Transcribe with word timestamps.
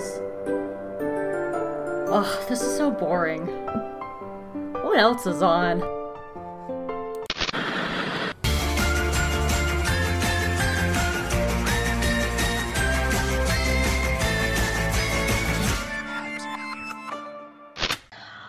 Chris. 0.00 0.20
Ugh, 2.10 2.48
this 2.48 2.62
is 2.62 2.76
so 2.76 2.90
boring. 2.90 3.46
What 4.82 4.98
else 4.98 5.26
is 5.26 5.42
on? 5.42 5.80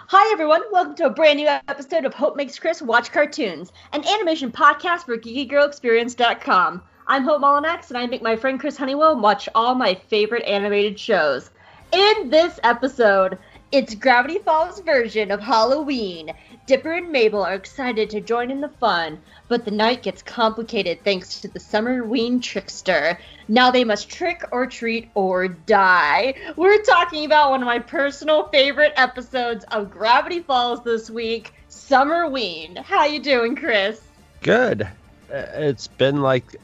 Hi 0.07 0.31
everyone, 0.33 0.61
welcome 0.71 0.95
to 0.95 1.05
a 1.05 1.09
brand 1.09 1.38
new 1.38 1.47
episode 1.47 2.05
of 2.05 2.13
Hope 2.13 2.36
Makes 2.36 2.59
Chris 2.59 2.81
Watch 2.81 3.11
Cartoons, 3.11 3.71
an 3.93 4.05
animation 4.05 4.52
podcast 4.52 5.05
for 5.05 5.18
GeekyGirlExperience.com. 5.18 6.83
I'm 7.07 7.23
Hope 7.23 7.41
Molinax, 7.41 7.89
and 7.89 7.97
I 7.97 8.05
make 8.07 8.21
my 8.21 8.36
friend 8.36 8.60
Chris 8.60 8.78
Honeywell 8.78 9.19
watch 9.19 9.50
all 9.55 9.75
my 9.75 9.96
favorite 9.96 10.43
animated 10.43 11.00
shows. 11.00 11.50
In 11.91 12.29
this 12.29 12.60
episode, 12.64 13.37
it's 13.71 13.96
Gravity 13.96 14.37
Falls 14.39 14.79
version 14.82 15.32
of 15.32 15.39
Halloween. 15.41 16.32
Dipper 16.68 16.93
and 16.93 17.11
Mabel 17.11 17.43
are 17.43 17.54
excited 17.55 18.10
to 18.11 18.21
join 18.21 18.51
in 18.51 18.61
the 18.61 18.69
fun, 18.69 19.19
but 19.47 19.65
the 19.65 19.71
night 19.71 20.04
gets 20.04 20.21
complicated 20.21 21.04
thanks 21.04 21.41
to 21.41 21.47
the 21.47 21.60
Summerween 21.60 22.41
trickster. 22.41 23.18
Now 23.47 23.71
they 23.71 23.83
must 23.83 24.10
trick 24.10 24.43
or 24.52 24.68
treat 24.68 25.10
or 25.15 25.47
die. 25.49 26.36
We're 26.55 26.82
talking 26.83 27.25
about 27.25 27.52
one 27.52 27.61
of 27.61 27.65
my 27.65 27.79
personal 27.79 28.47
favorite 28.49 28.93
episodes 28.96 29.65
of 29.71 29.91
Gravity 29.91 30.41
Falls 30.41 30.83
this 30.83 31.10
week, 31.10 31.54
Summerween. 31.69 32.77
How 32.77 33.05
you 33.05 33.19
doing, 33.19 33.55
Chris? 33.55 33.99
Good. 34.41 34.83
Uh, 34.83 35.45
It's 35.55 35.88
been 35.88 36.22
like 36.22 36.55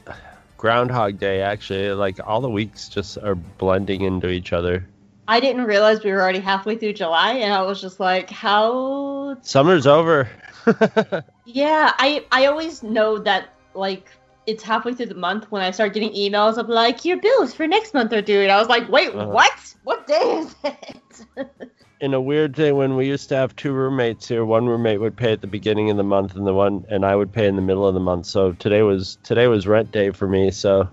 Groundhog 0.58 1.18
Day, 1.18 1.40
actually. 1.40 1.90
Like 1.92 2.18
all 2.26 2.40
the 2.42 2.50
weeks 2.50 2.88
just 2.88 3.16
are 3.18 3.34
blending 3.34 4.02
into 4.02 4.28
each 4.28 4.52
other. 4.52 4.86
I 5.26 5.40
didn't 5.40 5.64
realize 5.64 6.02
we 6.04 6.10
were 6.10 6.20
already 6.20 6.40
halfway 6.40 6.76
through 6.76 6.94
July, 6.94 7.32
and 7.34 7.52
I 7.52 7.62
was 7.62 7.80
just 7.80 8.00
like, 8.00 8.28
how 8.30 9.36
Summer's 9.42 9.86
over. 9.86 10.28
Yeah, 11.46 11.92
I 11.98 12.24
I 12.30 12.44
always 12.46 12.82
know 12.82 13.18
that 13.20 13.48
like 13.74 14.10
it's 14.46 14.62
halfway 14.62 14.92
through 14.94 15.06
the 15.06 15.14
month 15.14 15.50
when 15.50 15.62
I 15.62 15.70
start 15.70 15.94
getting 15.94 16.12
emails 16.12 16.58
of 16.58 16.68
like 16.68 17.04
your 17.06 17.16
bills 17.18 17.54
for 17.54 17.66
next 17.66 17.94
month 17.94 18.12
are 18.12 18.20
due, 18.20 18.40
and 18.42 18.52
I 18.52 18.58
was 18.58 18.68
like, 18.68 18.88
wait, 18.90 19.08
Uh-huh. 19.14 19.26
what? 19.28 19.74
What 19.84 20.06
day 20.06 20.42
is 20.44 20.54
it? 20.64 21.26
In 22.00 22.14
a 22.14 22.20
weird 22.20 22.54
thing, 22.54 22.76
when 22.76 22.94
we 22.94 23.08
used 23.08 23.28
to 23.30 23.36
have 23.36 23.56
two 23.56 23.72
roommates 23.72 24.28
here, 24.28 24.44
one 24.44 24.66
roommate 24.66 25.00
would 25.00 25.16
pay 25.16 25.32
at 25.32 25.40
the 25.40 25.48
beginning 25.48 25.90
of 25.90 25.96
the 25.96 26.04
month, 26.04 26.36
and 26.36 26.46
the 26.46 26.54
one 26.54 26.84
and 26.88 27.04
I 27.04 27.16
would 27.16 27.32
pay 27.32 27.48
in 27.48 27.56
the 27.56 27.62
middle 27.62 27.86
of 27.86 27.94
the 27.94 28.00
month. 28.00 28.26
So 28.26 28.52
today 28.52 28.82
was 28.82 29.18
today 29.24 29.48
was 29.48 29.66
rent 29.66 29.90
day 29.90 30.10
for 30.10 30.28
me. 30.28 30.52
So 30.52 30.88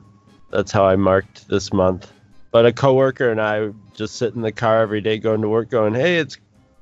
that's 0.51 0.71
how 0.71 0.85
I 0.85 0.95
marked 0.95 1.47
this 1.47 1.71
month. 1.71 2.11
But 2.51 2.65
a 2.65 2.73
coworker 2.73 3.29
and 3.29 3.39
I 3.39 3.69
just 3.93 4.15
sit 4.15 4.33
in 4.33 4.41
the 4.41 4.51
car 4.51 4.81
every 4.81 5.01
day 5.01 5.19
going 5.19 5.41
to 5.41 5.49
work, 5.49 5.69
going, 5.69 5.93
"Hey, 5.93 6.17
it's 6.17 6.37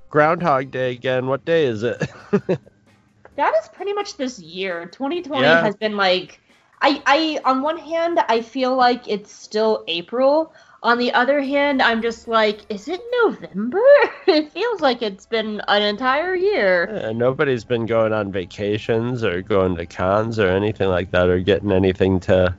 Groundhog 0.09 0.71
Day 0.71 0.91
again. 0.91 1.27
What 1.27 1.43
day 1.43 1.65
is 1.65 1.83
it?" 1.83 1.99
that 2.31 3.53
is 3.61 3.67
pretty 3.73 3.91
much 3.91 4.15
this 4.15 4.39
year. 4.39 4.85
2020 4.85 5.41
Yeah. 5.41 5.61
has 5.61 5.75
been 5.75 5.97
like, 5.97 6.39
I 6.81 7.01
I 7.05 7.41
on 7.43 7.61
one 7.61 7.77
hand 7.77 8.19
I 8.29 8.41
feel 8.41 8.73
like 8.73 9.09
it's 9.09 9.33
still 9.33 9.83
April. 9.89 10.53
On 10.83 10.97
the 10.97 11.13
other 11.13 11.39
hand, 11.39 11.81
I'm 11.81 12.01
just 12.01 12.27
like, 12.27 12.59
is 12.69 12.89
it 12.89 12.99
November? 13.23 13.79
it 14.27 14.51
feels 14.51 14.81
like 14.81 15.01
it's 15.01 15.25
been 15.25 15.61
an 15.69 15.81
entire 15.81 16.35
year. 16.35 17.05
Uh, 17.05 17.13
nobody's 17.13 17.63
been 17.63 17.85
going 17.85 18.11
on 18.11 18.33
vacations 18.33 19.23
or 19.23 19.41
going 19.41 19.77
to 19.77 19.85
cons 19.85 20.39
or 20.39 20.49
anything 20.49 20.89
like 20.89 21.11
that 21.11 21.29
or 21.29 21.39
getting 21.39 21.71
anything 21.71 22.19
to. 22.21 22.57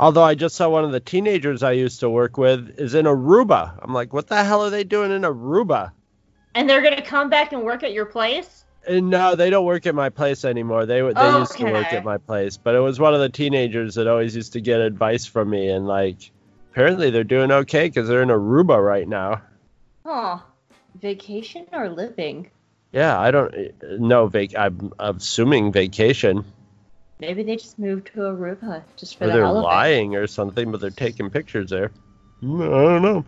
Although 0.00 0.24
I 0.24 0.34
just 0.34 0.56
saw 0.56 0.68
one 0.68 0.84
of 0.84 0.90
the 0.90 0.98
teenagers 0.98 1.62
I 1.62 1.70
used 1.70 2.00
to 2.00 2.10
work 2.10 2.36
with 2.36 2.80
is 2.80 2.94
in 2.94 3.06
Aruba. 3.06 3.78
I'm 3.80 3.94
like, 3.94 4.12
what 4.12 4.26
the 4.26 4.42
hell 4.42 4.64
are 4.64 4.70
they 4.70 4.82
doing 4.82 5.12
in 5.12 5.22
Aruba? 5.22 5.92
And 6.56 6.68
they're 6.68 6.82
gonna 6.82 7.00
come 7.00 7.30
back 7.30 7.52
and 7.52 7.62
work 7.62 7.84
at 7.84 7.92
your 7.92 8.06
place. 8.06 8.64
And 8.88 9.08
no, 9.08 9.36
they 9.36 9.50
don't 9.50 9.64
work 9.64 9.86
at 9.86 9.94
my 9.94 10.08
place 10.08 10.44
anymore. 10.44 10.84
They 10.84 11.00
they 11.00 11.38
used 11.38 11.56
to 11.58 11.64
work 11.64 11.92
at 11.92 12.04
my 12.04 12.18
place, 12.18 12.56
but 12.56 12.74
it 12.74 12.80
was 12.80 12.98
one 12.98 13.14
of 13.14 13.20
the 13.20 13.28
teenagers 13.28 13.94
that 13.94 14.08
always 14.08 14.34
used 14.34 14.52
to 14.54 14.60
get 14.60 14.80
advice 14.80 15.26
from 15.26 15.50
me, 15.50 15.68
and 15.70 15.86
like, 15.86 16.30
apparently 16.76 17.08
they're 17.08 17.24
doing 17.24 17.50
okay 17.50 17.88
because 17.88 18.06
they're 18.06 18.22
in 18.22 18.28
Aruba 18.28 18.84
right 18.84 19.08
now. 19.08 19.40
Huh. 20.04 20.40
Vacation 21.00 21.66
or 21.72 21.88
living? 21.88 22.50
Yeah, 22.92 23.18
I 23.18 23.30
don't 23.30 23.50
know. 23.98 24.26
Vac- 24.26 24.54
I'm 24.54 24.92
assuming 24.98 25.72
vacation. 25.72 26.44
Maybe 27.18 27.42
they 27.42 27.56
just 27.56 27.78
moved 27.78 28.08
to 28.08 28.20
Aruba 28.20 28.82
just 28.96 29.16
for 29.16 29.24
or 29.24 29.28
the 29.28 29.32
they're 29.32 29.50
lying 29.50 30.16
or 30.16 30.26
something, 30.26 30.70
but 30.70 30.82
they're 30.82 30.90
taking 30.90 31.30
pictures 31.30 31.70
there. 31.70 31.92
Mm, 32.42 32.66
I 32.66 33.00
don't 33.00 33.02
know. 33.02 33.24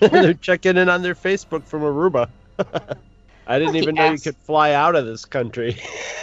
they're 0.08 0.34
checking 0.34 0.76
in 0.76 0.88
on 0.88 1.02
their 1.02 1.16
Facebook 1.16 1.64
from 1.64 1.82
Aruba. 1.82 2.28
I 3.48 3.58
didn't 3.58 3.74
Lucky 3.74 3.78
even 3.78 3.94
know 3.96 4.12
you 4.12 4.18
could 4.18 4.36
fly 4.36 4.72
out 4.72 4.94
of 4.94 5.06
this 5.06 5.24
country. 5.24 5.76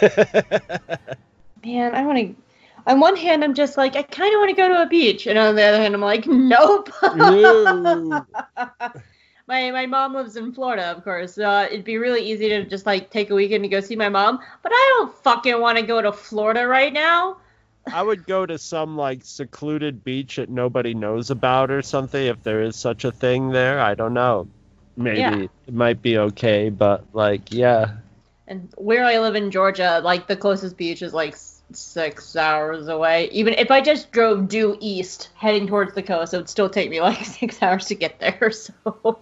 Man, 1.62 1.94
I 1.94 2.06
want 2.06 2.18
to. 2.18 2.34
On 2.86 3.00
one 3.00 3.16
hand, 3.16 3.42
I'm 3.42 3.54
just 3.54 3.76
like, 3.76 3.96
I 3.96 4.02
kind 4.02 4.34
of 4.34 4.38
want 4.38 4.50
to 4.50 4.56
go 4.56 4.68
to 4.68 4.82
a 4.82 4.86
beach, 4.86 5.26
and 5.26 5.38
on 5.38 5.54
the 5.54 5.62
other 5.62 5.78
hand, 5.78 5.94
I'm 5.94 6.00
like, 6.02 6.26
nope. 6.26 6.90
No. 7.16 8.26
my 9.46 9.70
my 9.70 9.86
mom 9.86 10.14
lives 10.14 10.36
in 10.36 10.52
Florida, 10.52 10.84
of 10.90 11.02
course. 11.04 11.38
Uh, 11.38 11.66
it'd 11.70 11.84
be 11.84 11.98
really 11.98 12.22
easy 12.22 12.48
to 12.50 12.64
just 12.64 12.86
like 12.86 13.10
take 13.10 13.30
a 13.30 13.34
weekend 13.34 13.64
to 13.64 13.68
go 13.68 13.80
see 13.80 13.96
my 13.96 14.08
mom, 14.08 14.38
but 14.62 14.72
I 14.74 14.94
don't 14.96 15.14
fucking 15.22 15.60
want 15.60 15.78
to 15.78 15.84
go 15.84 16.00
to 16.02 16.12
Florida 16.12 16.66
right 16.66 16.92
now. 16.92 17.38
I 17.92 18.02
would 18.02 18.26
go 18.26 18.46
to 18.46 18.58
some 18.58 18.96
like 18.96 19.20
secluded 19.24 20.04
beach 20.04 20.36
that 20.36 20.48
nobody 20.48 20.94
knows 20.94 21.30
about 21.30 21.70
or 21.70 21.82
something 21.82 22.26
if 22.26 22.42
there 22.42 22.62
is 22.62 22.76
such 22.76 23.04
a 23.04 23.12
thing 23.12 23.50
there. 23.50 23.80
I 23.80 23.94
don't 23.94 24.14
know. 24.14 24.48
Maybe 24.96 25.18
Yeah. 25.20 25.46
it 25.66 25.74
might 25.74 26.00
be 26.00 26.16
okay, 26.18 26.70
but 26.70 27.04
like, 27.12 27.52
yeah. 27.52 27.96
And 28.46 28.70
where 28.76 29.04
I 29.04 29.18
live 29.18 29.34
in 29.34 29.50
Georgia, 29.50 30.00
like 30.02 30.26
the 30.26 30.36
closest 30.36 30.76
beach 30.78 31.02
is 31.02 31.12
like 31.12 31.36
six 31.72 32.36
hours 32.36 32.88
away. 32.88 33.28
Even 33.32 33.54
if 33.54 33.70
I 33.70 33.80
just 33.80 34.12
drove 34.12 34.48
due 34.48 34.76
east, 34.80 35.30
heading 35.34 35.66
towards 35.66 35.94
the 35.94 36.02
coast, 36.02 36.34
it 36.34 36.38
would 36.38 36.48
still 36.48 36.68
take 36.68 36.90
me 36.90 37.00
like 37.00 37.24
six 37.24 37.62
hours 37.62 37.86
to 37.86 37.94
get 37.94 38.20
there. 38.20 38.50
So, 38.84 39.18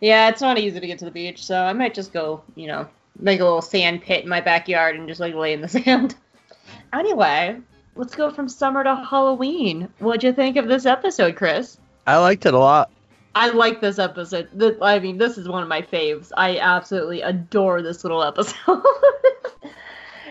yeah, 0.00 0.28
it's 0.28 0.42
not 0.42 0.58
easy 0.58 0.78
to 0.78 0.86
get 0.86 0.98
to 0.98 1.06
the 1.06 1.10
beach. 1.10 1.44
So 1.44 1.58
I 1.58 1.72
might 1.72 1.94
just 1.94 2.12
go, 2.12 2.42
you 2.54 2.66
know, 2.66 2.86
make 3.18 3.40
a 3.40 3.44
little 3.44 3.62
sand 3.62 4.02
pit 4.02 4.24
in 4.24 4.28
my 4.28 4.40
backyard 4.40 4.96
and 4.96 5.08
just 5.08 5.20
like 5.20 5.34
lay 5.34 5.52
in 5.52 5.60
the 5.60 5.68
sand. 5.68 6.14
Anyway, 6.92 7.58
let's 7.94 8.14
go 8.14 8.30
from 8.30 8.48
summer 8.48 8.84
to 8.84 8.96
Halloween. 8.96 9.88
What'd 9.98 10.22
you 10.22 10.32
think 10.32 10.56
of 10.56 10.68
this 10.68 10.86
episode, 10.86 11.36
Chris? 11.36 11.78
I 12.06 12.18
liked 12.18 12.46
it 12.46 12.54
a 12.54 12.58
lot. 12.58 12.90
I 13.34 13.50
like 13.50 13.80
this 13.80 13.98
episode. 13.98 14.48
I 14.80 14.98
mean, 14.98 15.18
this 15.18 15.36
is 15.36 15.48
one 15.48 15.62
of 15.62 15.68
my 15.68 15.82
faves. 15.82 16.32
I 16.36 16.58
absolutely 16.58 17.20
adore 17.20 17.82
this 17.82 18.02
little 18.02 18.22
episode. 18.22 18.82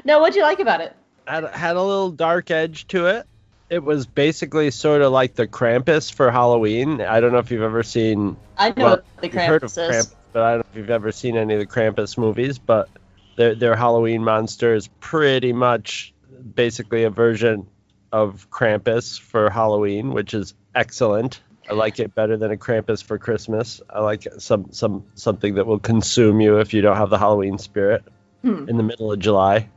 now, 0.06 0.20
what'd 0.20 0.36
you 0.36 0.42
like 0.42 0.60
about 0.60 0.82
it? 0.82 0.96
Had 1.28 1.46
had 1.46 1.76
a 1.76 1.82
little 1.82 2.12
dark 2.12 2.52
edge 2.52 2.88
to 2.88 3.08
it. 3.08 3.26
It 3.70 3.84
was 3.84 4.06
basically 4.06 4.70
sort 4.72 5.02
of 5.02 5.12
like 5.12 5.34
the 5.36 5.48
Krampus 5.48 6.14
for 6.14 6.30
Halloween. 6.32 7.02
I 7.02 7.20
don't 7.20 7.32
know 7.32 7.40
if 7.40 7.50
you've 7.50 7.64
ever 7.64 7.82
seen 7.84 8.38
I 8.58 8.70
know 8.70 8.86
Well, 8.86 9.00
the 9.22 9.28
you've 9.28 9.34
heard 9.34 9.64
of 9.64 9.72
Krampus 9.72 9.90
is. 9.90 10.08
Krampus, 10.08 10.16
but 10.34 10.44
I 10.44 10.52
don't 10.52 10.60
know 10.60 10.66
if 10.72 10.78
you've 10.78 10.90
ever 10.92 11.12
seen 11.12 11.36
any 11.38 11.54
of 11.56 11.60
the 11.60 11.66
Krampus 11.66 12.18
movies. 12.18 12.60
But 12.60 12.90
their 13.38 13.56
their 13.56 13.76
Halloween 13.76 14.24
monster 14.24 14.76
is 14.76 14.88
pretty 15.00 15.52
much 15.54 16.14
basically 16.56 17.04
a 17.04 17.10
version 17.10 17.68
of 18.12 18.48
Krampus 18.52 19.20
for 19.20 19.50
Halloween, 19.50 20.14
which 20.14 20.34
is 20.34 20.54
excellent. 20.76 21.42
I 21.68 21.74
like 21.74 22.00
it 22.00 22.14
better 22.14 22.38
than 22.38 22.52
a 22.52 22.58
Krampus 22.58 23.04
for 23.04 23.18
Christmas. 23.18 23.82
I 23.90 24.02
like 24.02 24.28
some 24.38 24.68
some 24.72 25.06
something 25.16 25.56
that 25.56 25.66
will 25.66 25.80
consume 25.80 26.40
you 26.40 26.60
if 26.60 26.74
you 26.76 26.82
don't 26.82 26.98
have 26.98 27.10
the 27.10 27.18
Halloween 27.18 27.58
spirit 27.58 28.04
Hmm. 28.44 28.70
in 28.70 28.78
the 28.78 28.84
middle 28.84 29.12
of 29.12 29.18
July. 29.18 29.70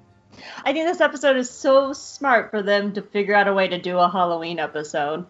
I 0.64 0.72
think 0.72 0.86
this 0.86 1.00
episode 1.00 1.36
is 1.36 1.50
so 1.50 1.92
smart 1.92 2.50
for 2.50 2.62
them 2.62 2.92
to 2.94 3.02
figure 3.02 3.34
out 3.34 3.48
a 3.48 3.54
way 3.54 3.68
to 3.68 3.78
do 3.78 3.98
a 3.98 4.08
Halloween 4.08 4.58
episode. 4.58 5.26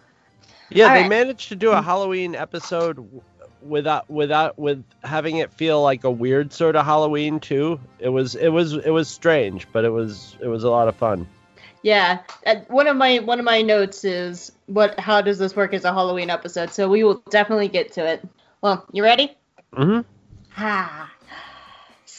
Yeah, 0.70 0.88
All 0.88 0.94
they 0.94 1.00
right. 1.02 1.08
managed 1.08 1.48
to 1.48 1.56
do 1.56 1.70
a 1.70 1.80
Halloween 1.80 2.34
episode 2.34 3.22
without 3.62 4.08
without 4.10 4.58
with 4.58 4.84
having 5.02 5.38
it 5.38 5.52
feel 5.52 5.82
like 5.82 6.04
a 6.04 6.10
weird 6.10 6.52
sort 6.52 6.76
of 6.76 6.84
Halloween 6.84 7.40
too. 7.40 7.80
It 7.98 8.08
was 8.08 8.34
it 8.34 8.48
was 8.48 8.74
it 8.74 8.90
was 8.90 9.08
strange, 9.08 9.66
but 9.72 9.84
it 9.84 9.90
was 9.90 10.36
it 10.40 10.46
was 10.46 10.64
a 10.64 10.70
lot 10.70 10.88
of 10.88 10.96
fun. 10.96 11.26
Yeah, 11.82 12.20
uh, 12.46 12.56
one 12.68 12.86
of 12.86 12.96
my 12.96 13.18
one 13.20 13.38
of 13.38 13.44
my 13.44 13.62
notes 13.62 14.04
is 14.04 14.52
what 14.66 14.98
how 14.98 15.20
does 15.20 15.38
this 15.38 15.56
work 15.56 15.72
as 15.74 15.84
a 15.84 15.92
Halloween 15.92 16.28
episode? 16.28 16.70
So 16.72 16.88
we 16.88 17.04
will 17.04 17.22
definitely 17.30 17.68
get 17.68 17.92
to 17.92 18.06
it. 18.06 18.22
Well, 18.60 18.84
you 18.92 19.02
ready? 19.02 19.36
hmm 19.72 20.00
Ah. 20.56 21.10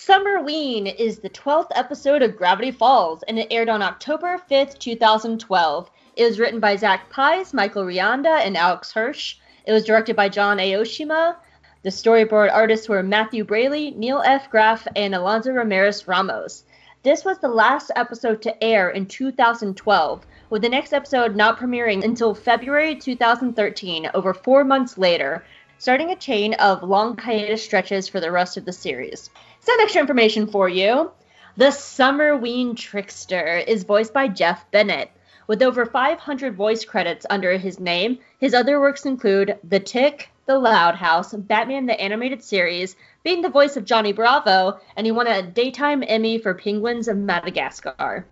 Summerween 0.10 0.92
is 0.96 1.20
the 1.20 1.30
12th 1.30 1.70
episode 1.76 2.24
of 2.24 2.36
Gravity 2.36 2.72
Falls, 2.72 3.22
and 3.28 3.38
it 3.38 3.46
aired 3.52 3.70
on 3.70 3.84
October 3.84 4.40
5th, 4.50 4.80
2012. 4.80 5.92
It 6.16 6.26
was 6.26 6.40
written 6.40 6.60
by 6.60 6.78
Zach 6.78 7.12
Paez, 7.12 7.54
Michael 7.54 7.84
Rianda, 7.84 8.44
and 8.44 8.58
Alex 8.58 8.92
Hirsch. 8.92 9.36
It 9.68 9.72
was 9.72 9.86
directed 9.86 10.16
by 10.16 10.28
John 10.28 10.58
Aoshima. 10.58 11.36
The 11.84 11.92
storyboard 11.92 12.52
artists 12.52 12.90
were 12.90 13.04
Matthew 13.04 13.46
Braly, 13.46 13.96
Neil 13.96 14.24
F. 14.26 14.50
Graff, 14.50 14.88
and 14.96 15.14
Alonso 15.14 15.52
Ramirez 15.52 16.08
Ramos. 16.08 16.64
This 17.04 17.24
was 17.24 17.38
the 17.38 17.48
last 17.48 17.92
episode 17.96 18.42
to 18.42 18.64
air 18.64 18.90
in 18.90 19.06
2012, 19.06 20.26
with 20.50 20.64
the 20.64 20.70
next 20.70 20.92
episode 20.92 21.36
not 21.36 21.60
premiering 21.60 22.04
until 22.04 22.34
February 22.34 22.96
2013, 22.96 24.10
over 24.16 24.34
four 24.34 24.64
months 24.64 24.98
later. 24.98 25.46
starting 25.78 26.10
a 26.10 26.16
chain 26.16 26.56
of 26.56 26.84
long 26.84 27.16
hiatus 27.18 27.64
stretches 27.64 28.08
for 28.08 28.20
the 28.20 28.32
rest 28.32 28.58
of 28.58 28.66
the 28.66 28.74
series. 28.74 29.30
Some 29.62 29.80
extra 29.82 30.02
information 30.02 30.48
for 30.48 30.70
you. 30.70 31.12
The 31.58 31.66
Summerween 31.66 32.78
Trickster 32.78 33.58
is 33.58 33.84
voiced 33.84 34.14
by 34.14 34.30
Jeff 34.30 34.72
Bennett. 34.72 35.12
With 35.48 35.62
over 35.62 35.86
500 35.86 36.56
voice 36.56 36.86
credits 36.86 37.26
under 37.30 37.58
his 37.58 37.80
name, 37.80 38.20
his 38.40 38.54
other 38.54 38.80
works 38.80 39.06
include 39.06 39.60
The 39.64 39.80
Tick, 39.80 40.30
The 40.46 40.58
Loud 40.58 40.96
House, 40.96 41.34
Batman 41.34 41.88
the 41.88 42.00
Animated 42.00 42.42
Series, 42.42 42.96
being 43.24 43.42
the 43.42 43.50
voice 43.50 43.76
of 43.76 43.84
Johnny 43.84 44.14
Bravo, 44.14 44.80
and 44.96 45.06
he 45.06 45.12
won 45.12 45.28
a 45.28 45.42
Daytime 45.42 46.04
Emmy 46.08 46.38
for 46.38 46.54
Penguins 46.54 47.10
of 47.10 47.18
Madagascar. 47.18 48.26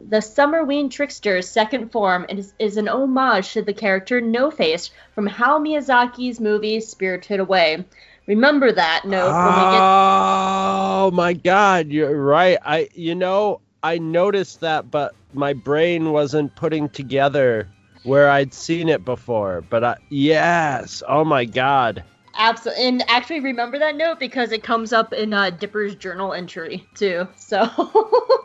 The 0.00 0.18
Summerween 0.18 0.90
Trickster's 0.90 1.48
second 1.48 1.92
form 1.92 2.26
is, 2.28 2.54
is 2.58 2.78
an 2.78 2.88
homage 2.88 3.52
to 3.52 3.62
the 3.62 3.74
character 3.74 4.20
No 4.20 4.50
Face 4.50 4.90
from 5.14 5.28
Hayao 5.28 5.60
Miyazaki's 5.60 6.40
movie 6.40 6.80
Spirited 6.80 7.40
Away. 7.40 7.84
Remember 8.26 8.72
that 8.72 9.04
note 9.04 9.34
when 9.34 9.54
we 9.54 9.70
get 9.72 9.82
Oh 9.82 11.10
my 11.12 11.34
God, 11.34 11.88
you're 11.88 12.18
right. 12.20 12.58
I, 12.64 12.88
you 12.94 13.14
know, 13.14 13.60
I 13.82 13.98
noticed 13.98 14.60
that, 14.60 14.90
but 14.90 15.14
my 15.34 15.52
brain 15.52 16.12
wasn't 16.12 16.54
putting 16.56 16.88
together 16.88 17.68
where 18.04 18.30
I'd 18.30 18.54
seen 18.54 18.88
it 18.88 19.04
before. 19.04 19.62
But 19.62 19.84
I, 19.84 19.96
yes, 20.08 21.02
oh 21.06 21.24
my 21.24 21.44
God. 21.44 22.02
Absolutely, 22.36 22.84
and 22.86 23.10
actually 23.10 23.40
remember 23.40 23.78
that 23.78 23.96
note 23.96 24.18
because 24.18 24.52
it 24.52 24.62
comes 24.62 24.92
up 24.92 25.12
in 25.12 25.34
uh, 25.34 25.50
Dipper's 25.50 25.94
journal 25.94 26.32
entry 26.32 26.86
too. 26.94 27.28
So, 27.36 27.64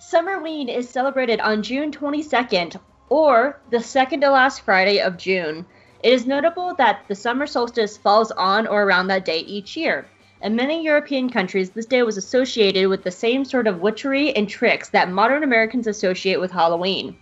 Summerween 0.00 0.68
is 0.68 0.88
celebrated 0.88 1.40
on 1.40 1.62
June 1.62 1.90
22nd, 1.90 2.78
or 3.08 3.60
the 3.70 3.80
second 3.80 4.20
to 4.20 4.30
last 4.30 4.60
Friday 4.62 5.00
of 5.00 5.16
June. 5.16 5.64
It 6.04 6.12
is 6.12 6.26
notable 6.26 6.74
that 6.74 7.06
the 7.08 7.14
summer 7.14 7.46
solstice 7.46 7.96
falls 7.96 8.30
on 8.32 8.66
or 8.66 8.82
around 8.82 9.06
that 9.06 9.24
day 9.24 9.38
each 9.38 9.74
year. 9.74 10.04
In 10.42 10.54
many 10.54 10.84
European 10.84 11.30
countries, 11.30 11.70
this 11.70 11.86
day 11.86 12.02
was 12.02 12.18
associated 12.18 12.88
with 12.88 13.04
the 13.04 13.10
same 13.10 13.42
sort 13.42 13.66
of 13.66 13.80
witchery 13.80 14.36
and 14.36 14.46
tricks 14.46 14.90
that 14.90 15.10
modern 15.10 15.42
Americans 15.42 15.86
associate 15.86 16.38
with 16.38 16.50
Halloween. 16.50 17.16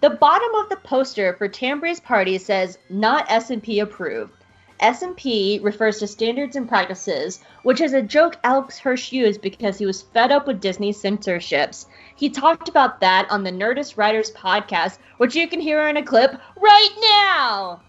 The 0.00 0.10
bottom 0.10 0.54
of 0.54 0.68
the 0.68 0.76
poster 0.76 1.34
for 1.34 1.48
Tambry's 1.48 1.98
party 1.98 2.38
says 2.38 2.78
"Not 2.88 3.28
S&P 3.28 3.80
approved." 3.80 4.44
S&P 4.78 5.58
refers 5.60 5.98
to 5.98 6.06
standards 6.06 6.54
and 6.54 6.68
practices, 6.68 7.40
which 7.64 7.80
is 7.80 7.94
a 7.94 8.00
joke 8.00 8.38
Alex 8.44 8.78
Hirsch 8.78 9.10
used 9.10 9.40
because 9.40 9.76
he 9.76 9.86
was 9.86 10.02
fed 10.02 10.30
up 10.30 10.46
with 10.46 10.60
Disney 10.60 10.92
censorships. 10.92 11.86
He 12.14 12.30
talked 12.30 12.68
about 12.68 13.00
that 13.00 13.28
on 13.28 13.42
the 13.42 13.50
Nerdist 13.50 13.96
Writers 13.96 14.30
podcast, 14.30 14.98
which 15.16 15.34
you 15.34 15.48
can 15.48 15.58
hear 15.58 15.88
in 15.88 15.96
a 15.96 16.04
clip 16.04 16.40
right 16.60 16.96
now. 17.00 17.80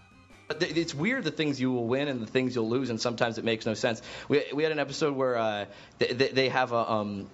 It's 0.60 0.94
weird 0.94 1.24
the 1.24 1.30
things 1.30 1.60
you 1.60 1.70
will 1.72 1.86
win 1.86 2.08
and 2.08 2.20
the 2.20 2.26
things 2.26 2.54
you'll 2.54 2.68
lose, 2.68 2.90
and 2.90 3.00
sometimes 3.00 3.38
it 3.38 3.44
makes 3.44 3.66
no 3.66 3.74
sense. 3.74 4.02
We, 4.28 4.44
we 4.52 4.62
had 4.62 4.72
an 4.72 4.78
episode 4.78 5.14
where 5.14 5.36
uh, 5.36 5.64
they, 5.98 6.28
they 6.28 6.48
have 6.48 6.72
a 6.72 6.90
um, 6.90 7.26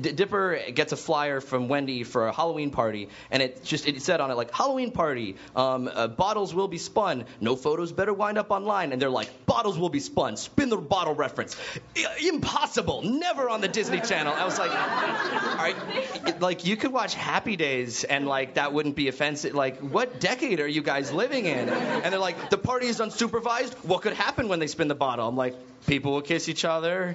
Dipper 0.00 0.60
gets 0.72 0.92
a 0.92 0.96
flyer 0.96 1.40
from 1.40 1.68
Wendy 1.68 2.04
for 2.04 2.28
a 2.28 2.32
Halloween 2.32 2.70
party, 2.70 3.08
and 3.30 3.42
it 3.42 3.64
just 3.64 3.88
it 3.88 4.00
said 4.02 4.20
on 4.20 4.30
it 4.30 4.34
like 4.34 4.52
Halloween 4.52 4.92
party, 4.92 5.36
um, 5.56 5.90
uh, 5.92 6.06
bottles 6.06 6.54
will 6.54 6.68
be 6.68 6.78
spun, 6.78 7.24
no 7.40 7.56
photos 7.56 7.90
better 7.92 8.12
wind 8.12 8.38
up 8.38 8.50
online, 8.50 8.92
and 8.92 9.02
they're 9.02 9.10
like 9.10 9.46
bottles 9.46 9.76
will 9.76 9.88
be 9.88 9.98
spun, 10.00 10.36
spin 10.36 10.68
the 10.68 10.76
bottle 10.76 11.14
reference, 11.14 11.56
I- 11.96 12.28
impossible, 12.28 13.02
never 13.02 13.48
on 13.50 13.60
the 13.60 13.68
Disney 13.68 14.00
Channel. 14.00 14.32
I 14.32 14.44
was 14.44 14.58
like, 14.58 14.70
all 14.70 15.56
right, 15.56 16.40
like 16.40 16.64
you 16.64 16.76
could 16.76 16.92
watch 16.92 17.14
Happy 17.14 17.56
Days 17.56 18.04
and 18.04 18.26
like 18.26 18.54
that 18.54 18.72
wouldn't 18.72 18.94
be 18.94 19.08
offensive. 19.08 19.54
Like 19.54 19.80
what 19.80 20.20
decade 20.20 20.60
are 20.60 20.68
you 20.68 20.82
guys 20.82 21.12
living 21.12 21.46
in? 21.46 21.68
And 21.68 22.12
they're 22.12 22.20
like 22.20 22.50
the 22.50 22.58
party 22.64 22.86
is 22.86 22.98
unsupervised. 22.98 23.74
What 23.84 24.02
could 24.02 24.14
happen 24.14 24.48
when 24.48 24.58
they 24.58 24.66
spin 24.66 24.88
the 24.88 24.94
bottle? 24.94 25.28
I'm 25.28 25.36
like 25.36 25.54
people 25.86 26.12
will 26.12 26.22
kiss 26.22 26.48
each 26.48 26.64
other. 26.64 27.14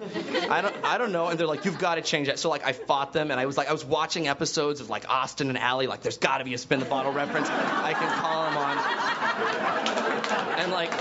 I 0.50 0.62
don't 0.62 0.75
I 0.84 0.98
don't 0.98 1.12
know. 1.12 1.28
And 1.28 1.40
they're 1.40 1.48
like 1.48 1.66
you've 1.66 1.80
got 1.80 1.96
to 1.96 2.01
change 2.01 2.28
that. 2.28 2.40
So 2.40 2.50
like 2.50 2.66
I 2.66 2.72
fought 2.72 3.12
them 3.12 3.31
and 3.31 3.40
I 3.40 3.46
was 3.46 3.57
like 3.57 3.68
I 3.68 3.74
was 3.74 3.84
watching 3.84 4.28
episodes 4.28 4.80
of 4.80 4.90
like 4.90 5.10
Austin 5.10 5.50
and 5.50 5.57
Ally. 5.57 5.88
Like 5.88 6.01
there's 6.01 6.18
got 6.18 6.38
to 6.38 6.46
be 6.46 6.54
a 6.54 6.57
spin 6.57 6.80
the 6.80 6.86
bottle 6.86 7.12
reference. 7.12 7.50
I 7.50 7.94
can 7.94 8.10
call 8.22 8.46
them 8.46 8.57
on. 8.57 8.78
And 10.60 10.72
like 10.72 10.94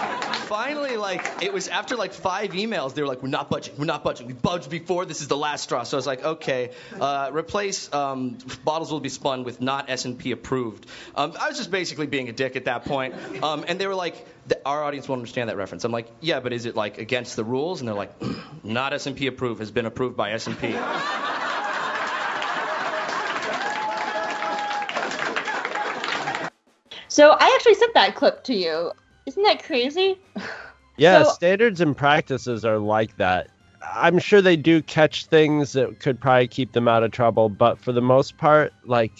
finally 0.48 0.96
like 0.96 1.30
it 1.42 1.52
was 1.52 1.68
after 1.68 1.94
like 1.94 2.14
five 2.14 2.52
emails 2.52 2.94
they 2.94 3.02
were 3.02 3.08
like 3.08 3.22
we're 3.22 3.28
not 3.28 3.50
budging 3.50 3.76
we're 3.76 3.84
not 3.84 4.02
budging 4.02 4.26
we 4.26 4.32
budged 4.32 4.70
before 4.70 5.04
this 5.04 5.20
is 5.20 5.28
the 5.28 5.36
last 5.36 5.62
straw 5.62 5.82
so 5.82 5.94
i 5.94 5.98
was 5.98 6.06
like 6.06 6.24
okay 6.24 6.70
uh, 6.98 7.30
replace 7.34 7.92
um, 7.92 8.38
bottles 8.64 8.90
will 8.90 8.98
be 8.98 9.10
spun 9.10 9.44
with 9.44 9.60
not 9.60 9.90
s&p 9.90 10.30
approved 10.30 10.86
um, 11.14 11.34
i 11.38 11.48
was 11.48 11.58
just 11.58 11.70
basically 11.70 12.06
being 12.06 12.30
a 12.30 12.32
dick 12.32 12.56
at 12.56 12.64
that 12.64 12.86
point 12.86 13.14
um, 13.42 13.62
and 13.68 13.78
they 13.78 13.86
were 13.86 13.94
like 13.94 14.26
"The- 14.48 14.60
our 14.66 14.82
audience 14.84 15.08
won't 15.08 15.20
understand 15.20 15.48
that 15.48 15.56
reference 15.56 15.84
i'm 15.84 15.92
like 15.92 16.08
yeah 16.20 16.40
but 16.40 16.52
is 16.52 16.66
it 16.66 16.74
like 16.74 16.98
against 16.98 17.36
the 17.36 17.44
rules 17.44 17.80
and 17.80 17.88
they're 17.88 17.94
like 17.94 18.12
not 18.64 18.92
s&p 18.92 19.26
approved 19.26 19.60
has 19.60 19.70
been 19.70 19.86
approved 19.86 20.16
by 20.16 20.32
s&p 20.32 20.74
So 27.08 27.30
I 27.30 27.52
actually 27.56 27.74
sent 27.74 27.94
that 27.94 28.14
clip 28.14 28.44
to 28.44 28.54
you. 28.54 28.92
Isn't 29.26 29.42
that 29.42 29.62
crazy? 29.64 30.18
Yeah, 31.00 31.22
So- 31.22 31.30
standards 31.30 31.80
and 31.80 31.96
practices 31.96 32.64
are 32.64 32.78
like 32.78 33.16
that. 33.18 33.50
I'm 33.94 34.18
sure 34.18 34.42
they 34.42 34.56
do 34.56 34.82
catch 34.82 35.26
things 35.26 35.72
that 35.74 36.00
could 36.00 36.20
probably 36.20 36.48
keep 36.48 36.72
them 36.72 36.88
out 36.88 37.04
of 37.04 37.12
trouble, 37.12 37.48
but 37.48 37.78
for 37.78 37.92
the 37.92 38.00
most 38.00 38.36
part, 38.36 38.72
like 38.84 39.12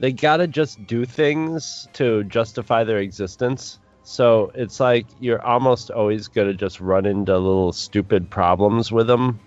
they 0.00 0.12
gotta 0.12 0.46
just 0.46 0.86
do 0.86 1.04
things 1.04 1.88
to 1.92 2.24
justify 2.24 2.84
their 2.84 2.96
existence. 3.00 3.78
So 4.08 4.52
it's 4.54 4.78
like 4.78 5.04
you're 5.18 5.44
almost 5.44 5.90
always 5.90 6.28
gonna 6.28 6.54
just 6.54 6.80
run 6.80 7.06
into 7.06 7.36
little 7.36 7.72
stupid 7.72 8.30
problems 8.30 8.92
with 8.92 9.08
them 9.08 9.40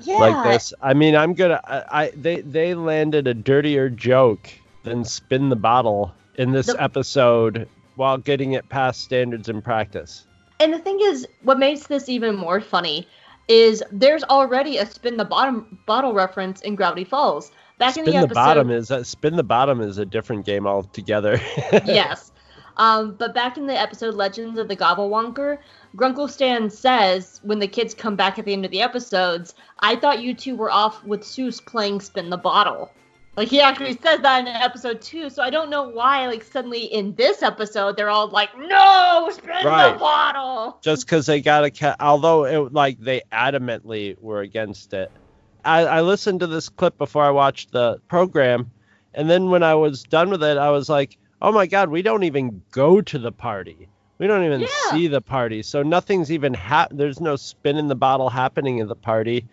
Yeah. 0.00 0.16
like 0.18 0.52
this. 0.52 0.74
I 0.82 0.92
mean, 0.92 1.16
I'm 1.16 1.32
gonna. 1.32 1.60
I, 1.64 1.82
I 1.90 2.10
they 2.14 2.42
they 2.42 2.74
landed 2.74 3.26
a 3.26 3.32
dirtier 3.32 3.88
joke 3.88 4.50
than 4.82 5.04
spin 5.06 5.48
the 5.48 5.56
bottle 5.56 6.12
in 6.36 6.52
this 6.52 6.66
The- 6.66 6.82
episode 6.82 7.66
while 7.96 8.18
getting 8.18 8.52
it 8.52 8.68
past 8.68 9.00
standards 9.00 9.48
in 9.48 9.62
practice. 9.62 10.26
And 10.60 10.74
the 10.74 10.78
thing 10.78 10.98
is, 11.00 11.26
what 11.42 11.58
makes 11.58 11.86
this 11.86 12.08
even 12.10 12.36
more 12.36 12.60
funny 12.60 13.08
is 13.48 13.82
there's 13.90 14.24
already 14.24 14.76
a 14.76 14.84
spin 14.84 15.16
the 15.16 15.24
bottom 15.24 15.78
bottle 15.86 16.12
reference 16.12 16.60
in 16.60 16.74
Gravity 16.74 17.04
Falls. 17.04 17.50
Back 17.78 17.96
in 17.96 18.04
Spin 18.04 18.06
the 18.06 18.10
the, 18.12 18.16
episode, 18.18 18.34
bottom 18.34 18.70
is 18.70 18.90
uh, 18.90 19.02
spin 19.04 19.36
the 19.36 19.42
bottom 19.42 19.80
is 19.80 19.96
a 19.96 20.04
different 20.04 20.44
game 20.44 20.66
altogether. 20.66 21.40
yes. 21.86 22.30
Um, 22.76 23.16
but 23.18 23.34
back 23.34 23.56
in 23.56 23.66
the 23.66 23.78
episode 23.78 24.14
Legends 24.14 24.58
of 24.58 24.68
the 24.68 24.76
Gobblewonker, 24.76 25.58
Grunkle 25.96 26.30
Stan 26.30 26.70
says 26.70 27.40
when 27.42 27.58
the 27.58 27.68
kids 27.68 27.94
come 27.94 28.16
back 28.16 28.38
at 28.38 28.44
the 28.44 28.52
end 28.52 28.64
of 28.64 28.70
the 28.70 28.80
episodes, 28.80 29.54
I 29.80 29.96
thought 29.96 30.22
you 30.22 30.34
two 30.34 30.56
were 30.56 30.70
off 30.70 31.04
with 31.04 31.22
Soos 31.22 31.64
playing 31.64 32.00
Spin 32.00 32.30
the 32.30 32.36
Bottle. 32.38 32.90
Like 33.36 33.48
he 33.48 33.60
actually 33.62 33.96
says 33.96 34.20
that 34.20 34.40
in 34.40 34.48
episode 34.48 35.00
two, 35.00 35.30
so 35.30 35.42
I 35.42 35.48
don't 35.48 35.70
know 35.70 35.88
why 35.88 36.26
like 36.26 36.42
suddenly 36.44 36.84
in 36.84 37.14
this 37.14 37.42
episode 37.42 37.96
they're 37.96 38.10
all 38.10 38.28
like, 38.28 38.50
No, 38.58 39.30
spin 39.32 39.50
Right. 39.64 39.92
the 39.94 39.98
bottle. 39.98 40.78
Just 40.82 41.06
because 41.06 41.24
they 41.24 41.40
got 41.40 41.64
a 41.64 41.70
cat, 41.70 41.96
although 41.98 42.44
it 42.44 42.74
like 42.74 42.98
they 42.98 43.22
adamantly 43.32 44.20
were 44.20 44.40
against 44.40 44.92
it. 44.92 45.10
I, 45.64 45.80
I 45.86 46.00
listened 46.02 46.40
to 46.40 46.46
this 46.46 46.68
clip 46.68 46.98
before 46.98 47.24
I 47.24 47.30
watched 47.30 47.72
the 47.72 47.98
program, 48.08 48.70
and 49.14 49.30
then 49.30 49.48
when 49.48 49.62
I 49.62 49.76
was 49.76 50.02
done 50.02 50.28
with 50.28 50.42
it, 50.42 50.58
I 50.58 50.70
was 50.70 50.88
like, 50.90 51.16
"Oh 51.42 51.52
my 51.52 51.66
god, 51.66 51.90
we 51.90 52.02
don't 52.02 52.22
even 52.22 52.62
go 52.70 53.00
to 53.02 53.18
the 53.18 53.32
party. 53.32 53.88
We 54.18 54.28
don't 54.28 54.44
even 54.44 54.60
Yeah. 54.60 54.66
see 54.90 55.08
the 55.08 55.20
party. 55.20 55.62
So 55.62 55.82
nothing's 55.82 56.30
even 56.30 56.54
hap. 56.54 56.90
There's 56.92 57.20
no 57.20 57.34
spin 57.34 57.76
in 57.76 57.88
the 57.88 57.96
bottle 57.96 58.30
happening 58.30 58.78
at 58.80 58.86
the 58.86 58.94
party. 58.94 59.44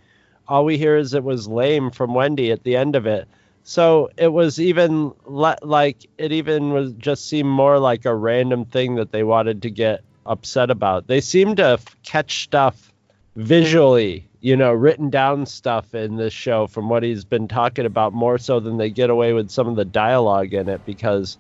All 0.48 0.64
we 0.64 0.78
hear 0.78 0.96
is 0.96 1.16
it 1.16 1.24
was 1.24 1.48
lame 1.48 1.90
from 1.90 2.14
Wendy 2.14 2.52
at 2.52 2.64
the 2.64 2.76
end 2.76 2.96
of 2.96 3.08
it. 3.08 3.28
So 3.64 4.10
it 4.18 4.32
was 4.32 4.60
even 4.60 5.12
le- 5.26 5.58
like 5.64 6.08
it 6.20 6.32
even 6.32 6.72
was 6.74 6.94
just 6.94 7.28
seemed 7.28 7.50
more 7.50 7.80
like 7.80 8.06
a 8.06 8.16
random 8.16 8.66
thing 8.66 8.96
that 8.96 9.12
they 9.12 9.24
wanted 9.24 9.64
to 9.64 9.70
get 9.72 10.02
upset 10.28 10.70
about. 10.70 11.08
They 11.08 11.22
seem 11.22 11.56
to 11.56 11.64
f- 11.72 11.96
catch 12.04 12.44
stuff 12.44 12.94
visually, 13.36 14.28
you 14.42 14.56
know, 14.56 14.72
written 14.74 15.10
down 15.10 15.46
stuff 15.48 15.96
in 15.96 16.18
this 16.18 16.34
show 16.34 16.68
from 16.68 16.88
what 16.90 17.02
he's 17.04 17.26
been 17.26 17.48
talking 17.48 17.86
about 17.88 18.14
more 18.14 18.38
so 18.38 18.60
than 18.60 18.78
they 18.78 18.92
get 18.92 19.10
away 19.10 19.34
with 19.34 19.50
some 19.50 19.68
of 19.68 19.76
the 19.76 19.86
dialogue 19.86 20.54
in 20.54 20.70
it 20.70 20.86
because 20.86 21.38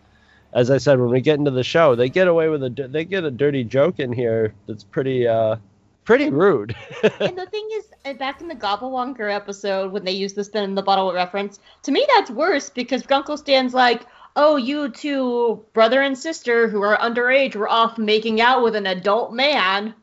as 0.53 0.72
I 0.72 0.77
said 0.77 1.00
when 1.00 1.10
we 1.10 1.22
get 1.22 1.39
into 1.39 1.51
the 1.51 1.63
show, 1.63 1.96
they 1.96 2.10
get 2.10 2.27
away 2.27 2.50
with 2.50 2.63
a 2.63 2.70
they 2.70 3.06
get 3.06 3.24
a 3.24 3.32
dirty 3.32 3.63
joke 3.63 4.00
in 4.00 4.12
here 4.12 4.53
that's 4.68 4.84
pretty 4.84 5.27
uh 5.27 5.58
pretty 6.06 6.29
rude. 6.29 6.75
and 7.03 7.38
the 7.38 7.46
thing 7.46 7.70
is, 7.74 7.86
uh, 8.06 8.13
back 8.13 8.41
in 8.41 8.48
the 8.48 8.56
Gobblewonker 8.56 9.32
episode, 9.32 9.91
when 9.91 10.06
they 10.06 10.12
use 10.12 10.34
the 10.34 10.44
spin 10.44 10.63
in 10.63 10.75
the 10.75 10.82
bottle 10.82 11.13
reference, 11.13 11.60
to 11.84 11.91
me 11.91 12.06
that's 12.15 12.32
worse 12.32 12.70
because 12.70 13.03
Grunkle 13.03 13.38
Stan's 13.38 13.75
like, 13.75 14.06
oh, 14.36 14.58
you 14.58 14.89
two 14.89 15.63
brother 15.74 16.01
and 16.01 16.18
sister 16.18 16.68
who 16.68 16.82
are 16.82 16.98
underage 16.98 17.56
were 17.56 17.70
off 17.70 17.98
making 18.00 18.41
out 18.41 18.63
with 18.63 18.75
an 18.75 18.88
adult 18.88 19.34
man. 19.34 19.94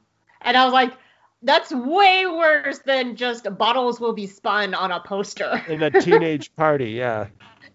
And 0.43 0.57
I 0.57 0.65
was 0.65 0.73
like, 0.73 0.93
that's 1.43 1.73
way 1.73 2.27
worse 2.27 2.79
than 2.81 3.17
just 3.17 3.47
bottles 3.59 3.99
will 3.99 4.13
be 4.13 4.27
spun 4.27 4.75
on 4.75 4.93
a 4.93 5.01
poster. 5.01 5.65
in 5.69 5.83
a 5.83 5.91
teenage 5.91 6.55
party, 6.57 6.91
yeah. 6.91 7.27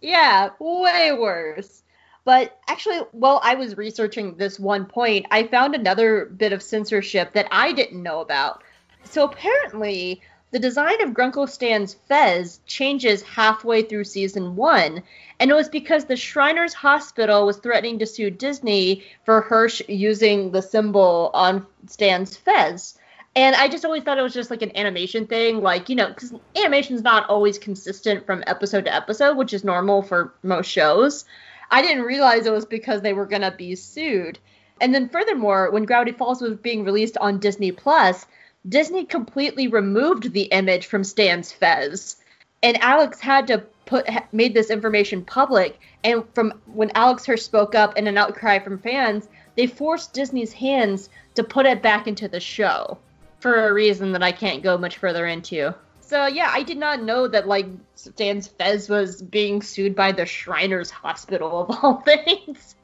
yeah, 0.02 0.50
way 0.60 1.12
worse. 1.12 1.84
But 2.24 2.60
actually, 2.68 3.00
while 3.12 3.40
I 3.44 3.56
was 3.56 3.78
researching 3.78 4.36
this 4.36 4.60
one 4.60 4.86
point, 4.86 5.26
I 5.32 5.48
found 5.48 5.74
another 5.74 6.26
bit 6.26 6.54
of 6.54 6.62
censorship 6.62 7.34
that 7.34 7.48
I 7.52 7.72
didn't 7.74 8.04
know 8.04 8.22
about. 8.22 8.64
So 9.06 9.24
apparently, 9.24 10.22
the 10.52 10.60
design 10.60 11.02
of 11.02 11.12
Grunkle 11.12 11.50
Stan's 11.50 11.94
fez 11.94 12.60
changes 12.68 13.24
halfway 13.24 13.82
through 13.82 14.04
season 14.04 14.56
one, 14.56 15.02
and 15.40 15.50
it 15.50 15.54
was 15.54 15.70
because 15.70 16.06
the 16.06 16.18
Shriners 16.18 16.74
Hospital 16.74 17.46
was 17.46 17.58
threatening 17.58 17.98
to 18.00 18.06
sue 18.06 18.30
Disney 18.30 19.04
for 19.24 19.42
Hirsch 19.42 19.82
using 19.88 20.52
the 20.52 20.62
symbol 20.62 21.32
on 21.34 21.66
Stan's 21.88 22.36
fez. 22.36 22.98
And 23.34 23.56
I 23.56 23.70
just 23.70 23.86
always 23.86 24.04
thought 24.04 24.18
it 24.18 24.24
was 24.24 24.34
just 24.34 24.52
like 24.52 24.62
an 24.62 24.76
animation 24.76 25.26
thing, 25.26 25.62
like, 25.62 25.88
you 25.88 25.96
know, 25.96 26.10
because 26.10 26.34
animation's 26.56 27.02
not 27.02 27.30
always 27.30 27.58
consistent 27.58 28.26
from 28.26 28.44
episode 28.46 28.86
to 28.86 28.94
episode, 28.94 29.38
which 29.38 29.54
is 29.54 29.64
normal 29.64 30.04
for 30.04 30.34
most 30.44 30.68
shows. 30.68 31.24
I 31.72 31.82
didn't 31.82 32.04
realize 32.04 32.46
it 32.46 32.52
was 32.52 32.66
because 32.66 33.02
they 33.02 33.14
were 33.14 33.26
going 33.26 33.42
to 33.42 33.52
be 33.52 33.76
sued. 33.76 34.38
And 34.80 34.94
then 34.94 35.10
furthermore, 35.10 35.72
when 35.72 35.86
Gravity 35.86 36.12
Falls 36.12 36.42
was 36.42 36.56
being 36.58 36.84
released 36.84 37.18
on 37.18 37.40
Disney 37.40 37.72
Plus, 37.72 38.26
Disney 38.68 39.06
completely 39.06 39.68
removed 39.68 40.34
the 40.34 40.44
image 40.44 40.86
from 40.86 41.04
Stan's 41.04 41.52
Fez. 41.52 42.18
And 42.62 42.82
Alex 42.84 43.20
had 43.20 43.48
to 43.48 43.64
put 43.86 44.08
made 44.32 44.54
this 44.54 44.70
information 44.70 45.26
public 45.26 45.80
and 46.04 46.24
from 46.34 46.54
when 46.66 46.92
Alex 46.96 47.26
Hirsch 47.26 47.42
spoke 47.42 47.76
up 47.76 47.98
in 47.98 48.08
an 48.08 48.18
outcry 48.18 48.60
from 48.60 48.78
fans, 48.78 49.28
they 49.56 49.68
forced 49.68 50.14
Disney's 50.14 50.54
hands 50.54 51.10
to 51.36 51.44
put 51.44 51.66
it 51.66 51.82
back 51.82 52.08
into 52.08 52.28
the 52.28 52.40
show 52.40 52.98
for 53.40 53.68
a 53.68 53.74
reason 53.74 54.12
that 54.14 54.24
I 54.24 54.32
can't 54.32 54.64
go 54.64 54.78
much 54.78 54.98
further 54.98 55.26
into. 55.26 55.74
So 56.12 56.26
yeah, 56.26 56.50
I 56.52 56.64
did 56.64 56.78
not 56.78 57.02
know 57.02 57.26
that 57.30 57.48
like 57.48 57.68
Stan's 57.96 58.46
Fez 58.46 58.90
was 58.90 59.22
being 59.22 59.62
sued 59.62 59.96
by 59.96 60.12
the 60.12 60.26
Shriners 60.26 60.92
Hospital 60.92 61.62
of 61.62 61.70
all 61.82 62.02
things. 62.06 62.76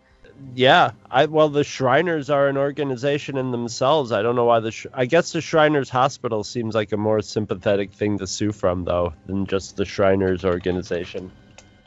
Yeah, 0.55 0.91
I 1.11 1.25
well 1.25 1.49
the 1.49 1.65
Shriners 1.65 2.29
are 2.29 2.47
an 2.47 2.55
organization 2.55 3.35
in 3.35 3.51
themselves. 3.51 4.13
I 4.13 4.21
don't 4.21 4.37
know 4.37 4.45
why 4.45 4.61
the 4.61 4.89
I 4.93 5.07
guess 5.07 5.33
the 5.33 5.41
Shriners 5.41 5.89
Hospital 5.89 6.45
seems 6.45 6.73
like 6.73 6.93
a 6.93 6.97
more 6.97 7.21
sympathetic 7.21 7.91
thing 7.91 8.17
to 8.19 8.27
sue 8.27 8.53
from 8.53 8.85
though 8.85 9.11
than 9.25 9.45
just 9.45 9.75
the 9.75 9.83
Shriners 9.83 10.45
organization. 10.45 11.29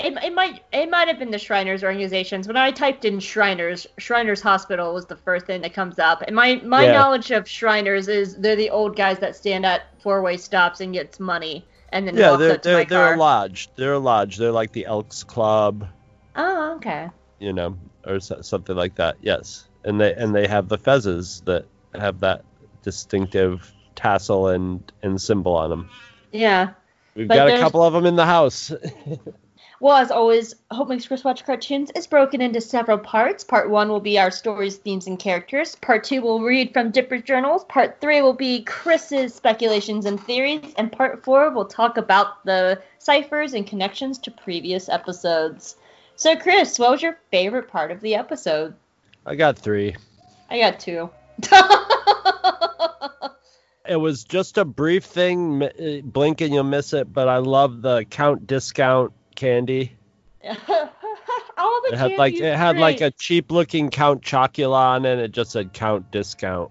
It, 0.00 0.16
it 0.24 0.34
might 0.34 0.62
it 0.72 0.90
might 0.90 1.08
have 1.08 1.18
been 1.18 1.30
the 1.30 1.38
Shriners 1.38 1.84
organizations. 1.84 2.46
When 2.46 2.56
I 2.56 2.70
typed 2.70 3.04
in 3.04 3.20
Shriners, 3.20 3.86
Shriners 3.98 4.40
Hospital 4.40 4.94
was 4.94 5.06
the 5.06 5.16
first 5.16 5.46
thing 5.46 5.60
that 5.62 5.74
comes 5.74 5.98
up. 5.98 6.22
And 6.22 6.34
my 6.34 6.60
my 6.64 6.86
yeah. 6.86 6.92
knowledge 6.92 7.30
of 7.30 7.48
Shriners 7.48 8.08
is 8.08 8.36
they're 8.36 8.56
the 8.56 8.70
old 8.70 8.96
guys 8.96 9.18
that 9.18 9.36
stand 9.36 9.66
at 9.66 9.82
four 10.00 10.22
way 10.22 10.36
stops 10.36 10.80
and 10.80 10.92
gets 10.94 11.20
money 11.20 11.66
and 11.92 12.06
then 12.06 12.16
yeah, 12.16 12.36
they're 12.36 12.56
they're, 12.56 12.84
they're 12.84 13.14
a 13.14 13.16
lodge. 13.16 13.68
They're 13.76 13.94
a 13.94 13.98
lodge. 13.98 14.36
They're 14.36 14.52
like 14.52 14.72
the 14.72 14.86
Elks 14.86 15.24
Club. 15.24 15.88
Oh, 16.36 16.74
okay. 16.76 17.08
You 17.38 17.52
know, 17.52 17.76
or 18.06 18.20
something 18.20 18.76
like 18.76 18.96
that. 18.96 19.16
Yes, 19.20 19.66
and 19.84 20.00
they 20.00 20.14
and 20.14 20.34
they 20.34 20.46
have 20.46 20.68
the 20.68 20.78
fezzes 20.78 21.44
that 21.44 21.66
have 21.94 22.20
that 22.20 22.44
distinctive 22.82 23.72
tassel 23.96 24.48
and 24.48 24.92
and 25.02 25.20
symbol 25.20 25.54
on 25.56 25.70
them. 25.70 25.90
Yeah. 26.32 26.70
We've 27.14 27.28
got 27.28 27.50
a 27.50 27.58
couple 27.58 27.82
of 27.82 27.92
them 27.92 28.06
in 28.06 28.14
the 28.14 28.24
house. 28.24 28.72
Well, 29.82 29.96
as 29.96 30.10
always, 30.10 30.54
Hope 30.70 30.90
Makes 30.90 31.06
Chris 31.06 31.24
Watch 31.24 31.46
Cartoons 31.46 31.90
is 31.96 32.06
broken 32.06 32.42
into 32.42 32.60
several 32.60 32.98
parts. 32.98 33.42
Part 33.42 33.70
one 33.70 33.88
will 33.88 34.00
be 34.00 34.18
our 34.18 34.30
stories, 34.30 34.76
themes, 34.76 35.06
and 35.06 35.18
characters. 35.18 35.74
Part 35.76 36.04
two 36.04 36.20
will 36.20 36.42
read 36.42 36.74
from 36.74 36.90
Dipper's 36.90 37.22
journals. 37.22 37.64
Part 37.64 37.98
three 37.98 38.20
will 38.20 38.34
be 38.34 38.62
Chris's 38.62 39.34
speculations 39.34 40.04
and 40.04 40.20
theories. 40.20 40.74
And 40.76 40.92
part 40.92 41.24
four 41.24 41.48
will 41.48 41.64
talk 41.64 41.96
about 41.96 42.44
the 42.44 42.82
ciphers 42.98 43.54
and 43.54 43.66
connections 43.66 44.18
to 44.18 44.30
previous 44.30 44.90
episodes. 44.90 45.76
So, 46.14 46.36
Chris, 46.36 46.78
what 46.78 46.90
was 46.90 47.00
your 47.00 47.18
favorite 47.30 47.68
part 47.68 47.90
of 47.90 48.02
the 48.02 48.16
episode? 48.16 48.74
I 49.24 49.34
got 49.34 49.58
three. 49.58 49.96
I 50.50 50.58
got 50.58 50.78
two. 50.78 51.08
it 53.88 53.96
was 53.96 54.24
just 54.24 54.58
a 54.58 54.66
brief 54.66 55.04
thing. 55.04 55.62
Eh, 55.62 56.02
blink 56.04 56.42
and 56.42 56.52
you'll 56.52 56.64
miss 56.64 56.92
it, 56.92 57.10
but 57.10 57.28
I 57.28 57.38
love 57.38 57.80
the 57.80 58.04
count 58.04 58.46
discount 58.46 59.14
candy. 59.40 59.96
All 60.46 61.82
the 61.82 61.90
it 61.92 61.98
had 61.98 62.12
like 62.12 62.34
it 62.34 62.56
had 62.56 62.76
like 62.78 63.00
a 63.00 63.10
cheap 63.10 63.50
looking 63.50 63.90
Count 63.90 64.22
Chocula 64.22 64.76
on 64.76 65.06
it. 65.06 65.18
It 65.18 65.32
just 65.32 65.52
said 65.52 65.72
Count 65.72 66.10
Discount. 66.10 66.70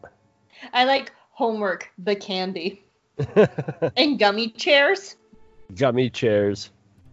I 0.71 0.85
like 0.85 1.11
homework 1.31 1.91
the 1.97 2.15
candy 2.15 2.83
and 3.97 4.19
gummy 4.19 4.49
chairs. 4.49 5.15
Gummy 5.75 6.09
chairs. 6.09 6.69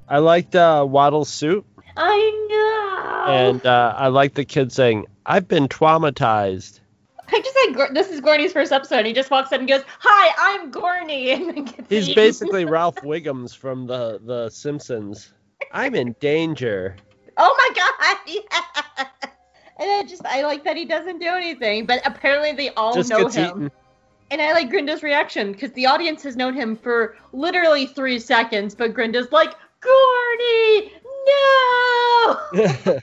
I 0.08 0.18
liked 0.18 0.54
uh, 0.54 0.86
Waddle 0.88 1.25
suit. 1.25 1.64
I 1.96 2.46
know. 2.48 3.32
And 3.32 3.66
uh, 3.66 3.94
I 3.96 4.08
like 4.08 4.34
the 4.34 4.44
kid 4.44 4.72
saying, 4.72 5.06
"I've 5.25 5.48
been 5.48 5.68
traumatized." 5.68 6.80
I 7.28 7.40
just 7.40 7.56
like 7.78 7.94
this 7.94 8.10
is 8.10 8.20
Gorney's 8.20 8.52
first 8.52 8.72
episode. 8.72 8.98
And 8.98 9.06
He 9.06 9.12
just 9.12 9.30
walks 9.30 9.52
in 9.52 9.60
and 9.60 9.68
goes, 9.68 9.82
"Hi, 10.00 10.34
I'm 10.38 10.70
Gorney," 10.70 11.34
and 11.34 11.86
he's 11.88 12.14
basically 12.14 12.64
Ralph 12.64 12.96
Wiggums 12.96 13.56
from 13.56 13.86
the 13.86 14.20
the 14.22 14.48
Simpsons. 14.50 15.32
I'm 15.72 15.94
in 15.94 16.14
danger. 16.20 16.96
Oh 17.36 17.54
my 17.58 17.70
god! 17.75 18.16
Yeah. 18.26 19.06
And 19.78 19.90
I 19.90 20.04
just 20.04 20.25
I 20.25 20.42
like 20.42 20.64
that 20.64 20.76
he 20.76 20.86
doesn't 20.86 21.18
do 21.18 21.26
anything, 21.26 21.84
but 21.84 22.00
apparently 22.06 22.52
they 22.52 22.70
all 22.75 22.94
just 22.94 23.10
know 23.10 23.28
him. 23.28 23.44
Eaten. 23.44 23.70
And 24.30 24.40
I 24.40 24.52
like 24.52 24.70
Grenda's 24.70 25.02
reaction 25.02 25.52
because 25.52 25.70
the 25.72 25.86
audience 25.86 26.22
has 26.22 26.34
known 26.34 26.54
him 26.54 26.76
for 26.76 27.16
literally 27.32 27.86
three 27.86 28.18
seconds, 28.18 28.75
but 28.75 28.94
Grenda's 28.94 29.30
like, 29.30 29.54
Gorney, 29.82 30.92
no! 31.26 32.38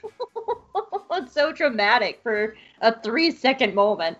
it's 1.12 1.32
so 1.32 1.52
dramatic 1.52 2.20
for 2.22 2.56
a 2.80 3.00
three 3.00 3.30
second 3.30 3.74
moment. 3.74 4.18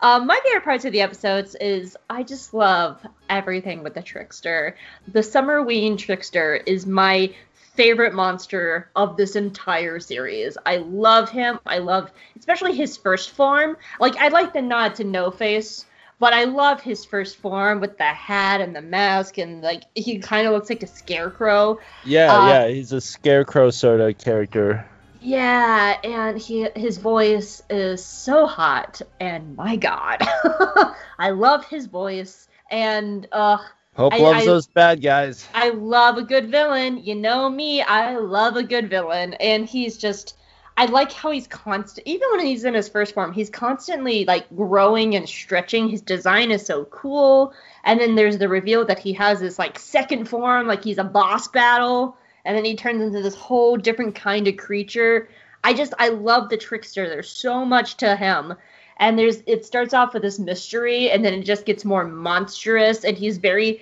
Um, 0.00 0.26
my 0.26 0.38
favorite 0.44 0.64
parts 0.64 0.84
of 0.84 0.92
the 0.92 1.00
episodes 1.00 1.54
is 1.60 1.96
I 2.10 2.22
just 2.24 2.52
love 2.52 3.00
everything 3.30 3.82
with 3.82 3.94
the 3.94 4.02
trickster. 4.02 4.76
The 5.08 5.20
Summerween 5.20 5.96
trickster 5.96 6.56
is 6.56 6.86
my 6.86 7.32
favorite 7.74 8.14
monster 8.14 8.90
of 8.94 9.16
this 9.16 9.36
entire 9.36 10.00
series. 10.00 10.56
I 10.64 10.78
love 10.78 11.30
him. 11.30 11.58
I 11.66 11.78
love 11.78 12.12
especially 12.38 12.74
his 12.74 12.96
first 12.96 13.30
form. 13.30 13.76
Like 14.00 14.16
I 14.16 14.28
like 14.28 14.52
the 14.52 14.62
nod 14.62 14.96
to 14.96 15.04
No 15.04 15.30
Face, 15.30 15.86
but 16.18 16.32
I 16.32 16.44
love 16.44 16.80
his 16.80 17.04
first 17.04 17.36
form 17.36 17.80
with 17.80 17.98
the 17.98 18.04
hat 18.04 18.60
and 18.60 18.74
the 18.74 18.82
mask 18.82 19.38
and 19.38 19.62
like 19.62 19.84
he 19.94 20.18
kind 20.18 20.46
of 20.46 20.52
looks 20.52 20.70
like 20.70 20.82
a 20.82 20.86
scarecrow. 20.86 21.78
Yeah, 22.04 22.34
uh, 22.34 22.48
yeah, 22.48 22.68
he's 22.68 22.92
a 22.92 23.00
scarecrow 23.00 23.70
sort 23.70 24.00
of 24.00 24.16
character. 24.18 24.86
Yeah, 25.20 25.98
and 26.04 26.38
he 26.38 26.68
his 26.76 26.98
voice 26.98 27.62
is 27.70 28.04
so 28.04 28.46
hot 28.46 29.02
and 29.18 29.56
my 29.56 29.76
god. 29.76 30.18
I 31.18 31.30
love 31.30 31.64
his 31.64 31.86
voice 31.86 32.48
and 32.70 33.26
uh 33.32 33.58
Hope 33.96 34.12
I, 34.12 34.18
loves 34.18 34.42
I, 34.42 34.46
those 34.46 34.66
bad 34.66 35.02
guys. 35.02 35.48
I 35.54 35.70
love 35.70 36.18
a 36.18 36.22
good 36.22 36.50
villain. 36.50 36.98
You 36.98 37.14
know 37.14 37.48
me, 37.48 37.80
I 37.80 38.16
love 38.16 38.56
a 38.56 38.62
good 38.62 38.90
villain. 38.90 39.34
And 39.34 39.66
he's 39.66 39.96
just 39.96 40.36
I 40.76 40.86
like 40.86 41.12
how 41.12 41.30
he's 41.30 41.46
constant 41.46 42.06
even 42.06 42.28
when 42.32 42.44
he's 42.44 42.64
in 42.64 42.74
his 42.74 42.88
first 42.88 43.14
form, 43.14 43.32
he's 43.32 43.50
constantly 43.50 44.24
like 44.24 44.48
growing 44.56 45.14
and 45.14 45.28
stretching. 45.28 45.88
His 45.88 46.02
design 46.02 46.50
is 46.50 46.66
so 46.66 46.86
cool. 46.86 47.54
And 47.84 48.00
then 48.00 48.16
there's 48.16 48.38
the 48.38 48.48
reveal 48.48 48.84
that 48.86 48.98
he 48.98 49.12
has 49.12 49.38
this 49.38 49.58
like 49.58 49.78
second 49.78 50.28
form, 50.28 50.66
like 50.66 50.82
he's 50.82 50.98
a 50.98 51.04
boss 51.04 51.46
battle, 51.46 52.16
and 52.44 52.56
then 52.56 52.64
he 52.64 52.74
turns 52.74 53.02
into 53.02 53.22
this 53.22 53.36
whole 53.36 53.76
different 53.76 54.16
kind 54.16 54.48
of 54.48 54.56
creature. 54.56 55.28
I 55.62 55.72
just 55.72 55.94
I 56.00 56.08
love 56.08 56.48
the 56.48 56.56
trickster. 56.56 57.08
There's 57.08 57.30
so 57.30 57.64
much 57.64 57.96
to 57.98 58.16
him 58.16 58.54
and 58.98 59.18
there's 59.18 59.42
it 59.46 59.64
starts 59.64 59.94
off 59.94 60.14
with 60.14 60.22
this 60.22 60.38
mystery 60.38 61.10
and 61.10 61.24
then 61.24 61.34
it 61.34 61.42
just 61.42 61.64
gets 61.66 61.84
more 61.84 62.04
monstrous 62.04 63.04
and 63.04 63.16
he's 63.16 63.38
very 63.38 63.80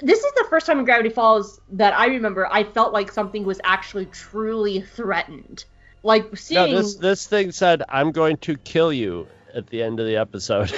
this 0.00 0.24
is 0.24 0.32
the 0.32 0.46
first 0.50 0.66
time 0.66 0.78
in 0.78 0.84
Gravity 0.84 1.10
Falls 1.10 1.60
that 1.72 1.94
I 1.94 2.06
remember 2.06 2.48
I 2.50 2.64
felt 2.64 2.92
like 2.92 3.12
something 3.12 3.44
was 3.44 3.60
actually 3.62 4.06
truly 4.06 4.80
threatened. 4.80 5.64
Like 6.02 6.36
seeing 6.36 6.72
no, 6.72 6.78
this 6.78 6.96
this 6.96 7.26
thing 7.26 7.52
said 7.52 7.82
I'm 7.88 8.10
going 8.10 8.38
to 8.38 8.56
kill 8.56 8.92
you 8.92 9.28
at 9.54 9.68
the 9.68 9.82
end 9.82 10.00
of 10.00 10.06
the 10.06 10.16
episode. 10.16 10.72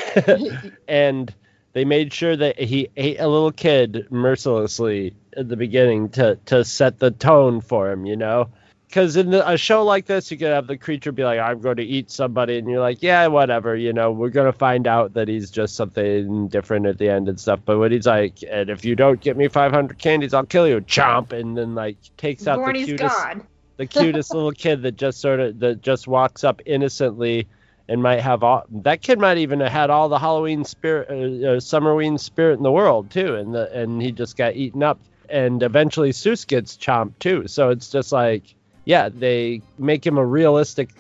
and 0.89 1.35
they 1.73 1.85
made 1.85 2.13
sure 2.13 2.37
that 2.37 2.59
he 2.59 2.89
ate 2.97 3.19
a 3.19 3.27
little 3.27 3.53
kid 3.53 4.09
mercilessly 4.11 5.15
at 5.35 5.49
the 5.49 5.57
beginning 5.57 6.11
to 6.11 6.39
to 6.47 6.65
set 6.65 6.99
the 6.99 7.11
tone 7.11 7.63
for 7.63 7.91
him, 7.91 8.05
you 8.05 8.17
know 8.17 8.51
because 8.95 9.17
in 9.17 9.31
the, 9.31 9.51
a 9.51 9.57
show 9.59 9.83
like 9.83 10.07
this, 10.07 10.31
you 10.31 10.39
could 10.39 10.53
have 10.53 10.69
the 10.69 10.77
creature 10.77 11.11
be 11.11 11.25
like, 11.25 11.41
"I'm 11.41 11.61
going 11.61 11.79
to 11.79 11.83
eat 11.83 12.13
somebody," 12.13 12.59
and 12.59 12.71
you're 12.71 12.81
like, 12.81 13.03
"Yeah, 13.03 13.27
whatever." 13.27 13.75
You 13.75 13.93
know, 13.93 14.13
we're 14.13 14.29
gonna 14.29 14.53
find 14.53 14.87
out 14.87 15.15
that 15.15 15.27
he's 15.27 15.51
just 15.51 15.75
something 15.75 16.47
different 16.47 16.87
at 16.87 16.99
the 16.99 17.09
end 17.09 17.29
and 17.29 17.41
stuff. 17.41 17.59
But 17.65 17.81
when 17.81 17.91
he's 17.91 18.07
like, 18.07 18.45
"And 18.49 18.71
if 18.71 18.85
you 18.85 18.95
don't 18.95 19.21
get 19.21 19.37
me 19.37 19.49
500 19.49 19.99
candies, 19.99 20.33
I'll 20.33 20.47
kill 20.47 20.69
you," 20.69 20.81
chomp, 20.81 21.33
and 21.33 21.59
then 21.59 21.75
like 21.75 21.97
takes 22.17 22.47
out 22.47 22.65
the 22.65 22.73
cutest, 22.73 23.17
the 23.79 23.87
cutest 23.87 24.33
little 24.33 24.53
kid 24.53 24.83
that 24.83 24.97
just 24.97 25.21
sort 25.21 25.41
of 25.41 25.59
that 25.59 25.83
just 25.83 26.07
walks 26.07 26.45
up 26.45 26.63
innocently 26.65 27.49
and 27.89 28.01
might 28.01 28.21
have 28.21 28.45
all 28.45 28.65
that 28.71 29.03
kid 29.03 29.19
might 29.19 29.39
even 29.39 29.59
have 29.59 29.73
had 29.73 29.91
all 29.91 30.09
the 30.09 30.21
Halloween 30.21 30.65
spirit, 30.65 31.09
uh, 31.11 31.15
uh, 31.15 31.59
Summerween 31.59 32.21
spirit 32.21 32.59
in 32.59 32.63
the 32.63 32.71
world 32.71 33.11
too, 33.11 33.35
and 33.35 33.57
the 33.57 33.73
and 33.77 34.01
he 34.01 34.13
just 34.13 34.37
got 34.37 34.55
eaten 34.55 34.85
up. 34.85 35.01
And 35.29 35.65
eventually, 35.65 36.13
Soos 36.13 36.47
gets 36.47 36.77
chomped 36.77 37.19
too. 37.19 37.49
So 37.49 37.71
it's 37.71 37.91
just 37.91 38.13
like 38.13 38.55
yeah, 38.85 39.09
they 39.09 39.63
make 39.79 40.07
him 40.07 40.19
a 40.19 40.25
realistic, 40.25 40.91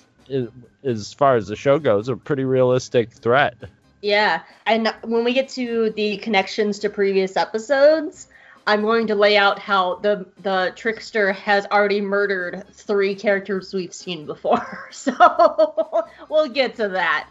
as 0.82 1.12
far 1.12 1.36
as 1.36 1.48
the 1.48 1.56
show 1.56 1.78
goes, 1.78 2.08
a 2.08 2.16
pretty 2.16 2.44
realistic 2.44 3.10
threat. 3.10 3.56
Yeah, 4.02 4.42
and 4.66 4.94
when 5.02 5.24
we 5.24 5.32
get 5.32 5.48
to 5.50 5.90
the 5.90 6.18
connections 6.18 6.78
to 6.80 6.90
previous 6.90 7.36
episodes, 7.36 8.28
I'm 8.66 8.82
going 8.82 9.06
to 9.08 9.14
lay 9.14 9.36
out 9.36 9.58
how 9.58 9.96
the 9.96 10.26
the 10.42 10.72
trickster 10.74 11.32
has 11.32 11.66
already 11.66 12.00
murdered 12.00 12.64
three 12.72 13.14
characters 13.14 13.72
we've 13.74 13.94
seen 13.94 14.26
before. 14.26 14.88
So 14.92 15.12
we'll 16.30 16.48
get 16.48 16.76
to 16.76 16.88
that. 16.90 17.28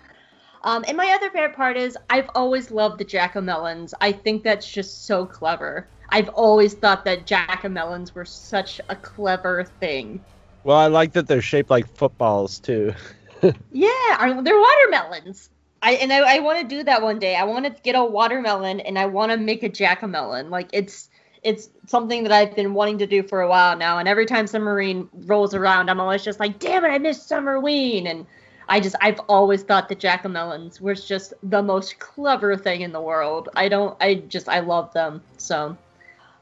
Um, 0.63 0.85
and 0.87 0.95
my 0.95 1.11
other 1.11 1.29
favorite 1.29 1.55
part 1.55 1.75
is 1.75 1.97
I've 2.09 2.29
always 2.35 2.71
loved 2.71 2.99
the 2.99 3.03
Jack-o'-melons. 3.03 3.93
I 3.99 4.11
think 4.11 4.43
that's 4.43 4.71
just 4.71 5.05
so 5.05 5.25
clever. 5.25 5.87
I've 6.09 6.29
always 6.29 6.73
thought 6.73 7.03
that 7.05 7.25
Jack-o'-melons 7.25 8.13
were 8.13 8.25
such 8.25 8.79
a 8.89 8.95
clever 8.95 9.65
thing. 9.79 10.23
Well, 10.63 10.77
I 10.77 10.87
like 10.87 11.13
that 11.13 11.27
they're 11.27 11.41
shaped 11.41 11.69
like 11.69 11.87
footballs 11.95 12.59
too. 12.59 12.93
Yeah, 13.73 14.41
they're 14.41 14.57
watermelons. 14.57 15.49
I 15.81 15.95
and 15.95 16.13
I, 16.13 16.37
I 16.37 16.39
want 16.39 16.61
to 16.61 16.75
do 16.75 16.83
that 16.83 17.01
one 17.01 17.19
day. 17.19 17.35
I 17.35 17.43
want 17.43 17.65
to 17.65 17.71
get 17.83 17.93
a 17.93 18.03
watermelon 18.03 18.79
and 18.79 18.97
I 18.97 19.05
want 19.07 19.33
to 19.33 19.37
make 19.37 19.63
a 19.63 19.69
jackamelon. 19.69 20.49
Like 20.49 20.69
it's 20.71 21.09
it's 21.43 21.69
something 21.87 22.23
that 22.23 22.31
I've 22.31 22.55
been 22.55 22.73
wanting 22.73 22.99
to 22.99 23.07
do 23.07 23.21
for 23.21 23.41
a 23.41 23.49
while 23.49 23.75
now. 23.75 23.97
And 23.97 24.07
every 24.07 24.25
time 24.25 24.45
Summerween 24.45 25.09
rolls 25.25 25.53
around, 25.53 25.89
I'm 25.89 25.99
always 25.99 26.23
just 26.23 26.39
like, 26.39 26.57
damn 26.59 26.85
it, 26.85 26.87
I 26.87 26.99
missed 26.99 27.29
Summerween. 27.29 28.09
And 28.09 28.25
I 28.69 28.79
just 28.79 28.95
I've 29.01 29.19
always 29.27 29.63
thought 29.63 29.89
that 29.89 29.99
jackamelons 29.99 30.79
was 30.79 31.05
just 31.05 31.33
the 31.43 31.61
most 31.61 31.99
clever 31.99 32.55
thing 32.55 32.79
in 32.79 32.93
the 32.93 33.01
world. 33.01 33.49
I 33.57 33.67
don't 33.67 33.97
I 33.99 34.15
just 34.15 34.47
I 34.47 34.59
love 34.59 34.93
them. 34.93 35.21
So 35.37 35.77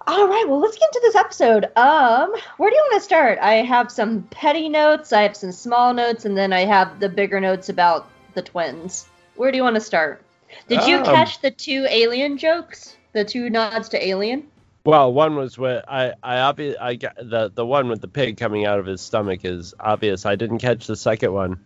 all 0.08 0.28
right, 0.28 0.46
well, 0.48 0.60
let's 0.60 0.78
get 0.78 0.90
into 0.94 1.00
this 1.04 1.16
episode. 1.16 1.66
Um, 1.76 2.34
where 2.58 2.70
do 2.70 2.76
you 2.76 2.82
want 2.90 3.02
to 3.02 3.06
start? 3.06 3.40
I 3.40 3.56
have 3.56 3.92
some 3.92 4.24
petty 4.24 4.70
notes, 4.70 5.14
I 5.14 5.24
have 5.24 5.36
some 5.36 5.52
small 5.52 5.94
notes, 5.94 6.26
and 6.26 6.38
then 6.38 6.54
I 6.54 6.62
have 6.62 7.00
the 7.00 7.10
bigger 7.10 7.40
notes 7.40 7.70
about 7.70 8.08
the 8.34 8.42
twins. 8.42 9.08
Where 9.36 9.52
do 9.52 9.58
you 9.58 9.64
want 9.64 9.76
to 9.76 9.82
start? 9.82 10.24
Did 10.68 10.86
you 10.86 10.98
Um, 10.98 11.06
catch 11.06 11.42
the 11.42 11.52
two 11.52 11.86
alien 11.90 12.38
jokes? 12.38 12.96
The 13.14 13.26
two 13.26 13.50
nods 13.50 13.90
to 13.90 14.06
alien? 14.06 14.48
Well, 14.84 15.14
one 15.14 15.36
was 15.36 15.58
what 15.58 15.86
I 15.88 16.14
I 16.24 16.40
obvious 16.40 16.76
I 16.80 16.96
got 16.96 17.16
the 17.18 17.52
the 17.54 17.66
one 17.66 17.88
with 17.88 18.02
the 18.02 18.08
pig 18.08 18.38
coming 18.38 18.66
out 18.66 18.80
of 18.80 18.86
his 18.86 19.00
stomach 19.00 19.46
is 19.46 19.74
obvious. 19.80 20.26
I 20.26 20.36
didn't 20.36 20.58
catch 20.58 20.88
the 20.88 20.96
second 20.96 21.34
one. 21.34 21.60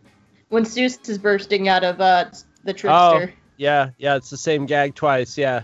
When 0.50 0.64
Soos 0.66 1.08
is 1.08 1.18
bursting 1.18 1.68
out 1.70 1.84
of 1.84 2.02
uh 2.02 2.26
the 2.64 2.76
Oh, 2.84 3.28
yeah, 3.58 3.92
yeah, 3.98 4.16
it's 4.16 4.30
the 4.30 4.38
same 4.38 4.66
gag 4.66 4.96
twice. 4.96 5.38
Yeah. 5.38 5.62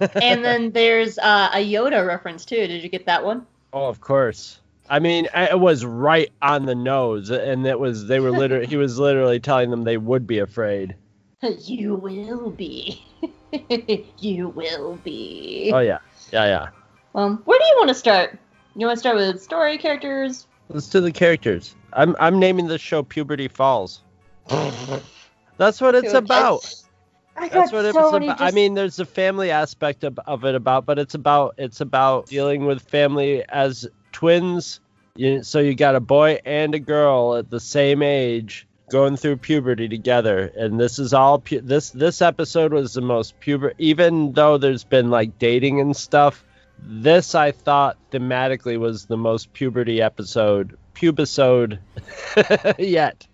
And 0.00 0.44
then 0.44 0.70
there's 0.72 1.18
uh, 1.18 1.50
a 1.52 1.58
Yoda 1.58 2.06
reference 2.06 2.44
too. 2.44 2.66
Did 2.66 2.82
you 2.82 2.88
get 2.88 3.06
that 3.06 3.24
one? 3.24 3.46
Oh, 3.72 3.86
of 3.86 4.00
course. 4.00 4.60
I 4.88 4.98
mean, 4.98 5.28
it 5.34 5.58
was 5.58 5.84
right 5.84 6.30
on 6.42 6.66
the 6.66 6.74
nose, 6.74 7.30
and 7.30 7.66
it 7.66 7.78
was 7.78 8.06
they 8.06 8.20
were 8.20 8.30
literally 8.30 8.66
he 8.66 8.76
was 8.76 8.98
literally 8.98 9.40
telling 9.40 9.70
them 9.70 9.84
they 9.84 9.96
would 9.96 10.26
be 10.26 10.38
afraid. 10.38 10.96
You 11.58 11.96
will 11.96 12.50
be. 12.50 13.04
you 14.20 14.48
will 14.50 14.94
be. 15.02 15.72
Oh 15.74 15.80
yeah, 15.80 15.98
yeah, 16.32 16.44
yeah. 16.44 16.68
Um, 17.16 17.42
where 17.46 17.58
do 17.58 17.64
you 17.64 17.74
want 17.78 17.88
to 17.88 17.94
start? 17.94 18.38
You 18.76 18.86
want 18.86 18.96
to 18.96 19.00
start 19.00 19.16
with 19.16 19.42
story 19.42 19.76
characters? 19.76 20.46
Let's 20.68 20.88
do 20.88 21.00
the 21.00 21.10
characters. 21.10 21.74
I'm 21.92 22.14
I'm 22.20 22.38
naming 22.38 22.68
this 22.68 22.80
show 22.80 23.02
Puberty 23.02 23.48
Falls. 23.48 24.02
That's 25.58 25.80
what 25.80 25.96
it's 25.96 26.12
Dude, 26.12 26.28
I-. 27.36 27.44
I 27.44 27.48
got 27.48 27.54
That's 27.54 27.72
what 27.72 27.84
it's 27.84 27.94
so 27.94 28.08
about. 28.08 28.20
many 28.20 28.28
I 28.32 28.36
just- 28.36 28.54
mean, 28.54 28.74
there's 28.74 28.98
a 28.98 29.04
family 29.06 29.50
aspect 29.50 30.04
of, 30.04 30.18
of 30.26 30.44
it 30.44 30.54
about, 30.54 30.86
but 30.86 30.98
it's 30.98 31.14
about 31.14 31.54
it's 31.58 31.80
about 31.80 32.26
dealing 32.26 32.66
with 32.66 32.82
family 32.82 33.44
as 33.48 33.86
twins. 34.12 34.80
You, 35.14 35.42
so 35.42 35.58
you 35.58 35.74
got 35.74 35.94
a 35.94 36.00
boy 36.00 36.38
and 36.46 36.74
a 36.74 36.78
girl 36.78 37.36
at 37.36 37.50
the 37.50 37.60
same 37.60 38.02
age 38.02 38.66
going 38.90 39.16
through 39.16 39.36
puberty 39.38 39.88
together, 39.88 40.50
and 40.56 40.80
this 40.80 40.98
is 40.98 41.12
all 41.12 41.38
pu- 41.40 41.60
this 41.60 41.90
this 41.90 42.22
episode 42.22 42.72
was 42.72 42.94
the 42.94 43.02
most 43.02 43.38
puber. 43.40 43.72
Even 43.78 44.32
though 44.32 44.56
there's 44.58 44.84
been 44.84 45.10
like 45.10 45.38
dating 45.38 45.80
and 45.80 45.94
stuff, 45.96 46.44
this 46.78 47.34
I 47.34 47.52
thought 47.52 47.98
thematically 48.10 48.78
was 48.78 49.04
the 49.06 49.16
most 49.18 49.52
puberty 49.52 50.00
episode 50.00 50.78
pubisode 50.94 51.78
yet 52.78 53.26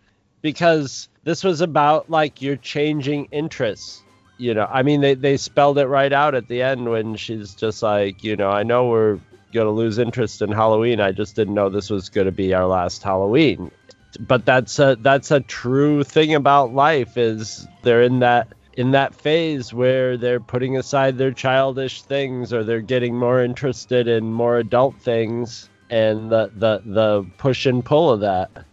because 0.42 1.08
this 1.28 1.44
was 1.44 1.60
about 1.60 2.08
like 2.08 2.40
your 2.40 2.56
changing 2.56 3.26
interests 3.30 4.02
you 4.38 4.54
know? 4.54 4.68
I 4.70 4.82
mean 4.82 5.00
they, 5.00 5.14
they 5.14 5.36
spelled 5.36 5.78
it 5.78 5.86
right 5.86 6.12
out 6.12 6.34
at 6.34 6.48
the 6.48 6.62
end 6.62 6.88
when 6.88 7.16
she's 7.16 7.54
just 7.54 7.82
like 7.82 8.24
you 8.24 8.36
know 8.36 8.50
i 8.50 8.62
know 8.62 8.88
we're 8.88 9.18
gonna 9.52 9.70
lose 9.70 9.98
interest 9.98 10.40
in 10.42 10.50
halloween 10.52 11.00
i 11.00 11.12
just 11.12 11.36
didn't 11.36 11.54
know 11.54 11.68
this 11.68 11.90
was 11.90 12.08
gonna 12.08 12.32
be 12.32 12.54
our 12.54 12.66
last 12.66 13.02
halloween. 13.02 13.70
But 14.18 14.46
that's 14.46 14.78
a 14.78 14.96
that's 15.00 15.30
a 15.30 15.40
true 15.40 16.02
thing 16.02 16.34
about 16.34 16.72
life 16.72 17.18
is 17.18 17.68
they're 17.82 18.02
in 18.02 18.20
that 18.20 18.48
in 18.72 18.92
that 18.92 19.14
phase 19.14 19.74
where 19.74 20.16
they're 20.16 20.40
putting 20.40 20.76
aside 20.76 21.18
their 21.18 21.32
childish 21.32 22.02
things 22.02 22.52
or 22.52 22.64
they're 22.64 22.80
getting 22.80 23.16
more 23.16 23.42
interested 23.42 24.08
in 24.08 24.32
more 24.32 24.56
adult 24.56 24.98
things 25.00 25.68
and 25.90 26.30
the 26.30 26.50
the, 26.56 26.82
the 26.86 27.26
push 27.36 27.66
and 27.66 27.84
pull 27.84 28.10
of 28.10 28.20
that 28.20 28.64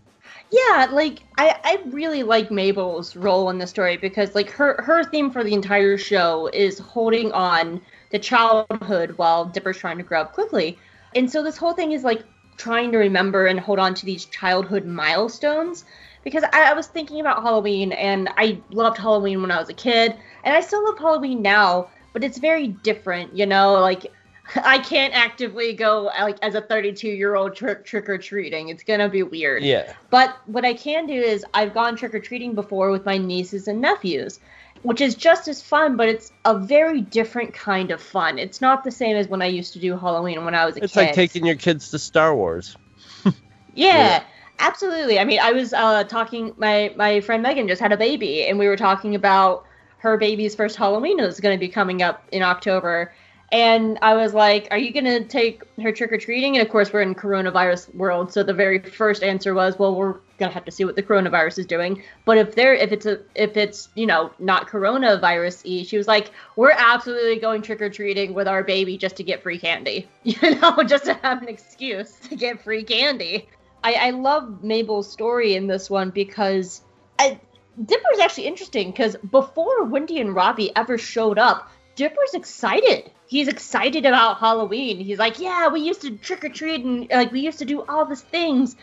yeah, 0.56 0.88
like 0.92 1.20
I, 1.38 1.58
I 1.64 1.80
really 1.88 2.24
like 2.24 2.50
Mabel's 2.50 3.16
role 3.16 3.50
in 3.50 3.58
the 3.58 3.68
story 3.68 3.98
because 3.98 4.36
like 4.36 4.50
her 4.52 4.82
her 4.82 5.04
theme 5.04 5.30
for 5.30 5.44
the 5.44 5.54
entire 5.54 5.98
show 5.98 6.48
is 6.54 6.80
holding 6.80 7.32
on 7.34 7.82
to 8.12 8.20
childhood 8.20 9.18
while 9.18 9.46
Dipper's 9.46 9.78
trying 9.78 9.98
to 9.98 10.04
grow 10.04 10.22
up 10.22 10.34
quickly. 10.34 10.78
And 11.14 11.30
so 11.30 11.44
this 11.44 11.58
whole 11.58 11.74
thing 11.74 11.92
is 11.92 12.04
like 12.04 12.24
trying 12.56 12.92
to 12.94 12.98
remember 12.98 13.48
and 13.48 13.60
hold 13.60 13.80
on 13.80 13.94
to 13.96 14.06
these 14.06 14.26
childhood 14.26 14.86
milestones 14.86 15.84
because 16.24 16.44
I, 16.54 16.72
I 16.72 16.74
was 16.74 16.88
thinking 16.88 17.20
about 17.20 17.44
Halloween 17.44 17.92
and 17.92 18.30
I 18.38 18.62
loved 18.72 18.98
Halloween 18.98 19.42
when 19.42 19.52
I 19.52 19.60
was 19.60 19.68
a 19.68 19.74
kid 19.74 20.16
and 20.46 20.56
I 20.56 20.62
still 20.62 20.86
love 20.86 20.98
Halloween 20.98 21.42
now, 21.42 21.90
but 22.14 22.24
it's 22.24 22.38
very 22.38 22.70
different, 22.70 23.36
you 23.36 23.46
know, 23.46 23.74
like 23.74 24.12
I 24.56 24.80
can't 24.80 25.14
actively 25.14 25.74
go 25.74 26.04
like 26.20 26.38
as 26.42 26.56
a 26.56 26.62
32 26.62 27.08
year 27.08 27.36
old 27.36 27.56
trick 27.56 27.86
trick 27.86 28.10
or 28.10 28.18
treating. 28.18 28.70
It's 28.70 28.84
gonna 28.84 29.10
be 29.10 29.24
weird. 29.24 29.64
yeah 29.64 29.94
But 30.10 30.38
what 30.46 30.66
I 30.66 30.74
can 30.74 31.08
do 31.08 31.14
is 31.14 31.46
I've 31.54 31.74
gone 31.74 31.96
trick 31.96 32.14
or 32.14 32.20
treating 32.20 32.54
before 32.56 32.92
with 32.92 33.06
my 33.06 33.18
nieces 33.18 33.68
and 33.68 33.82
nephews, 33.82 34.40
which 34.84 35.02
is 35.02 35.16
just 35.16 35.48
as 35.48 35.62
fun, 35.62 35.98
but 35.98 36.10
it's 36.10 36.32
a 36.46 36.58
very 36.58 37.02
different 37.02 37.54
kind 37.54 37.92
of 37.92 38.02
fun. 38.02 38.38
It's 38.38 38.62
not 38.62 38.84
the 38.84 38.92
same 38.92 39.18
as 39.18 39.28
when 39.28 39.42
I 39.42 39.48
used 39.48 39.74
to 39.74 39.80
do 39.80 39.98
Halloween 39.98 40.46
when 40.46 40.56
I 40.56 40.66
was 40.66 40.78
a 40.78 40.84
it's 40.84 40.94
kid. 40.94 41.02
It's 41.02 41.10
like 41.10 41.14
taking 41.16 41.46
your 41.46 41.56
kids 41.56 41.90
to 41.92 42.00
star 42.00 42.36
wars 42.36 42.76
Yeah, 43.74 43.98
Yeah. 43.98 44.24
absolutely. 44.60 45.20
I 45.20 45.26
mean, 45.26 45.40
I 45.40 45.52
was 45.52 45.74
uh, 45.74 46.04
talking. 46.06 46.54
My 46.58 46.94
my 46.96 47.20
friend 47.22 47.44
Megan 47.44 47.68
just 47.68 47.82
had 47.82 47.92
a 47.92 47.98
baby, 47.98 48.46
and 48.46 48.60
we 48.60 48.68
were 48.68 48.78
talking 48.78 49.16
about 49.16 49.66
her 49.98 50.18
baby's 50.18 50.56
first 50.56 50.76
Halloween 50.76 51.20
is 51.20 51.40
going 51.40 51.58
to 51.58 51.60
be 51.60 51.68
coming 51.68 52.02
up 52.02 52.28
in 52.32 52.44
October. 52.44 53.14
And 53.52 54.00
I 54.02 54.16
was 54.16 54.34
like, 54.34 54.68
"Are 54.72 54.78
you 54.78 54.92
going 54.92 55.06
to 55.06 55.24
take 55.24 55.64
her 55.82 55.92
trick 55.92 56.12
or 56.12 56.18
treating?" 56.18 56.58
And 56.58 56.66
of 56.66 56.72
course, 56.72 56.92
we're 56.92 57.02
in 57.02 57.16
coronavirus 57.16 57.94
world, 57.96 58.34
so 58.34 58.44
the 58.44 58.54
very 58.54 58.80
first 58.80 59.24
answer 59.24 59.54
was, 59.54 59.78
"Well, 59.78 59.96
we're 59.96 60.16
gonna 60.38 60.52
have 60.52 60.66
to 60.66 60.72
see 60.72 60.84
what 60.84 60.96
the 60.96 61.04
coronavirus 61.04 61.60
is 61.60 61.66
doing." 61.66 62.04
But 62.26 62.38
if 62.38 62.56
they're 62.56 62.74
if 62.74 62.92
it's 62.92 63.06
a 63.06 63.20
if 63.36 63.56
it's 63.56 63.90
you 63.96 64.08
know 64.08 64.32
not 64.40 64.68
coronavirus 64.68 65.64
y, 65.66 65.84
she 65.84 65.98
was 65.98 66.08
like, 66.08 66.32
"We're 66.56 66.72
absolutely 66.76 67.38
going 67.38 67.62
trick 67.62 67.82
or 67.82 67.90
treating 67.90 68.34
with 68.34 68.48
our 68.48 68.64
baby 68.64 68.98
just 68.98 69.16
to 69.18 69.24
get 69.24 69.44
free 69.44 69.60
candy, 69.60 70.08
you 70.24 70.60
know, 70.60 70.84
just 70.84 71.06
to 71.06 71.14
have 71.14 71.42
an 71.42 71.48
excuse 71.50 72.12
to 72.30 72.36
get 72.36 72.64
free 72.64 72.84
candy." 72.84 73.48
I, 73.84 73.94
I 73.94 74.10
love 74.10 74.64
Mabel's 74.64 75.12
story 75.12 75.54
in 75.54 75.68
this 75.68 75.92
one 75.92 76.10
because 76.10 76.82
I, 77.20 77.40
Dipper's 77.78 78.20
actually 78.20 78.48
interesting 78.48 78.90
because 78.90 79.16
before 79.18 79.84
Wendy 79.84 80.20
and 80.20 80.34
Robbie 80.34 80.76
ever 80.76 80.98
showed 80.98 81.38
up, 81.38 81.70
Dipper's 81.96 82.34
excited. 82.34 83.12
He's 83.28 83.48
excited 83.48 84.06
about 84.06 84.40
Halloween. 84.40 85.00
He's 85.00 85.20
like, 85.20 85.40
yeah, 85.40 85.70
we 85.70 85.82
used 85.82 86.02
to 86.02 86.18
trick 86.18 86.44
or 86.44 86.50
treat 86.50 86.84
and 86.84 87.10
like 87.10 87.32
we 87.32 87.42
used 87.42 87.60
to 87.60 87.66
do 87.66 87.84
all 87.84 88.06
these 88.06 88.22
things. 88.22 88.76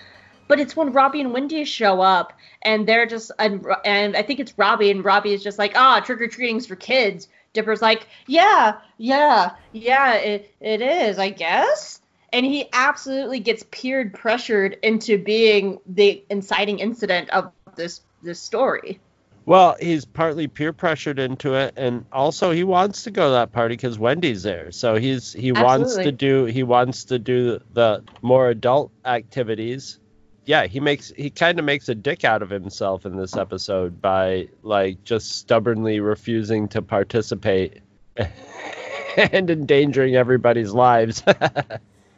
But 0.49 0.61
it's 0.61 0.77
when 0.77 0.93
Robbie 0.93 1.21
and 1.21 1.33
Wendy 1.33 1.65
show 1.65 2.01
up 2.01 2.33
and 2.63 2.87
they're 2.87 3.07
just 3.07 3.31
and, 3.39 3.65
and 3.85 4.17
I 4.17 4.23
think 4.23 4.41
it's 4.41 4.59
Robbie 4.59 4.91
and 4.91 5.05
Robbie 5.05 5.33
is 5.33 5.43
just 5.43 5.59
like, 5.59 5.73
ah, 5.77 6.01
trick 6.01 6.21
or 6.21 6.29
treating's 6.29 6.67
for 6.67 6.77
kids. 6.77 7.29
Dipper's 7.53 7.83
like, 7.83 8.07
yeah, 8.27 8.79
yeah, 8.97 9.53
yeah, 9.73 10.15
it, 10.15 10.55
it 10.61 10.81
is, 10.81 11.19
I 11.19 11.31
guess 11.31 12.01
and 12.33 12.47
he 12.47 12.69
absolutely 12.73 13.41
gets 13.41 13.65
peered 13.71 14.15
pressured 14.15 14.79
into 14.83 15.19
being 15.19 15.79
the 15.87 16.25
inciting 16.31 16.79
incident 16.79 17.29
of 17.31 17.53
this 17.77 18.01
this 18.23 18.41
story. 18.41 19.01
Well 19.45 19.77
he's 19.81 20.05
partly 20.05 20.47
peer 20.49 20.73
pressured 20.73 21.19
into 21.19 21.55
it 21.55 21.75
and 21.77 22.05
also 22.13 22.51
he 22.51 22.65
wants 22.65 23.05
to 23.05 23.11
go 23.11 23.29
to 23.29 23.33
that 23.33 23.53
party 23.53 23.75
because 23.75 23.99
wendy's 23.99 24.43
there. 24.43 24.73
So 24.73 24.97
he's 24.97 25.33
he 25.33 25.53
wants 25.53 25.97
to 25.97 26.13
do 26.13 26.45
he 26.45 26.63
wants 26.63 27.05
to 27.05 27.19
do 27.19 27.61
the 27.73 28.03
more 28.23 28.49
adult 28.49 28.91
activities. 29.05 29.99
Yeah 30.45 30.67
he 30.67 30.81
makes 30.81 31.13
he 31.17 31.31
kind 31.31 31.59
of 31.59 31.65
makes 31.65 31.89
a 31.89 31.95
dick 31.95 32.25
out 32.25 32.43
of 32.43 32.51
himself 32.51 33.07
in 33.07 33.17
this 33.17 33.37
episode 33.37 34.01
by 34.01 34.49
like 34.63 35.03
just 35.05 35.39
stubbornly 35.39 36.01
refusing 36.01 36.69
to 36.69 36.83
participate 36.83 37.81
and 39.17 39.51
endangering 39.51 40.17
everybody's 40.17 40.73
lives. 40.73 41.23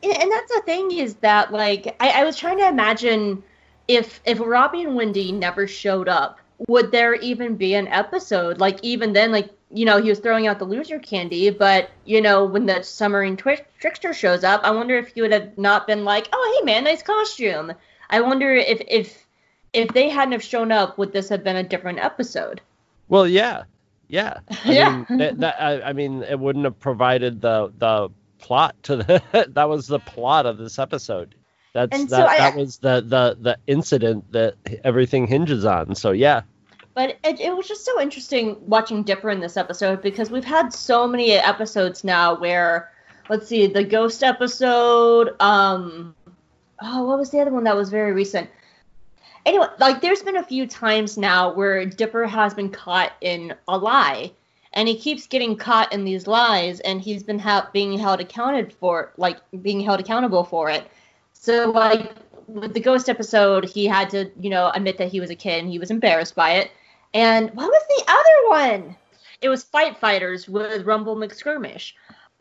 And, 0.04 0.22
and 0.22 0.30
that's 0.30 0.52
the 0.54 0.62
thing 0.66 0.90
is 0.92 1.14
that 1.16 1.52
like 1.52 1.96
I, 1.98 2.20
I 2.20 2.24
was 2.24 2.36
trying 2.36 2.58
to 2.58 2.68
imagine 2.68 3.42
if 3.88 4.20
if 4.24 4.38
Robbie 4.40 4.82
and 4.82 4.94
Wendy 4.94 5.32
never 5.32 5.66
showed 5.66 6.08
up, 6.08 6.40
would 6.68 6.92
there 6.92 7.14
even 7.14 7.56
be 7.56 7.74
an 7.74 7.88
episode? 7.88 8.58
Like 8.58 8.78
even 8.82 9.12
then, 9.12 9.32
like 9.32 9.50
you 9.70 9.84
know, 9.84 10.00
he 10.00 10.08
was 10.08 10.20
throwing 10.20 10.46
out 10.46 10.58
the 10.60 10.64
loser 10.64 10.98
candy, 11.00 11.50
but 11.50 11.90
you 12.04 12.20
know, 12.20 12.44
when 12.44 12.66
the 12.66 12.74
Summerween 12.74 13.36
twi- 13.36 13.64
trickster 13.80 14.12
shows 14.14 14.44
up, 14.44 14.60
I 14.62 14.70
wonder 14.70 14.96
if 14.96 15.08
he 15.08 15.20
would 15.22 15.32
have 15.32 15.58
not 15.58 15.86
been 15.86 16.04
like, 16.04 16.28
"Oh, 16.32 16.58
hey 16.60 16.64
man, 16.64 16.84
nice 16.84 17.02
costume." 17.02 17.72
I 18.10 18.20
wonder 18.20 18.52
if 18.54 18.80
if 18.88 19.26
if 19.72 19.88
they 19.88 20.08
hadn't 20.08 20.32
have 20.32 20.42
shown 20.44 20.70
up, 20.70 20.96
would 20.98 21.12
this 21.12 21.28
have 21.30 21.42
been 21.42 21.56
a 21.56 21.62
different 21.64 21.98
episode? 21.98 22.60
Well, 23.08 23.26
yeah, 23.26 23.64
yeah. 24.08 24.38
I 24.64 24.72
Yeah. 24.72 25.04
Mean, 25.08 25.18
that, 25.18 25.38
that, 25.40 25.60
I, 25.60 25.82
I 25.82 25.92
mean, 25.92 26.22
it 26.22 26.38
wouldn't 26.38 26.64
have 26.64 26.78
provided 26.78 27.40
the 27.40 27.72
the 27.78 28.10
plot 28.38 28.76
to 28.84 28.96
the. 28.96 29.48
that 29.54 29.68
was 29.68 29.86
the 29.88 29.98
plot 29.98 30.46
of 30.46 30.58
this 30.58 30.78
episode. 30.78 31.34
That's 31.72 31.98
And 31.98 32.08
so. 32.08 32.24
I- 32.24 32.38
that 32.38 32.56
was 32.56 32.78
the 32.78 33.00
the 33.00 33.36
the 33.40 33.58
incident 33.66 34.30
that 34.32 34.54
everything 34.84 35.26
hinges 35.26 35.64
on. 35.64 35.96
So 35.96 36.12
yeah. 36.12 36.42
But 36.94 37.18
it, 37.24 37.40
it 37.40 37.56
was 37.56 37.66
just 37.66 37.84
so 37.84 38.00
interesting 38.00 38.56
watching 38.68 39.02
Dipper 39.02 39.30
in 39.30 39.40
this 39.40 39.56
episode 39.56 40.00
because 40.00 40.30
we've 40.30 40.44
had 40.44 40.72
so 40.72 41.08
many 41.08 41.32
episodes 41.32 42.04
now 42.04 42.38
where, 42.38 42.92
let's 43.28 43.48
see, 43.48 43.66
the 43.66 43.82
ghost 43.82 44.22
episode. 44.22 45.34
Um, 45.40 46.14
oh, 46.80 47.04
what 47.04 47.18
was 47.18 47.30
the 47.30 47.40
other 47.40 47.50
one 47.50 47.64
that 47.64 47.76
was 47.76 47.90
very 47.90 48.12
recent? 48.12 48.48
Anyway, 49.44 49.66
like 49.78 50.00
there's 50.00 50.22
been 50.22 50.36
a 50.36 50.44
few 50.44 50.66
times 50.66 51.18
now 51.18 51.52
where 51.52 51.84
Dipper 51.84 52.26
has 52.26 52.54
been 52.54 52.70
caught 52.70 53.12
in 53.20 53.54
a 53.66 53.76
lie, 53.76 54.32
and 54.72 54.88
he 54.88 54.96
keeps 54.96 55.26
getting 55.26 55.56
caught 55.56 55.92
in 55.92 56.04
these 56.04 56.26
lies, 56.26 56.80
and 56.80 57.00
he's 57.00 57.22
been 57.22 57.38
ha- 57.38 57.68
being 57.72 57.98
held 57.98 58.20
accounted 58.20 58.72
for, 58.72 59.12
like 59.16 59.38
being 59.62 59.80
held 59.80 60.00
accountable 60.00 60.44
for 60.44 60.70
it. 60.70 60.86
So 61.32 61.70
like 61.70 62.12
with 62.46 62.72
the 62.72 62.80
ghost 62.80 63.08
episode, 63.08 63.64
he 63.64 63.86
had 63.86 64.10
to, 64.10 64.30
you 64.40 64.48
know, 64.48 64.70
admit 64.74 64.96
that 64.98 65.08
he 65.08 65.20
was 65.20 65.30
a 65.30 65.34
kid 65.34 65.62
and 65.62 65.70
he 65.70 65.78
was 65.78 65.90
embarrassed 65.90 66.34
by 66.34 66.52
it. 66.52 66.70
And 67.14 67.50
what 67.54 67.70
was 67.70 67.82
the 67.88 68.04
other 68.08 68.80
one? 68.82 68.96
It 69.40 69.48
was 69.48 69.62
Fight 69.62 69.96
Fighters 69.96 70.48
with 70.48 70.84
Rumble 70.84 71.14
McSkirmish. 71.14 71.92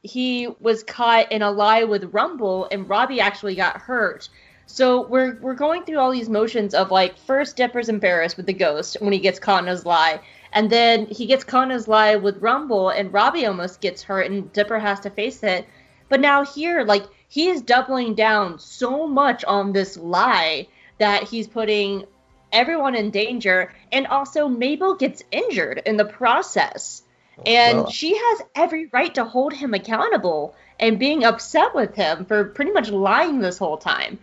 He 0.02 0.48
was 0.60 0.84
caught 0.84 1.32
in 1.32 1.44
a 1.44 1.52
lie 1.52 1.84
with 1.84 2.14
Rumble, 2.14 2.68
and 2.72 2.90
Robbie 2.90 3.22
actually 3.22 3.54
got 3.56 3.78
hurt. 3.78 4.30
So 4.66 5.06
we're 5.08 5.38
we're 5.42 5.54
going 5.54 5.84
through 5.84 6.00
all 6.00 6.12
these 6.12 6.30
motions 6.30 6.74
of 6.74 6.90
like 6.90 7.18
first 7.18 7.56
Dipper's 7.56 7.90
embarrassed 7.90 8.36
with 8.36 8.48
the 8.48 8.54
ghost 8.54 8.98
when 9.00 9.14
he 9.14 9.20
gets 9.20 9.38
caught 9.40 9.62
in 9.62 9.70
his 9.70 9.86
lie, 9.86 10.20
and 10.54 10.70
then 10.70 11.06
he 11.06 11.28
gets 11.28 11.44
caught 11.44 11.66
in 11.66 11.70
his 11.70 11.88
lie 11.88 12.16
with 12.16 12.42
Rumble, 12.42 12.90
and 12.90 13.14
Robbie 13.14 13.46
almost 13.46 13.80
gets 13.80 14.02
hurt, 14.02 14.32
and 14.32 14.52
Dipper 14.54 14.80
has 14.80 15.00
to 15.02 15.10
face 15.12 15.44
it. 15.44 15.68
But 16.10 16.20
now 16.20 16.44
here, 16.44 16.84
like 16.84 17.06
he 17.28 17.50
is 17.50 17.62
doubling 17.62 18.16
down 18.16 18.58
so 18.58 19.08
much 19.08 19.44
on 19.46 19.72
this 19.72 19.98
lie 19.98 20.68
that 20.98 21.24
he's 21.24 21.48
putting 21.48 22.06
everyone 22.54 22.96
in 22.96 23.10
danger, 23.10 23.74
and 23.92 24.08
also 24.08 24.48
Mabel 24.48 24.96
gets 24.96 25.24
injured 25.32 25.82
in 25.86 25.98
the 25.98 26.06
process. 26.06 27.04
Oh, 27.38 27.44
and 27.46 27.78
Well- 27.80 27.90
she 27.90 28.16
has 28.16 28.42
every 28.56 28.86
right 28.94 29.14
to 29.16 29.26
hold 29.26 29.54
him 29.54 29.74
accountable 29.74 30.56
and 30.80 31.00
being 31.00 31.24
upset 31.24 31.74
with 31.76 31.96
him 31.96 32.26
for 32.26 32.46
pretty 32.46 32.72
much 32.72 32.90
lying 32.90 33.40
this 33.40 33.58
whole 33.58 33.78
time. 33.78 34.20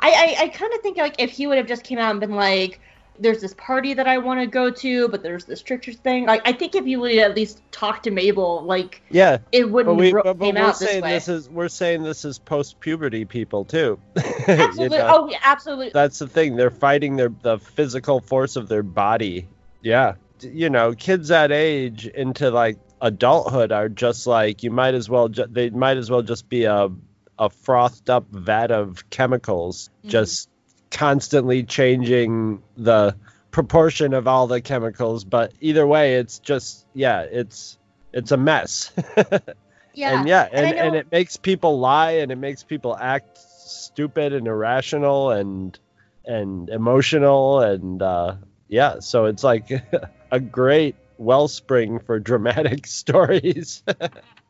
I, 0.00 0.36
I, 0.38 0.44
I 0.44 0.48
kind 0.48 0.72
of 0.72 0.80
think 0.80 0.96
like 0.96 1.16
if 1.18 1.30
he 1.30 1.46
would 1.46 1.58
have 1.58 1.66
just 1.66 1.84
came 1.84 1.98
out 1.98 2.12
and 2.12 2.20
been 2.20 2.34
like, 2.34 2.80
"There's 3.18 3.40
this 3.40 3.54
party 3.54 3.94
that 3.94 4.06
I 4.06 4.18
want 4.18 4.40
to 4.40 4.46
go 4.46 4.70
to, 4.70 5.08
but 5.08 5.22
there's 5.22 5.44
this 5.44 5.62
trickster 5.62 5.92
thing." 5.92 6.26
Like 6.26 6.42
I 6.44 6.52
think 6.52 6.74
if 6.74 6.86
you 6.86 7.00
would 7.00 7.16
at 7.18 7.34
least 7.34 7.62
talk 7.70 8.02
to 8.04 8.10
Mabel, 8.10 8.62
like 8.64 9.02
Yeah. 9.10 9.38
it 9.52 9.70
wouldn't 9.70 9.96
we 9.96 10.12
ro- 10.12 10.22
but, 10.24 10.38
but 10.38 10.54
we're 10.54 10.60
out 10.60 10.78
this 10.78 10.88
saying 10.88 11.02
way. 11.02 11.12
this 11.14 11.28
is 11.28 11.48
we're 11.48 11.68
saying 11.68 12.02
this 12.02 12.24
is 12.24 12.38
post 12.38 12.80
puberty 12.80 13.24
people 13.24 13.64
too. 13.64 13.98
You 14.46 14.54
absolutely. 14.54 14.98
know? 14.98 15.10
Oh, 15.10 15.28
yeah, 15.30 15.38
absolutely. 15.42 15.90
that's 15.94 16.18
the 16.18 16.28
thing 16.28 16.56
they're 16.56 16.70
fighting 16.70 17.16
their 17.16 17.30
the 17.42 17.58
physical 17.58 18.20
force 18.20 18.56
of 18.56 18.68
their 18.68 18.82
body 18.82 19.48
yeah 19.82 20.14
you 20.40 20.68
know 20.68 20.92
kids 20.94 21.28
that 21.28 21.50
age 21.50 22.06
into 22.06 22.50
like 22.50 22.76
adulthood 23.00 23.72
are 23.72 23.88
just 23.88 24.26
like 24.26 24.62
you 24.62 24.70
might 24.70 24.94
as 24.94 25.08
well 25.08 25.28
ju- 25.28 25.46
they 25.50 25.70
might 25.70 25.96
as 25.96 26.10
well 26.10 26.20
just 26.22 26.48
be 26.48 26.64
a 26.64 26.88
a 27.38 27.48
frothed 27.50 28.10
up 28.10 28.26
vat 28.30 28.70
of 28.70 29.08
chemicals 29.10 29.88
Mhm. 30.04 30.10
just 30.10 30.48
constantly 30.94 31.64
changing 31.64 32.62
the 32.76 33.16
proportion 33.50 34.14
of 34.14 34.26
all 34.26 34.46
the 34.46 34.60
chemicals 34.60 35.24
but 35.24 35.52
either 35.60 35.86
way 35.86 36.14
it's 36.14 36.38
just 36.38 36.86
yeah 36.94 37.20
it's 37.22 37.78
it's 38.12 38.30
a 38.32 38.36
mess 38.36 38.92
yeah. 39.94 40.18
and 40.18 40.28
yeah 40.28 40.48
And 40.52 40.66
and, 40.66 40.78
and 40.78 40.96
it 40.96 41.10
makes 41.12 41.36
people 41.36 41.78
lie 41.78 42.12
and 42.12 42.32
it 42.32 42.36
makes 42.36 42.62
people 42.62 42.96
act 42.96 43.38
stupid 43.38 44.32
and 44.32 44.46
irrational 44.46 45.30
and 45.30 45.78
and 46.24 46.68
emotional 46.68 47.60
and 47.60 48.00
uh 48.00 48.36
yeah 48.68 49.00
so 49.00 49.26
it's 49.26 49.44
like 49.44 49.70
a 50.30 50.40
great 50.40 50.96
wellspring 51.18 51.98
for 51.98 52.18
dramatic 52.18 52.86
stories 53.02 53.82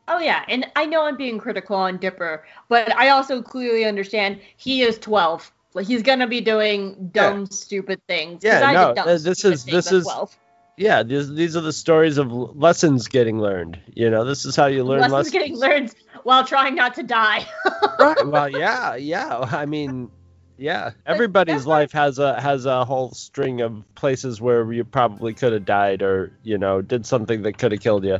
Oh 0.07 0.19
yeah, 0.19 0.43
and 0.47 0.67
I 0.75 0.85
know 0.85 1.05
I'm 1.05 1.17
being 1.17 1.39
critical 1.39 1.75
on 1.75 1.97
Dipper, 1.97 2.45
but 2.69 2.95
I 2.95 3.09
also 3.09 3.41
clearly 3.41 3.85
understand 3.85 4.39
he 4.55 4.83
is 4.83 4.99
12. 4.99 5.51
Like 5.75 5.87
he's 5.87 6.01
gonna 6.01 6.25
be 6.25 6.39
doing 6.41 7.09
dumb, 7.13 7.45
stupid 7.47 8.01
things. 8.07 8.43
Yeah, 8.43 8.61
I 8.65 8.73
no, 8.73 8.93
dumb, 8.95 9.05
this 9.07 9.43
is- 9.43 9.65
this 9.65 9.91
is- 9.91 10.03
12. 10.05 10.35
yeah 10.77 11.03
these, 11.03 11.29
these 11.33 11.55
are 11.55 11.61
the 11.61 11.71
stories 11.73 12.17
of 12.17 12.31
lessons 12.31 13.07
getting 13.07 13.39
learned 13.39 13.79
you 13.93 14.09
know 14.09 14.25
this 14.25 14.43
is 14.45 14.55
how 14.55 14.65
you 14.65 14.83
learn 14.83 14.99
lessons 14.99 15.13
lessons 15.13 15.31
getting 15.33 15.57
learned 15.57 15.93
while 16.23 16.43
trying 16.45 16.75
not 16.75 16.93
to 16.95 17.03
die. 17.03 17.45
right 17.99 18.27
well 18.27 18.49
yeah 18.49 18.95
yeah 18.95 19.37
i 19.51 19.65
mean 19.65 20.09
yeah 20.57 20.91
everybody's 21.05 21.65
life 21.77 21.93
has 21.93 22.19
a 22.19 22.39
has 22.41 22.65
a 22.65 22.83
whole 22.83 23.11
string 23.11 23.61
of 23.61 23.83
places 23.95 24.41
where 24.41 24.71
you 24.73 24.83
probably 24.83 25.33
could 25.33 25.53
have 25.53 25.63
died 25.65 26.01
or 26.01 26.31
you 26.43 26.57
know 26.57 26.81
did 26.81 27.05
something 27.05 27.41
that 27.43 27.57
could 27.57 27.71
have 27.71 27.79
killed 27.81 28.03
you 28.03 28.19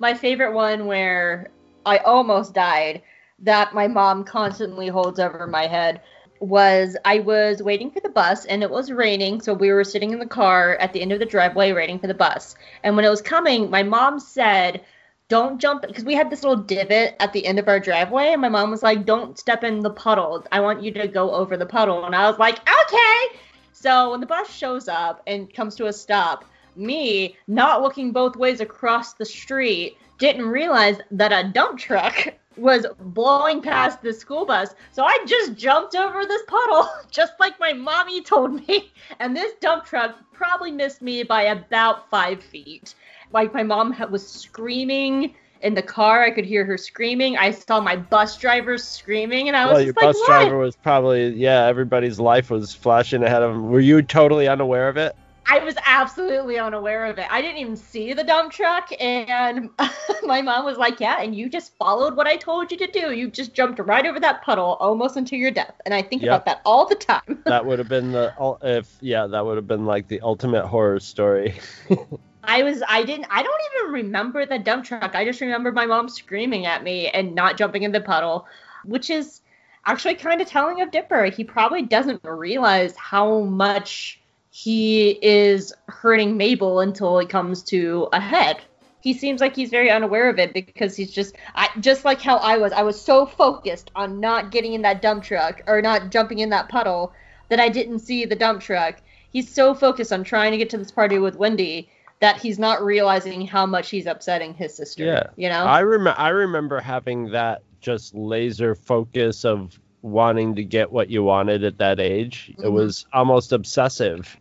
my 0.00 0.14
favorite 0.14 0.52
one 0.52 0.86
where 0.86 1.50
I 1.86 1.98
almost 1.98 2.54
died 2.54 3.02
that 3.40 3.72
my 3.74 3.86
mom 3.88 4.24
constantly 4.24 4.88
holds 4.88 5.20
over 5.20 5.46
my 5.46 5.66
head 5.66 6.00
was 6.44 6.96
I 7.04 7.20
was 7.20 7.62
waiting 7.62 7.90
for 7.90 8.00
the 8.00 8.08
bus 8.08 8.44
and 8.44 8.62
it 8.62 8.70
was 8.70 8.92
raining, 8.92 9.40
so 9.40 9.54
we 9.54 9.72
were 9.72 9.84
sitting 9.84 10.12
in 10.12 10.18
the 10.18 10.26
car 10.26 10.76
at 10.76 10.92
the 10.92 11.00
end 11.00 11.12
of 11.12 11.18
the 11.18 11.24
driveway 11.24 11.72
waiting 11.72 11.98
for 11.98 12.06
the 12.06 12.14
bus. 12.14 12.54
And 12.82 12.96
when 12.96 13.04
it 13.04 13.10
was 13.10 13.22
coming, 13.22 13.70
my 13.70 13.82
mom 13.82 14.20
said, 14.20 14.82
Don't 15.28 15.58
jump 15.58 15.82
because 15.82 16.04
we 16.04 16.14
had 16.14 16.30
this 16.30 16.42
little 16.42 16.62
divot 16.62 17.16
at 17.18 17.32
the 17.32 17.46
end 17.46 17.58
of 17.58 17.68
our 17.68 17.80
driveway, 17.80 18.32
and 18.32 18.42
my 18.42 18.50
mom 18.50 18.70
was 18.70 18.82
like, 18.82 19.06
Don't 19.06 19.38
step 19.38 19.64
in 19.64 19.80
the 19.80 19.90
puddle. 19.90 20.46
I 20.52 20.60
want 20.60 20.82
you 20.82 20.92
to 20.92 21.08
go 21.08 21.30
over 21.30 21.56
the 21.56 21.66
puddle. 21.66 22.04
And 22.04 22.14
I 22.14 22.28
was 22.28 22.38
like, 22.38 22.60
Okay. 22.68 23.38
So 23.72 24.10
when 24.10 24.20
the 24.20 24.26
bus 24.26 24.50
shows 24.50 24.86
up 24.86 25.22
and 25.26 25.52
comes 25.52 25.74
to 25.76 25.86
a 25.86 25.92
stop, 25.92 26.44
me 26.76 27.36
not 27.46 27.82
looking 27.82 28.12
both 28.12 28.36
ways 28.36 28.60
across 28.60 29.14
the 29.14 29.24
street 29.24 29.96
didn't 30.18 30.46
realize 30.46 30.98
that 31.10 31.32
a 31.32 31.50
dump 31.50 31.78
truck 31.78 32.34
was 32.56 32.86
blowing 33.00 33.60
past 33.60 34.02
the 34.02 34.12
school 34.12 34.44
bus. 34.46 34.74
So 34.92 35.04
I 35.04 35.18
just 35.26 35.54
jumped 35.54 35.94
over 35.94 36.24
this 36.24 36.42
puddle, 36.46 36.88
just 37.10 37.32
like 37.40 37.58
my 37.58 37.72
mommy 37.72 38.20
told 38.22 38.66
me. 38.66 38.92
And 39.20 39.36
this 39.36 39.52
dump 39.60 39.84
truck 39.84 40.16
probably 40.32 40.70
missed 40.70 41.02
me 41.02 41.22
by 41.22 41.42
about 41.42 42.10
five 42.10 42.42
feet. 42.42 42.94
Like 43.32 43.52
my 43.52 43.62
mom 43.62 43.94
was 44.10 44.26
screaming 44.26 45.34
in 45.62 45.74
the 45.74 45.82
car. 45.82 46.22
I 46.22 46.30
could 46.30 46.44
hear 46.44 46.64
her 46.64 46.76
screaming. 46.76 47.36
I 47.36 47.50
saw 47.50 47.80
my 47.80 47.96
bus 47.96 48.36
driver 48.36 48.78
screaming, 48.78 49.48
and 49.48 49.56
I 49.56 49.64
was 49.64 49.72
well, 49.72 49.80
your 49.82 49.94
like, 49.94 50.04
bus 50.04 50.16
"What?" 50.16 50.26
driver 50.26 50.58
was 50.58 50.76
probably 50.76 51.30
yeah. 51.30 51.66
Everybody's 51.66 52.20
life 52.20 52.50
was 52.50 52.72
flashing 52.72 53.24
ahead 53.24 53.42
of 53.42 53.52
him. 53.52 53.70
Were 53.70 53.80
you 53.80 54.02
totally 54.02 54.46
unaware 54.46 54.88
of 54.88 54.96
it? 54.96 55.16
I 55.46 55.58
was 55.58 55.74
absolutely 55.84 56.58
unaware 56.58 57.06
of 57.06 57.18
it. 57.18 57.26
I 57.30 57.42
didn't 57.42 57.58
even 57.58 57.76
see 57.76 58.12
the 58.12 58.24
dump 58.24 58.52
truck, 58.52 58.88
and 58.98 59.70
my 60.24 60.42
mom 60.42 60.64
was 60.64 60.78
like, 60.78 61.00
"Yeah, 61.00 61.20
and 61.20 61.34
you 61.34 61.48
just 61.48 61.76
followed 61.76 62.16
what 62.16 62.26
I 62.26 62.36
told 62.36 62.70
you 62.70 62.78
to 62.78 62.86
do. 62.86 63.12
You 63.12 63.30
just 63.30 63.54
jumped 63.54 63.78
right 63.78 64.06
over 64.06 64.20
that 64.20 64.42
puddle, 64.42 64.76
almost 64.80 65.16
into 65.16 65.36
your 65.36 65.50
death." 65.50 65.74
And 65.84 65.94
I 65.94 66.02
think 66.02 66.22
Yep. 66.22 66.30
about 66.30 66.44
that 66.46 66.60
all 66.64 66.86
the 66.86 66.94
time. 66.94 67.42
That 67.46 67.66
would 67.66 67.78
have 67.78 67.88
been 67.88 68.12
the 68.12 68.32
if 68.62 68.96
yeah, 69.00 69.26
that 69.26 69.44
would 69.44 69.56
have 69.56 69.68
been 69.68 69.86
like 69.86 70.08
the 70.08 70.20
ultimate 70.22 70.66
horror 70.66 71.00
story. 71.00 71.54
I 72.42 72.62
was, 72.62 72.82
I 72.86 73.02
didn't, 73.04 73.26
I 73.30 73.42
don't 73.42 73.60
even 73.74 73.92
remember 73.92 74.44
the 74.46 74.58
dump 74.58 74.84
truck. 74.84 75.14
I 75.14 75.24
just 75.24 75.40
remember 75.40 75.72
my 75.72 75.86
mom 75.86 76.08
screaming 76.08 76.66
at 76.66 76.82
me 76.82 77.08
and 77.08 77.34
not 77.34 77.56
jumping 77.56 77.82
in 77.84 77.92
the 77.92 78.00
puddle, 78.00 78.46
which 78.84 79.08
is 79.10 79.40
actually 79.86 80.16
kind 80.16 80.40
of 80.40 80.48
telling 80.48 80.80
of 80.82 80.90
Dipper. 80.90 81.24
He 81.26 81.44
probably 81.44 81.82
doesn't 81.82 82.20
realize 82.24 82.94
how 82.96 83.40
much 83.40 84.20
he 84.56 85.18
is 85.20 85.74
hurting 85.88 86.36
Mabel 86.36 86.78
until 86.78 87.18
it 87.18 87.28
comes 87.28 87.60
to 87.64 88.08
a 88.12 88.20
head. 88.20 88.58
He 89.00 89.12
seems 89.12 89.40
like 89.40 89.56
he's 89.56 89.68
very 89.68 89.90
unaware 89.90 90.30
of 90.30 90.38
it 90.38 90.54
because 90.54 90.94
he's 90.94 91.10
just, 91.10 91.34
I, 91.56 91.70
just 91.80 92.04
like 92.04 92.20
how 92.20 92.36
I 92.36 92.56
was. 92.56 92.70
I 92.72 92.84
was 92.84 92.98
so 92.98 93.26
focused 93.26 93.90
on 93.96 94.20
not 94.20 94.52
getting 94.52 94.74
in 94.74 94.82
that 94.82 95.02
dump 95.02 95.24
truck 95.24 95.60
or 95.66 95.82
not 95.82 96.12
jumping 96.12 96.38
in 96.38 96.50
that 96.50 96.68
puddle 96.68 97.12
that 97.48 97.58
I 97.58 97.68
didn't 97.68 97.98
see 97.98 98.26
the 98.26 98.36
dump 98.36 98.60
truck. 98.60 98.98
He's 99.32 99.52
so 99.52 99.74
focused 99.74 100.12
on 100.12 100.22
trying 100.22 100.52
to 100.52 100.56
get 100.56 100.70
to 100.70 100.78
this 100.78 100.92
party 100.92 101.18
with 101.18 101.34
Wendy 101.34 101.90
that 102.20 102.40
he's 102.40 102.60
not 102.60 102.80
realizing 102.80 103.48
how 103.48 103.66
much 103.66 103.90
he's 103.90 104.06
upsetting 104.06 104.54
his 104.54 104.72
sister. 104.72 105.04
Yeah. 105.04 105.24
You 105.34 105.48
know? 105.48 105.64
I 105.64 105.80
remember 105.80 106.14
I 106.16 106.28
remember 106.28 106.78
having 106.78 107.32
that 107.32 107.62
just 107.80 108.14
laser 108.14 108.76
focus 108.76 109.44
of 109.44 109.80
wanting 110.02 110.54
to 110.54 110.62
get 110.62 110.92
what 110.92 111.10
you 111.10 111.24
wanted 111.24 111.64
at 111.64 111.78
that 111.78 111.98
age. 111.98 112.52
It 112.56 112.66
Mhm. 112.66 112.72
was 112.72 113.04
almost 113.12 113.52
obsessive. 113.52 114.38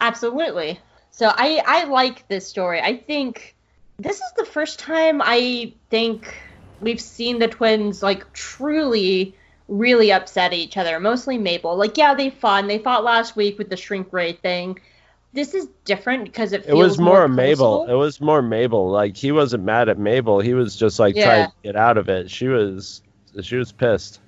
Absolutely. 0.00 0.78
So 1.10 1.28
I 1.34 1.62
I 1.66 1.84
like 1.84 2.26
this 2.28 2.46
story. 2.46 2.80
I 2.80 2.96
think 2.96 3.56
this 3.98 4.16
is 4.16 4.32
the 4.36 4.44
first 4.44 4.78
time 4.78 5.20
I 5.22 5.74
think 5.90 6.34
we've 6.80 7.00
seen 7.00 7.38
the 7.38 7.48
twins 7.48 8.02
like 8.02 8.32
truly 8.32 9.34
really 9.68 10.10
upset 10.12 10.52
each 10.52 10.76
other. 10.76 10.98
Mostly 11.00 11.38
Mabel. 11.38 11.76
Like 11.76 11.96
yeah, 11.96 12.14
they 12.14 12.30
fought. 12.30 12.60
and 12.62 12.70
They 12.70 12.78
fought 12.78 13.04
last 13.04 13.36
week 13.36 13.58
with 13.58 13.70
the 13.70 13.76
shrink 13.76 14.12
ray 14.12 14.32
thing. 14.32 14.78
This 15.32 15.54
is 15.54 15.68
different 15.84 16.24
because 16.24 16.52
it 16.52 16.64
It 16.66 16.74
was 16.74 16.98
more 16.98 17.28
Mabel. 17.28 17.86
It 17.88 17.94
was 17.94 18.20
more 18.20 18.42
Mabel. 18.42 18.90
Like 18.90 19.16
he 19.16 19.30
wasn't 19.32 19.64
mad 19.64 19.88
at 19.88 19.98
Mabel. 19.98 20.40
He 20.40 20.54
was 20.54 20.74
just 20.74 20.98
like 20.98 21.14
Yeah. 21.14 21.24
trying 21.24 21.46
to 21.46 21.52
get 21.62 21.76
out 21.76 21.98
of 21.98 22.08
it. 22.08 22.30
She 22.30 22.48
was 22.48 23.02
she 23.42 23.56
was 23.56 23.70
pissed. 23.70 24.20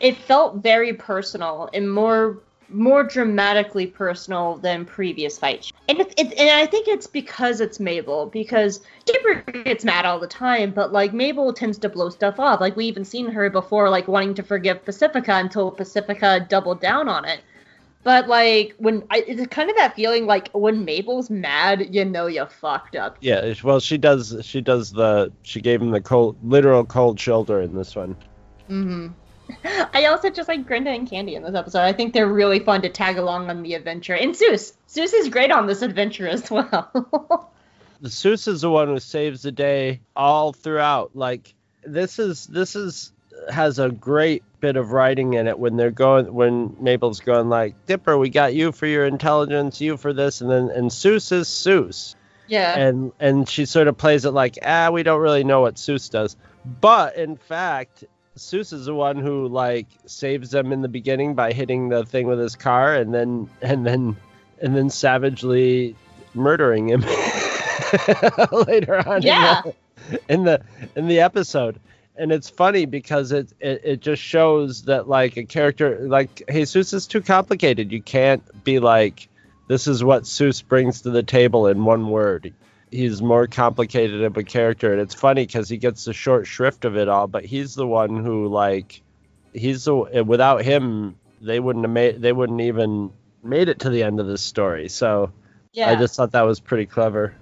it 0.00 0.16
felt 0.16 0.56
very 0.62 0.92
personal 0.92 1.68
and 1.72 1.92
more 1.92 2.38
more 2.68 3.04
dramatically 3.04 3.86
personal 3.86 4.56
than 4.56 4.84
previous 4.84 5.38
fights. 5.38 5.72
And 5.88 6.00
it, 6.00 6.14
it, 6.18 6.32
and 6.38 6.50
I 6.50 6.66
think 6.66 6.88
it's 6.88 7.06
because 7.06 7.60
it's 7.60 7.78
Mabel 7.78 8.26
because 8.26 8.80
Dipper 9.04 9.42
gets 9.64 9.84
mad 9.84 10.06
all 10.06 10.18
the 10.18 10.26
time, 10.26 10.70
but 10.70 10.92
like 10.92 11.12
Mabel 11.12 11.52
tends 11.52 11.78
to 11.78 11.88
blow 11.88 12.10
stuff 12.10 12.40
off. 12.40 12.60
Like 12.60 12.76
we 12.76 12.86
even 12.86 13.04
seen 13.04 13.30
her 13.30 13.50
before 13.50 13.90
like 13.90 14.08
wanting 14.08 14.34
to 14.34 14.42
forgive 14.42 14.84
Pacifica 14.84 15.34
until 15.34 15.70
Pacifica 15.70 16.46
doubled 16.48 16.80
down 16.80 17.08
on 17.08 17.24
it. 17.24 17.40
But 18.04 18.28
like 18.28 18.74
when 18.78 19.02
I, 19.10 19.24
it's 19.26 19.46
kind 19.46 19.70
of 19.70 19.76
that 19.76 19.96
feeling 19.96 20.26
like 20.26 20.50
when 20.52 20.84
Mabel's 20.84 21.30
mad, 21.30 21.94
you 21.94 22.04
know 22.04 22.26
you 22.26 22.44
fucked 22.44 22.96
up. 22.96 23.16
Yeah, 23.20 23.54
well 23.62 23.80
she 23.80 23.96
does 23.96 24.36
she 24.42 24.60
does 24.60 24.92
the 24.92 25.32
she 25.42 25.60
gave 25.60 25.80
him 25.80 25.90
the 25.90 26.02
cold 26.02 26.36
literal 26.42 26.84
cold 26.84 27.18
shoulder 27.18 27.62
in 27.62 27.74
this 27.74 27.96
one. 27.96 28.14
hmm 28.68 29.08
I 29.64 30.06
also 30.06 30.30
just 30.30 30.48
like 30.48 30.66
Grenda 30.66 30.94
and 30.94 31.08
Candy 31.08 31.34
in 31.34 31.42
this 31.42 31.54
episode. 31.54 31.80
I 31.80 31.92
think 31.92 32.12
they're 32.12 32.26
really 32.26 32.58
fun 32.58 32.82
to 32.82 32.88
tag 32.88 33.18
along 33.18 33.50
on 33.50 33.62
the 33.62 33.74
adventure. 33.74 34.14
And 34.14 34.34
Soos. 34.34 34.72
Soos 34.88 35.12
is 35.14 35.28
great 35.28 35.50
on 35.50 35.66
this 35.66 35.82
adventure 35.82 36.28
as 36.28 36.50
well. 36.50 36.90
the 38.00 38.08
Soos 38.08 38.48
is 38.48 38.62
the 38.62 38.70
one 38.70 38.88
who 38.88 38.98
saves 38.98 39.42
the 39.42 39.52
day 39.52 40.00
all 40.14 40.52
throughout. 40.52 41.14
Like 41.14 41.54
this 41.84 42.18
is 42.18 42.46
this 42.46 42.76
is 42.76 43.12
has 43.50 43.78
a 43.78 43.90
great 43.90 44.42
bit 44.60 44.76
of 44.76 44.92
writing 44.92 45.34
in 45.34 45.46
it 45.46 45.58
when 45.58 45.76
they're 45.76 45.90
going 45.90 46.32
when 46.32 46.76
Mabel's 46.80 47.20
going 47.20 47.48
like 47.48 47.86
Dipper, 47.86 48.16
we 48.16 48.30
got 48.30 48.54
you 48.54 48.72
for 48.72 48.86
your 48.86 49.06
intelligence, 49.06 49.80
you 49.80 49.96
for 49.96 50.12
this, 50.12 50.40
and 50.40 50.50
then 50.50 50.70
and 50.70 50.90
Soos 50.90 51.32
is 51.32 51.48
Soos, 51.48 52.14
yeah. 52.46 52.78
and 52.78 53.12
and 53.20 53.48
she 53.48 53.66
sort 53.66 53.88
of 53.88 53.96
plays 53.96 54.24
it 54.24 54.30
like 54.30 54.58
ah 54.64 54.90
we 54.90 55.02
don't 55.02 55.20
really 55.20 55.44
know 55.44 55.60
what 55.60 55.74
Soos 55.74 56.10
does, 56.10 56.36
but 56.64 57.16
in 57.16 57.36
fact. 57.36 58.04
Soos 58.36 58.72
is 58.72 58.86
the 58.86 58.94
one 58.94 59.16
who 59.18 59.46
like 59.48 59.86
saves 60.06 60.50
them 60.50 60.72
in 60.72 60.82
the 60.82 60.88
beginning 60.88 61.34
by 61.34 61.52
hitting 61.52 61.88
the 61.88 62.04
thing 62.04 62.26
with 62.26 62.38
his 62.40 62.56
car 62.56 62.94
and 62.94 63.14
then 63.14 63.48
and 63.62 63.86
then 63.86 64.16
and 64.60 64.74
then 64.76 64.90
savagely 64.90 65.94
murdering 66.34 66.88
him 66.88 67.00
later 68.66 68.96
on 69.08 69.18
in 69.18 69.22
Yeah. 69.22 69.62
the- 69.62 69.74
in 70.28 70.44
the 70.44 70.60
in 70.96 71.06
the 71.08 71.20
episode. 71.20 71.80
And 72.16 72.30
it's 72.30 72.50
funny 72.50 72.84
because 72.86 73.32
it, 73.32 73.52
it 73.60 73.80
it 73.84 74.00
just 74.00 74.20
shows 74.22 74.82
that 74.82 75.08
like 75.08 75.36
a 75.36 75.44
character 75.44 76.00
like 76.08 76.42
Jesus 76.50 76.92
is 76.92 77.06
too 77.06 77.20
complicated. 77.22 77.90
You 77.90 78.02
can't 78.02 78.42
be 78.64 78.80
like 78.80 79.28
this 79.68 79.86
is 79.86 80.04
what 80.04 80.24
Soos 80.24 80.66
brings 80.66 81.02
to 81.02 81.10
the 81.10 81.22
table 81.22 81.66
in 81.68 81.84
one 81.84 82.08
word 82.10 82.52
he's 82.90 83.20
more 83.22 83.46
complicated 83.46 84.22
of 84.22 84.36
a 84.36 84.42
character 84.42 84.92
and 84.92 85.00
it's 85.00 85.14
funny 85.14 85.46
because 85.46 85.68
he 85.68 85.76
gets 85.76 86.04
the 86.04 86.12
short 86.12 86.46
shrift 86.46 86.84
of 86.84 86.96
it 86.96 87.08
all 87.08 87.26
but 87.26 87.44
he's 87.44 87.74
the 87.74 87.86
one 87.86 88.22
who 88.24 88.46
like 88.48 89.02
he's 89.52 89.84
the 89.84 90.24
without 90.26 90.62
him 90.62 91.16
they 91.40 91.60
wouldn't 91.60 91.84
have 91.84 91.92
made 91.92 92.20
they 92.22 92.32
wouldn't 92.32 92.60
even 92.60 93.10
made 93.42 93.68
it 93.68 93.80
to 93.80 93.90
the 93.90 94.02
end 94.02 94.20
of 94.20 94.26
this 94.26 94.42
story 94.42 94.88
so 94.88 95.32
yeah. 95.72 95.90
i 95.90 95.96
just 95.96 96.14
thought 96.14 96.32
that 96.32 96.42
was 96.42 96.60
pretty 96.60 96.86
clever 96.86 97.34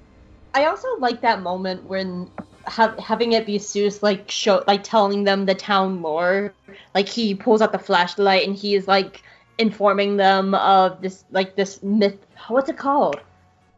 I 0.54 0.66
also 0.66 0.88
like 0.98 1.20
that 1.22 1.42
moment 1.42 1.84
when 1.84 2.30
ha- 2.66 2.94
having 2.98 3.32
it 3.32 3.46
be 3.46 3.58
Soos 3.58 4.02
like 4.02 4.30
show 4.30 4.62
like 4.66 4.84
telling 4.84 5.24
them 5.24 5.46
the 5.46 5.54
town 5.54 6.02
lore. 6.02 6.52
Like 6.94 7.08
he 7.08 7.34
pulls 7.34 7.62
out 7.62 7.72
the 7.72 7.78
flashlight 7.78 8.46
and 8.46 8.56
he 8.56 8.74
is 8.74 8.86
like 8.86 9.22
informing 9.58 10.16
them 10.16 10.54
of 10.54 11.00
this 11.00 11.24
like 11.30 11.56
this 11.56 11.82
myth. 11.82 12.18
What's 12.48 12.68
it 12.68 12.76
called? 12.76 13.20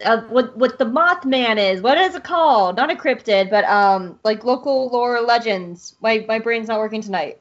Uh, 0.05 0.23
what 0.23 0.57
what 0.57 0.79
the 0.79 0.85
Mothman 0.85 1.57
is? 1.59 1.81
What 1.81 1.99
is 1.99 2.15
it 2.15 2.25
called? 2.25 2.77
Not 2.77 2.91
a 2.91 2.97
cryptid, 2.97 3.51
but 3.51 3.65
um 3.65 4.19
like 4.25 4.45
local 4.45 4.89
lore 4.89 5.21
legends. 5.21 5.97
My 6.01 6.25
my 6.29 6.39
brain's 6.39 6.69
not 6.69 6.79
working 6.79 7.01
tonight. 7.03 7.39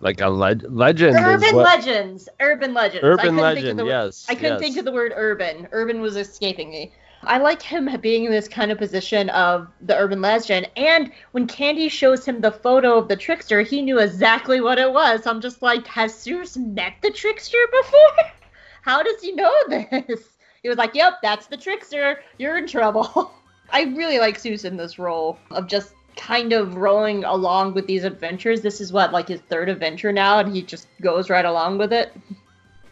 like 0.00 0.20
a 0.20 0.28
leg- 0.28 0.64
legend 0.68 1.16
is 1.16 1.22
Urban 1.22 1.54
what, 1.54 1.64
legends. 1.64 2.28
Urban 2.40 2.74
legends. 2.74 3.04
I 3.04 3.06
urban 3.06 3.36
couldn't 3.36 3.54
think 3.54 3.58
of 3.58 3.62
legend 3.62 3.78
the- 3.78 3.84
yes 3.86 4.26
I 4.28 4.34
couldn't 4.34 4.52
yes. 4.54 4.60
think 4.60 4.76
of 4.78 4.84
the 4.84 4.92
word 4.92 5.12
urban. 5.14 5.68
Urban 5.72 6.00
was 6.00 6.16
escaping 6.16 6.70
me. 6.70 6.92
I 7.22 7.38
like 7.38 7.62
him 7.62 7.88
being 8.02 8.24
in 8.24 8.32
this 8.32 8.48
kind 8.48 8.70
of 8.70 8.76
position 8.78 9.30
of 9.30 9.68
the 9.80 9.96
urban 9.96 10.20
legend. 10.20 10.68
And 10.76 11.10
when 11.32 11.46
Candy 11.46 11.88
shows 11.88 12.24
him 12.26 12.40
the 12.40 12.52
photo 12.52 12.98
of 12.98 13.08
the 13.08 13.16
trickster, 13.16 13.62
he 13.62 13.80
knew 13.82 13.98
exactly 13.98 14.60
what 14.60 14.78
it 14.78 14.92
was. 14.92 15.26
I'm 15.26 15.40
just 15.40 15.62
like, 15.62 15.86
has 15.86 16.12
Soos 16.12 16.56
met 16.56 16.94
the 17.02 17.10
trickster 17.10 17.56
before? 17.70 18.30
How 18.82 19.02
does 19.02 19.22
he 19.22 19.32
know 19.32 19.54
this? 19.68 20.33
He 20.64 20.68
was 20.70 20.78
like, 20.78 20.94
yep, 20.94 21.20
that's 21.22 21.46
the 21.46 21.58
trickster. 21.58 22.22
You're 22.38 22.56
in 22.56 22.66
trouble. 22.66 23.30
I 23.70 23.82
really 23.82 24.18
like 24.18 24.38
Soos 24.38 24.64
in 24.64 24.78
this 24.78 24.98
role 24.98 25.38
of 25.50 25.66
just 25.68 25.92
kind 26.16 26.54
of 26.54 26.76
rolling 26.76 27.22
along 27.24 27.74
with 27.74 27.86
these 27.86 28.02
adventures. 28.02 28.62
This 28.62 28.80
is 28.80 28.90
what, 28.90 29.12
like 29.12 29.28
his 29.28 29.42
third 29.42 29.68
adventure 29.68 30.10
now, 30.10 30.38
and 30.38 30.56
he 30.56 30.62
just 30.62 30.88
goes 31.02 31.28
right 31.28 31.44
along 31.44 31.76
with 31.78 31.92
it. 31.92 32.12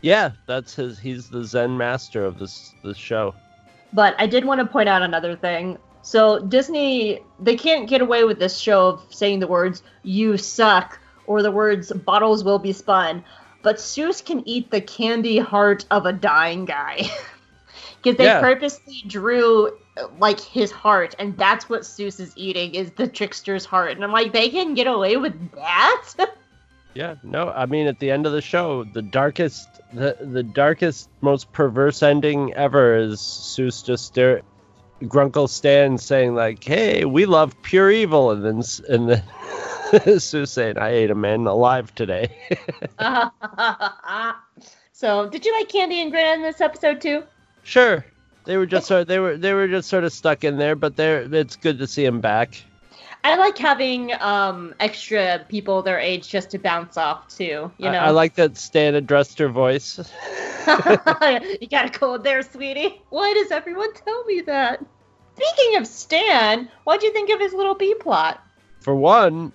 yeah 0.03 0.33
that's 0.47 0.75
his 0.75 0.99
he's 0.99 1.31
the 1.31 1.45
zen 1.45 1.79
master 1.79 2.25
of 2.25 2.39
this 2.39 2.75
this 2.85 2.97
show 2.99 3.33
But 3.93 4.17
I 4.19 4.27
did 4.27 4.45
want 4.45 4.59
to 4.59 4.67
point 4.67 4.89
out 4.89 5.01
another 5.03 5.35
thing. 5.35 5.79
So 6.03 6.41
Disney, 6.41 7.21
they 7.41 7.57
can't 7.57 7.89
get 7.89 8.03
away 8.03 8.25
with 8.25 8.39
this 8.39 8.59
show 8.59 8.89
of 8.89 9.03
saying 9.09 9.39
the 9.41 9.47
words 9.47 9.83
"you 10.03 10.37
suck" 10.37 10.99
or 11.27 11.41
the 11.41 11.51
words 11.53 11.91
"bottles 11.93 12.45
will 12.45 12.59
be 12.59 12.73
spun," 12.73 13.25
but 13.63 13.77
Soos 13.77 14.23
can 14.23 14.47
eat 14.47 14.71
the 14.71 14.81
candy 14.83 15.39
heart 15.39 15.87
of 15.91 16.05
a 16.05 16.13
dying 16.13 16.65
guy 16.67 17.09
because 18.03 18.17
they 18.19 18.25
Yeah. 18.25 18.41
purposely 18.41 19.03
drew 19.07 19.71
like 20.19 20.41
his 20.41 20.71
heart, 20.73 21.15
and 21.19 21.37
that's 21.37 21.69
what 21.69 21.83
Soos 21.83 22.19
is 22.19 22.33
eating 22.37 22.75
is 22.75 22.91
the 22.93 23.07
trickster's 23.07 23.65
heart. 23.65 23.93
And 23.93 24.03
I'm 24.03 24.13
like, 24.13 24.33
they 24.33 24.49
can 24.49 24.75
get 24.75 24.87
away 24.87 25.17
with 25.17 25.35
that? 25.53 26.09
Yeah, 26.95 27.15
no, 27.23 27.49
I 27.49 27.65
mean 27.65 27.87
at 27.87 28.01
the 28.01 28.11
end 28.11 28.27
of 28.27 28.33
the 28.33 28.43
show, 28.43 28.85
the 28.85 29.01
darkest, 29.01 29.67
the 29.95 30.15
the 30.21 30.43
darkest, 30.43 31.09
most 31.23 31.51
perverse 31.53 32.03
ending 32.03 32.53
ever 32.53 32.97
is 32.99 33.19
Soos 33.19 33.83
just 33.83 34.05
stare, 34.05 34.43
Grunkle 35.01 35.49
Stan 35.49 35.97
saying 35.97 36.35
like, 36.35 36.63
"Hey, 36.63 37.07
we 37.07 37.25
love 37.25 37.55
pure 37.63 37.91
evil," 37.91 38.31
and 38.31 38.45
then 38.45 38.63
and 38.91 39.09
then 39.09 39.23
Soos 40.21 40.49
saying, 40.49 40.77
"I 40.77 40.91
ate 40.91 41.11
a 41.11 41.15
man 41.15 41.47
alive 41.47 41.95
today." 41.95 42.29
so, 44.93 45.29
did 45.31 45.47
you 45.47 45.53
like 45.59 45.71
Candy 45.71 46.03
and 46.03 46.11
Grin 46.11 46.35
in 46.35 46.43
this 46.43 46.61
episode 46.61 47.01
too? 47.01 47.23
Sure, 47.63 48.05
they 48.45 48.57
were 48.57 48.67
just 48.67 48.87
sort, 48.87 49.09
they 49.09 49.19
were 49.19 49.37
they 49.37 49.53
were 49.53 49.69
just 49.69 49.89
sort 49.89 50.05
of 50.05 50.13
stuck 50.13 50.45
in 50.45 50.57
there, 50.59 50.77
but 50.77 50.97
they're 50.97 51.23
it's 51.35 51.57
good 51.57 51.79
to 51.79 51.87
see 51.87 52.05
them 52.05 52.21
back. 52.21 52.63
I 53.25 53.37
like 53.37 53.57
having 53.57 54.13
um 54.21 54.75
extra 54.81 55.45
people 55.49 55.83
their 55.83 55.99
age 55.99 56.29
just 56.29 56.51
to 56.51 56.59
bounce 56.59 56.97
off 56.97 57.29
too. 57.29 57.71
You 57.79 57.89
I- 57.89 57.93
know, 57.93 57.99
I, 57.99 58.11
like 58.11 58.35
that 58.35 58.57
Stan 58.57 58.95
addressed 58.95 59.39
her 59.39 59.49
voice. 59.49 59.99
you 60.67 61.69
got 61.69 61.87
a 61.87 61.91
cold 61.93 62.25
there, 62.25 62.43
sweetie. 62.43 63.01
Why 63.11 63.33
does 63.35 63.51
everyone 63.51 63.93
tell 63.95 64.25
me 64.25 64.43
that? 64.43 64.85
Speaking 65.37 65.77
of 65.77 65.87
Stan, 65.87 66.69
what'd 66.85 67.03
you 67.03 67.13
think 67.13 67.31
of 67.31 67.41
his 67.41 67.53
little 67.53 67.75
B 67.75 67.95
plot? 67.95 68.41
For 68.81 68.95
one, 68.95 69.53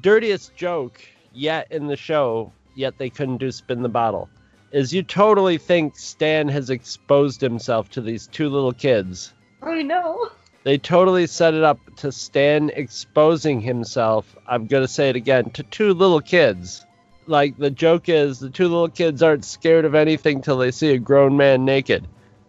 dirtiest 0.00 0.56
joke 0.56 1.00
yet 1.32 1.70
in 1.70 1.86
the 1.86 1.96
show, 1.96 2.52
yet 2.74 2.98
they 2.98 3.10
couldn't 3.10 3.38
do 3.38 3.50
spin 3.52 3.82
the 3.82 3.88
bottle, 3.88 4.28
is 4.72 4.92
you 4.92 5.02
totally 5.02 5.58
think 5.58 5.96
Stan 5.96 6.48
has 6.48 6.70
exposed 6.70 7.40
himself 7.40 7.90
to 7.90 8.00
these 8.00 8.26
two 8.26 8.48
little 8.48 8.72
kids. 8.72 9.32
I 9.62 9.82
know. 9.82 10.30
They 10.62 10.78
totally 10.78 11.26
set 11.26 11.54
it 11.54 11.64
up 11.64 11.78
to 11.96 12.12
Stan 12.12 12.70
exposing 12.74 13.60
himself, 13.60 14.36
I'm 14.46 14.66
going 14.66 14.82
to 14.82 14.88
say 14.88 15.08
it 15.08 15.16
again, 15.16 15.50
to 15.50 15.62
two 15.62 15.94
little 15.94 16.20
kids. 16.20 16.84
Like, 17.26 17.56
the 17.56 17.70
joke 17.70 18.08
is 18.08 18.38
the 18.38 18.50
two 18.50 18.68
little 18.68 18.88
kids 18.88 19.22
aren't 19.22 19.44
scared 19.44 19.84
of 19.84 19.94
anything 19.94 20.42
till 20.42 20.58
they 20.58 20.70
see 20.70 20.92
a 20.92 20.98
grown 20.98 21.36
man 21.36 21.64
naked. 21.64 22.06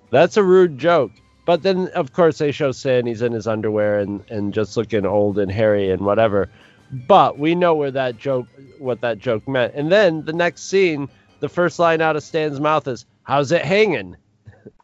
That's 0.10 0.38
a 0.38 0.44
rude 0.44 0.78
joke. 0.78 1.12
But 1.46 1.64
then, 1.64 1.88
of 1.90 2.14
course, 2.14 2.38
they 2.38 2.52
show 2.52 2.72
Stan, 2.72 3.06
he's 3.06 3.22
in 3.22 3.32
his 3.32 3.48
underwear 3.48 4.00
and, 4.00 4.24
and 4.30 4.54
just 4.54 4.78
looking 4.78 5.06
old 5.06 5.40
and 5.40 5.52
hairy 5.52 5.90
and 5.90 6.02
whatever. 6.02 6.50
But 6.92 7.40
we 7.40 7.56
know 7.56 7.74
where 7.74 7.92
that 7.92 8.18
joke, 8.18 8.48
what 8.78 9.02
that 9.02 9.20
joke 9.20 9.48
meant. 9.48 9.74
And 9.74 9.92
then 9.92 10.26
the 10.26 10.34
next 10.34 10.64
scene, 10.70 11.08
the 11.42 11.50
first 11.50 11.78
line 11.80 12.02
out 12.02 12.16
of 12.16 12.24
Stan's 12.24 12.60
mouth 12.60 12.88
is, 12.88 13.06
"How's 13.24 13.52
it 13.52 13.66
hanging?" 13.66 14.16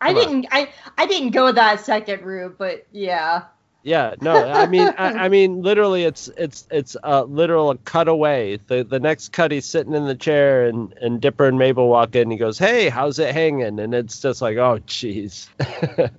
I 0.01 0.13
didn't. 0.13 0.47
I 0.51 0.69
I 0.97 1.05
didn't 1.05 1.31
go 1.31 1.51
that 1.51 1.79
second 1.79 2.23
route, 2.23 2.57
but 2.57 2.85
yeah. 2.91 3.43
Yeah, 3.83 4.15
no, 4.19 4.51
I 4.51 4.65
mean, 4.65 4.93
I, 4.97 5.13
I, 5.13 5.29
mean, 5.29 5.61
literally, 5.61 6.03
it's 6.03 6.27
it's 6.35 6.67
it's 6.69 6.97
a 7.03 7.23
literal 7.23 7.73
cutaway. 7.85 8.59
The 8.67 8.83
the 8.83 8.99
next 8.99 9.29
cut, 9.29 9.51
he's 9.51 9.65
sitting 9.65 9.93
in 9.93 10.07
the 10.07 10.15
chair, 10.15 10.67
and 10.67 10.93
and 11.01 11.21
Dipper 11.21 11.45
and 11.45 11.57
Mabel 11.57 11.87
walk 11.87 12.15
in. 12.15 12.23
And 12.23 12.31
he 12.33 12.37
goes, 12.37 12.57
"Hey, 12.57 12.89
how's 12.89 13.17
it 13.17 13.33
hanging?" 13.33 13.79
And 13.79 13.93
it's 13.93 14.19
just 14.19 14.41
like, 14.41 14.57
oh, 14.57 14.79
jeez. 14.87 15.47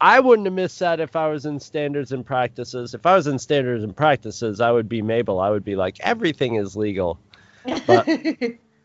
I 0.00 0.20
wouldn't 0.20 0.46
have 0.46 0.54
missed 0.54 0.78
that 0.78 1.00
if 1.00 1.16
I 1.16 1.28
was 1.28 1.44
in 1.44 1.58
standards 1.58 2.12
and 2.12 2.24
practices. 2.24 2.94
If 2.94 3.04
I 3.04 3.14
was 3.16 3.26
in 3.26 3.38
standards 3.38 3.82
and 3.82 3.96
practices, 3.96 4.60
I 4.60 4.70
would 4.70 4.88
be 4.88 5.02
Mabel. 5.02 5.40
I 5.40 5.50
would 5.50 5.64
be 5.64 5.76
like, 5.76 5.98
everything 6.00 6.54
is 6.54 6.76
legal. 6.76 7.18
But 7.86 8.08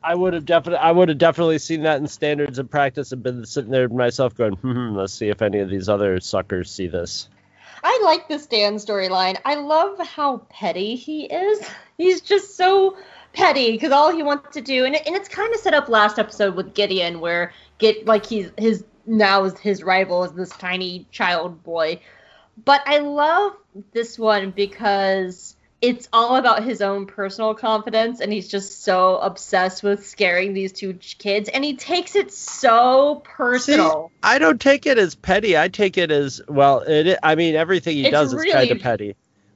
I 0.04 0.16
would 0.16 0.34
have 0.34 0.46
definitely, 0.46 0.80
I 0.80 0.92
would 0.92 1.10
have 1.10 1.18
definitely 1.18 1.60
seen 1.60 1.84
that 1.84 2.00
in 2.00 2.08
standards 2.08 2.60
and 2.60 2.70
practice 2.70 3.12
and 3.12 3.24
been 3.24 3.46
sitting 3.46 3.72
there 3.72 3.88
myself 3.88 4.36
going, 4.36 4.54
hmm, 4.54 4.96
let's 4.96 5.14
see 5.14 5.30
if 5.30 5.42
any 5.42 5.60
of 5.60 5.70
these 5.70 5.88
other 5.88 6.20
suckers 6.20 6.70
see 6.70 6.88
this. 6.88 7.30
I 7.84 8.02
like 8.04 8.28
this 8.28 8.44
Stan 8.44 8.76
storyline. 8.76 9.38
I 9.44 9.56
love 9.56 10.00
how 10.00 10.38
petty 10.50 10.96
he 10.96 11.26
is. 11.26 11.66
He's 11.98 12.22
just 12.22 12.56
so 12.56 12.98
petty 13.34 13.72
because 13.72 13.92
all 13.92 14.12
he 14.12 14.24
wants 14.24 14.54
to 14.54 14.62
do, 14.62 14.86
and, 14.86 14.96
it, 14.96 15.04
and 15.06 15.16
it's 15.16 15.30
kind 15.30 15.54
of 15.54 15.60
set 15.60 15.74
up 15.74 15.90
last 15.90 16.20
episode 16.20 16.56
with 16.56 16.74
Gideon, 16.74 17.20
where 17.20 17.54
get 17.78 18.06
like 18.06 18.26
he's 18.26 18.52
his 18.58 18.86
now 19.06 19.44
is 19.44 19.58
his 19.60 19.84
rival 19.84 20.24
is 20.24 20.32
this 20.32 20.50
tiny 20.50 21.06
child 21.12 21.64
boy. 21.64 22.00
But 22.64 22.84
I 22.86 23.00
love 23.00 23.54
this 23.92 24.18
one 24.18 24.52
because 24.52 25.56
it's 25.84 26.08
all 26.14 26.38
about 26.38 26.64
his 26.64 26.82
own 26.82 27.06
personal 27.06 27.54
confidence 27.54 28.22
and 28.22 28.32
he's 28.32 28.48
just 28.48 28.86
so 28.86 29.18
obsessed 29.18 29.84
with 29.84 30.08
scaring 30.08 30.54
these 30.54 30.72
two 30.72 30.94
kids 30.94 31.50
and 31.50 31.62
he 31.62 31.76
takes 31.76 32.16
it 32.16 32.32
so 32.32 33.22
personal. 33.26 34.08
See, 34.08 34.20
i 34.24 34.40
don't 34.40 34.62
take 34.62 34.86
it 34.86 34.98
as 34.98 35.14
petty. 35.14 35.58
I 35.58 35.68
take 35.68 35.98
it 35.98 36.10
as 36.10 36.42
well 36.48 36.80
it 36.80 37.20
i 37.22 37.36
mean 37.36 37.56
everything 37.56 37.98
he 37.98 38.06
it's 38.06 38.12
does 38.12 38.34
really, 38.34 38.48
is 38.48 38.54
kind 38.54 38.72
of 38.72 38.80
petty. 38.80 39.16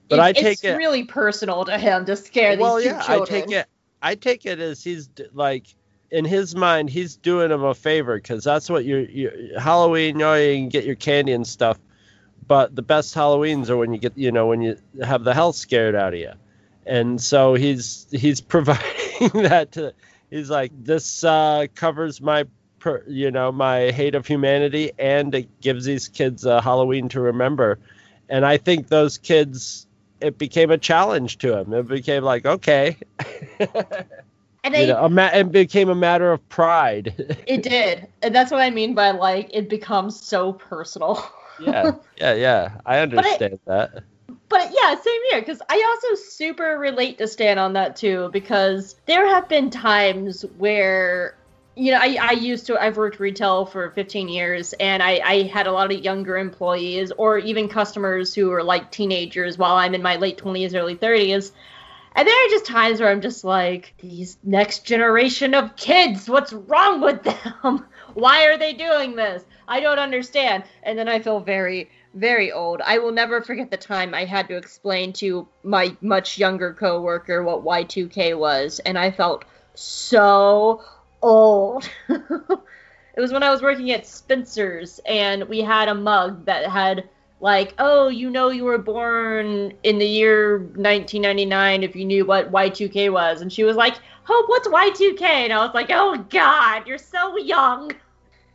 But 0.10 0.20
it, 0.20 0.22
i 0.22 0.34
take 0.34 0.46
it's 0.56 0.64
it 0.66 0.76
really 0.76 1.06
personal 1.06 1.64
to 1.64 1.78
him 1.78 2.06
to 2.06 2.18
scare 2.18 2.60
well, 2.60 2.76
these 2.76 2.84
two 2.84 2.90
yeah, 2.90 3.02
children. 3.04 3.22
i 3.22 3.40
take 3.40 3.52
it 3.52 3.68
i 4.02 4.16
take 4.16 4.46
it 4.46 4.60
as 4.60 4.84
he's 4.84 5.10
like 5.34 5.74
in 6.12 6.26
his 6.26 6.58
mind 6.58 6.90
he's 6.90 7.16
doing 7.16 7.52
him 7.52 7.64
a 7.64 7.74
favor 7.74 8.18
because 8.18 8.44
that's 8.44 8.70
what 8.70 8.84
you're, 8.84 9.06
you're 9.06 9.58
halloween 9.62 10.16
you, 10.16 10.26
know, 10.26 10.36
you 10.36 10.58
can 10.58 10.70
get 10.70 10.84
your 10.84 10.96
candy 10.96 11.32
and 11.32 11.48
stuff 11.48 11.80
but 12.48 12.76
the 12.76 12.82
best 12.82 13.16
Halloweens 13.16 13.70
are 13.70 13.78
when 13.78 13.92
you 13.94 14.00
get 14.00 14.18
you 14.18 14.32
know 14.32 14.48
when 14.48 14.62
you 14.62 14.78
have 15.04 15.24
the 15.24 15.34
hell 15.34 15.54
scared 15.54 15.96
out 15.96 16.14
of 16.14 16.20
you, 16.20 16.32
and 16.86 17.22
so 17.22 17.54
he's 17.54 18.08
he's 18.12 18.42
providing 18.56 19.30
that 19.44 19.74
to. 19.74 19.94
He's 20.30 20.50
like 20.50 20.72
this 20.84 21.24
uh, 21.24 21.68
covers 21.76 22.20
my 22.20 22.46
per, 22.80 23.04
you 23.08 23.32
know 23.32 23.52
my 23.52 23.92
hate 23.92 24.14
of 24.16 24.28
humanity 24.28 24.92
and 25.00 25.34
it 25.34 25.62
gives 25.62 25.86
these 25.86 26.10
kids 26.10 26.46
a 26.46 26.62
Halloween 26.62 27.10
to 27.10 27.22
remember, 27.22 27.80
and 28.30 28.46
I 28.46 28.58
think 28.58 28.88
those 28.88 29.18
kids 29.18 29.88
it 30.20 30.38
became 30.38 30.72
a 30.72 30.78
challenge 30.78 31.38
to 31.40 31.58
him. 31.58 31.74
It 31.74 31.88
became 31.88 32.24
like 32.24 32.46
okay. 32.46 32.98
And 34.64 34.76
you 34.76 34.88
know, 34.88 35.08
ma- 35.08 35.30
it 35.34 35.50
became 35.50 35.88
a 35.88 35.96
matter 35.96 36.30
of 36.30 36.50
pride. 36.50 37.14
it 37.48 37.64
did, 37.64 38.06
and 38.22 38.36
that's 38.36 38.52
what 38.52 38.60
I 38.60 38.70
mean 38.70 38.96
by 38.96 39.12
like 39.12 39.50
it 39.54 39.70
becomes 39.70 40.20
so 40.20 40.54
personal 40.54 41.24
yeah, 41.60 41.92
yeah, 42.18 42.34
yeah. 42.34 42.72
I 42.86 43.00
understand 43.00 43.54
it, 43.54 43.62
that. 43.66 44.04
But 44.50 44.72
yeah, 44.74 44.96
same 44.96 45.22
here 45.30 45.42
because 45.42 45.62
I 45.70 45.84
also 45.90 46.22
super 46.22 46.78
relate 46.78 47.18
to 47.18 47.28
Stan 47.28 47.58
on 47.58 47.74
that 47.74 47.96
too 47.96 48.30
because 48.32 48.96
there 49.06 49.28
have 49.28 49.50
been 49.50 49.70
times 49.70 50.44
where 50.58 51.38
you 51.78 51.92
know, 51.92 52.00
I, 52.00 52.18
I 52.20 52.32
used 52.32 52.66
to, 52.68 52.82
I've 52.82 52.98
worked 52.98 53.20
retail 53.20 53.68
for 53.68 53.92
15 53.92 54.30
years 54.30 54.74
and 54.74 55.04
I, 55.04 55.22
I 55.24 55.44
had 55.44 55.68
a 55.68 55.72
lot 55.72 55.92
of 55.92 56.04
younger 56.04 56.36
employees 56.36 57.12
or 57.12 57.38
even 57.38 57.70
customers 57.70 58.34
who 58.34 58.50
were 58.50 58.64
like 58.64 58.90
teenagers 58.90 59.60
while 59.60 59.76
I'm 59.76 59.94
in 59.94 60.02
my 60.02 60.16
late 60.16 60.40
20s, 60.40 60.74
early 60.74 60.96
30s. 60.96 61.52
And 62.16 62.28
there 62.28 62.34
are 62.34 62.50
just 62.50 62.66
times 62.66 63.00
where 63.00 63.12
I'm 63.12 63.22
just 63.22 63.44
like, 63.44 63.94
these 64.00 64.40
next 64.44 64.86
generation 64.86 65.54
of 65.54 65.76
kids, 65.76 66.28
what's 66.28 66.52
wrong 66.52 67.00
with 67.00 67.22
them? 67.22 67.86
Why 68.16 68.48
are 68.48 68.58
they 68.58 68.74
doing 68.74 69.16
this? 69.16 69.44
I 69.68 69.80
don't 69.80 70.00
understand. 70.00 70.64
And 70.84 70.98
then 70.98 71.08
I 71.08 71.20
feel 71.20 71.40
very, 71.40 71.90
very 72.14 72.52
old. 72.52 72.82
I 72.82 73.00
will 73.00 73.12
never 73.12 73.42
forget 73.42 73.70
the 73.70 73.78
time 73.78 74.14
I 74.14 74.26
had 74.26 74.48
to 74.48 74.56
explain 74.56 75.14
to 75.14 75.48
my 75.64 75.96
much 76.02 76.38
younger 76.38 76.74
coworker 76.74 77.44
what 77.44 77.64
Y2K 77.64 78.38
was, 78.38 78.80
and 78.80 78.98
I 78.98 79.12
felt 79.12 79.46
so 79.76 80.84
old. 81.22 81.90
it 82.10 83.22
was 83.22 83.32
when 83.32 83.44
I 83.44 83.50
was 83.50 83.62
working 83.62 83.92
at 83.92 84.08
Spencer's, 84.08 85.00
and 85.06 85.44
we 85.50 85.62
had 85.62 85.90
a 85.90 85.96
mug 85.96 86.46
that 86.46 86.70
had 86.70 87.10
like, 87.40 87.74
oh, 87.78 88.08
you 88.08 88.30
know, 88.30 88.50
you 88.50 88.64
were 88.64 88.80
born 88.80 89.74
in 89.84 90.00
the 90.00 90.06
year 90.06 90.58
1999 90.58 91.84
if 91.84 91.96
you 91.96 92.04
knew 92.04 92.26
what 92.26 92.52
Y2K 92.52 93.12
was. 93.12 93.42
And 93.42 93.54
she 93.54 93.64
was 93.64 93.76
like, 93.76 93.96
Hope, 94.28 94.50
what's 94.50 94.68
Y2K? 94.68 95.22
And 95.22 95.54
I 95.54 95.64
was 95.64 95.74
like, 95.74 95.90
oh, 95.90 96.18
God, 96.30 96.86
you're 96.86 96.98
so 96.98 97.38
young. 97.38 97.94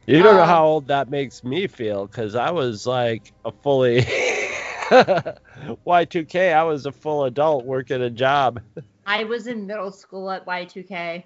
You 0.07 0.23
don't 0.23 0.35
um, 0.35 0.37
know 0.37 0.45
how 0.45 0.65
old 0.67 0.88
that 0.88 1.11
makes 1.11 1.45
me 1.45 1.69
feel 1.69 2.07
because 2.07 2.35
I 2.35 2.51
was 2.51 2.87
like 2.87 3.33
a 3.45 3.53
fully 3.53 4.01
Y2K. 4.91 6.55
I 6.55 6.65
was 6.65 6.87
a 6.87 6.93
full 6.93 7.25
adult 7.25 7.65
working 7.65 8.03
a 8.03 8.11
job. 8.11 8.61
I 9.07 9.25
was 9.25 9.47
in 9.47 9.67
middle 9.67 9.93
school 9.93 10.31
at 10.31 10.45
Y2K. 10.45 11.25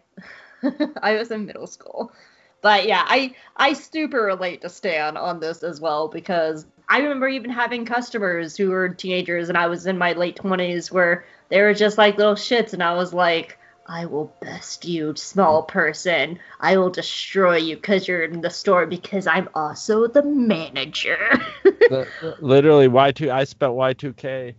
I 1.02 1.14
was 1.14 1.30
in 1.30 1.46
middle 1.46 1.66
school. 1.66 2.12
But 2.60 2.86
yeah, 2.86 3.04
I 3.06 3.34
I 3.56 3.72
super 3.74 4.22
relate 4.22 4.62
to 4.62 4.68
Stan 4.68 5.16
on 5.16 5.40
this 5.40 5.62
as 5.62 5.80
well 5.80 6.08
because 6.08 6.66
I 6.88 6.98
remember 6.98 7.28
even 7.28 7.50
having 7.50 7.84
customers 7.84 8.56
who 8.56 8.70
were 8.70 8.88
teenagers 8.88 9.48
and 9.48 9.56
I 9.56 9.68
was 9.68 9.86
in 9.86 9.98
my 9.98 10.12
late 10.12 10.36
20s 10.36 10.90
where 10.90 11.24
they 11.48 11.62
were 11.62 11.74
just 11.74 11.98
like 11.98 12.18
little 12.18 12.34
shits 12.34 12.72
and 12.72 12.82
I 12.82 12.94
was 12.94 13.14
like 13.14 13.58
I 13.88 14.06
will 14.06 14.34
best 14.40 14.84
you, 14.84 15.14
small 15.16 15.62
person. 15.62 16.38
I 16.60 16.76
will 16.76 16.90
destroy 16.90 17.56
you 17.56 17.76
because 17.76 18.08
you're 18.08 18.24
in 18.24 18.40
the 18.40 18.50
store 18.50 18.86
because 18.86 19.26
I'm 19.26 19.48
also 19.54 20.06
the 20.06 20.22
manager. 20.22 21.18
Literally, 22.40 22.88
Y2. 22.88 23.30
I 23.30 23.44
spent 23.44 23.72
Y2K. 23.72 24.54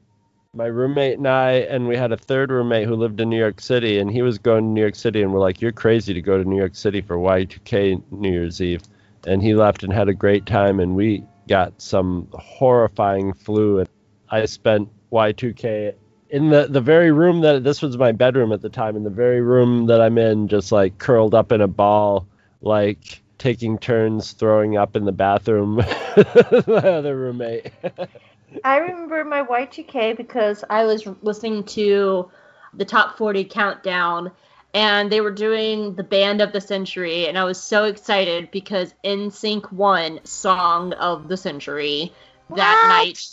My 0.54 0.66
roommate 0.66 1.18
and 1.18 1.28
I, 1.28 1.52
and 1.52 1.88
we 1.88 1.98
had 1.98 2.12
a 2.12 2.18
third 2.18 2.52
roommate 2.52 2.88
who 2.88 2.96
lived 2.96 3.20
in 3.20 3.30
New 3.30 3.38
York 3.38 3.60
City, 3.60 4.00
and 4.00 4.10
he 4.10 4.22
was 4.22 4.38
going 4.38 4.64
to 4.64 4.70
New 4.70 4.82
York 4.82 4.96
City, 4.96 5.22
and 5.22 5.34
we're 5.34 5.40
like, 5.40 5.62
"You're 5.62 5.72
crazy 5.72 6.14
to 6.14 6.22
go 6.22 6.42
to 6.42 6.50
New 6.50 6.58
York 6.58 6.76
City 6.76 7.02
for 7.02 7.18
Y2K 7.18 8.02
New 8.12 8.32
Year's 8.32 8.62
Eve," 8.62 8.82
and 9.28 9.44
he 9.44 9.54
left 9.54 9.84
and 9.84 9.94
had 9.94 10.08
a 10.08 10.14
great 10.14 10.46
time, 10.46 10.80
and 10.80 10.96
we 10.96 11.24
got 11.48 11.80
some 11.82 12.28
horrifying 12.32 13.34
flu, 13.34 13.80
and 13.80 13.90
I 14.30 14.46
spent 14.46 14.90
Y2K 15.12 15.94
in 16.30 16.50
the 16.50 16.68
the 16.68 16.82
very 16.82 17.12
room 17.12 17.42
that 17.42 17.64
this 17.64 17.82
was 17.82 17.98
my 17.98 18.12
bedroom 18.12 18.52
at 18.52 18.62
the 18.62 18.70
time 18.70 18.96
in 18.96 19.04
the 19.04 19.10
very 19.10 19.42
room 19.42 19.88
that 19.88 20.02
i'm 20.02 20.18
in 20.18 20.48
just 20.48 20.72
like 20.72 20.98
curled 20.98 21.34
up 21.34 21.52
in 21.52 21.62
a 21.62 21.68
ball 21.68 22.28
like 22.62 23.22
taking 23.38 23.78
turns 23.78 24.32
throwing 24.32 24.78
up 24.78 24.96
in 24.96 25.06
the 25.06 25.12
bathroom 25.12 25.76
my 26.68 26.78
other 26.78 27.16
roommate 27.16 27.72
i 28.64 28.78
remember 28.78 29.24
my 29.24 29.44
y2k 29.44 30.18
because 30.18 30.64
i 30.70 30.84
was 30.84 31.08
listening 31.22 31.64
to 31.64 32.30
the 32.74 32.86
top 32.86 33.18
40 33.18 33.46
countdown 33.46 34.32
and 34.74 35.12
they 35.12 35.22
were 35.22 35.32
doing 35.32 35.96
the 35.96 36.04
band 36.04 36.42
of 36.42 36.52
the 36.52 36.62
century 36.62 37.28
and 37.28 37.38
i 37.38 37.44
was 37.44 37.62
so 37.62 37.86
excited 37.86 38.52
because 38.52 38.94
NSYNC 39.04 39.72
won 39.72 40.20
song 40.26 40.94
of 40.94 41.28
the 41.30 41.38
century 41.38 42.12
that 42.50 42.82
what? 42.82 43.06
night 43.06 43.24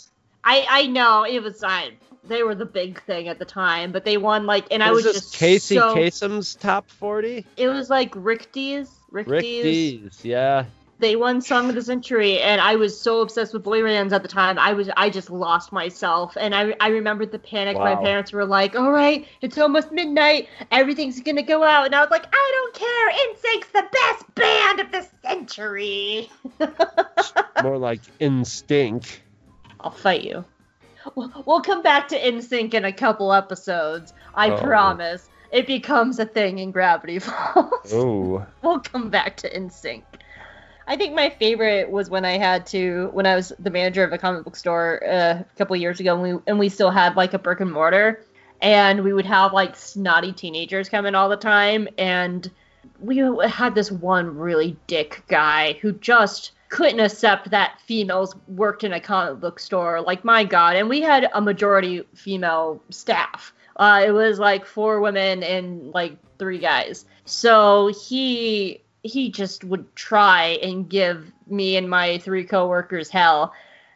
I, 0.47 0.67
I 0.69 0.87
know 0.87 1.25
it 1.25 1.41
was 1.41 1.63
uh, 1.63 1.89
they 2.27 2.43
were 2.43 2.55
the 2.55 2.65
big 2.65 3.01
thing 3.03 3.27
at 3.27 3.39
the 3.39 3.45
time, 3.45 3.91
but 3.91 4.05
they 4.05 4.17
won 4.17 4.45
like, 4.45 4.67
and 4.71 4.81
was 4.81 4.89
I 4.89 4.91
was 4.91 5.03
just 5.03 5.35
Casey 5.35 5.75
so, 5.75 5.93
Kasem's 5.93 6.55
top 6.55 6.89
forty. 6.89 7.45
It 7.57 7.67
was 7.67 7.89
like 7.89 8.13
Rick 8.15 8.51
Dees, 8.51 8.89
Rick, 9.11 9.27
Rick 9.27 9.41
Dees, 9.41 10.19
yeah. 10.23 10.65
They 10.97 11.17
won 11.17 11.41
Song 11.41 11.67
of 11.67 11.75
the 11.75 11.81
Century, 11.81 12.39
and 12.39 12.61
I 12.61 12.77
was 12.77 12.99
so 12.99 13.19
obsessed 13.19 13.53
with 13.53 13.63
boy 13.63 13.83
bands 13.83 14.13
at 14.13 14.21
the 14.21 14.29
time. 14.29 14.57
I 14.57 14.71
was, 14.71 14.89
I 14.95 15.09
just 15.09 15.29
lost 15.29 15.73
myself, 15.73 16.37
and 16.39 16.55
I, 16.55 16.73
I 16.79 16.87
remembered 16.87 17.33
the 17.33 17.39
panic. 17.39 17.77
Wow. 17.77 17.83
My 17.83 17.95
parents 18.01 18.31
were 18.31 18.45
like, 18.45 18.77
"All 18.77 18.91
right, 18.91 19.27
it's 19.41 19.57
almost 19.57 19.91
midnight. 19.91 20.47
Everything's 20.71 21.19
gonna 21.19 21.43
go 21.43 21.63
out," 21.63 21.85
and 21.85 21.93
I 21.93 21.99
was 21.99 22.11
like, 22.11 22.25
"I 22.31 22.51
don't 22.53 22.73
care. 22.73 23.11
NSYNC's 23.11 23.71
the 23.73 23.87
best 23.91 24.35
band 24.35 24.79
of 24.79 24.91
the 24.91 25.07
century." 25.21 26.29
More 27.63 27.77
like 27.77 27.99
Instinct. 28.19 29.21
I'll 29.81 29.91
fight 29.91 30.23
you. 30.23 30.45
We'll 31.15 31.61
come 31.61 31.81
back 31.81 32.07
to 32.09 32.19
NSYNC 32.19 32.73
in 32.73 32.85
a 32.85 32.91
couple 32.91 33.33
episodes. 33.33 34.13
I 34.33 34.49
oh. 34.49 34.57
promise. 34.57 35.29
It 35.51 35.67
becomes 35.67 36.19
a 36.19 36.25
thing 36.25 36.59
in 36.59 36.71
Gravity 36.71 37.19
Falls. 37.19 37.93
Oh. 37.93 38.45
we'll 38.61 38.79
come 38.79 39.09
back 39.09 39.37
to 39.37 39.49
NSYNC. 39.49 40.03
I 40.87 40.95
think 40.97 41.15
my 41.15 41.29
favorite 41.29 41.89
was 41.89 42.09
when 42.09 42.25
I 42.25 42.37
had 42.37 42.65
to 42.67 43.09
when 43.13 43.25
I 43.25 43.35
was 43.35 43.51
the 43.57 43.71
manager 43.71 44.03
of 44.03 44.13
a 44.13 44.17
comic 44.17 44.43
book 44.43 44.55
store 44.55 45.03
uh, 45.03 45.39
a 45.41 45.45
couple 45.57 45.75
years 45.75 45.99
ago, 45.99 46.13
and 46.13 46.21
we 46.21 46.41
and 46.45 46.59
we 46.59 46.69
still 46.69 46.91
had 46.91 47.15
like 47.15 47.33
a 47.33 47.39
brick 47.39 47.59
and 47.59 47.71
mortar, 47.71 48.23
and 48.61 49.03
we 49.03 49.11
would 49.11 49.25
have 49.25 49.51
like 49.51 49.75
snotty 49.75 50.31
teenagers 50.31 50.87
come 50.87 51.07
in 51.07 51.15
all 51.15 51.29
the 51.29 51.37
time, 51.37 51.87
and 51.97 52.51
we 52.99 53.17
had 53.17 53.73
this 53.73 53.91
one 53.91 54.37
really 54.37 54.77
dick 54.85 55.23
guy 55.27 55.73
who 55.81 55.91
just 55.91 56.51
couldn't 56.69 56.99
accept 56.99 57.51
that 57.51 57.79
females 57.81 58.35
worked 58.47 58.83
in 58.83 58.93
a 58.93 58.99
comic 58.99 59.39
book 59.39 59.59
store. 59.59 60.01
Like 60.01 60.23
my 60.23 60.43
God, 60.43 60.75
and 60.75 60.89
we 60.89 61.01
had 61.01 61.29
a 61.33 61.41
majority 61.41 62.03
female 62.13 62.81
staff. 62.89 63.53
Uh, 63.77 64.03
it 64.05 64.11
was 64.11 64.39
like 64.39 64.65
four 64.65 65.01
women 65.01 65.43
and 65.43 65.91
like 65.93 66.17
three 66.39 66.59
guys. 66.59 67.05
So 67.25 67.87
he 68.07 68.81
he 69.03 69.29
just 69.29 69.63
would 69.63 69.95
try 69.95 70.59
and 70.63 70.89
give 70.89 71.31
me 71.47 71.77
and 71.77 71.89
my 71.89 72.17
three 72.17 72.43
coworkers 72.43 73.09
hell, 73.09 73.53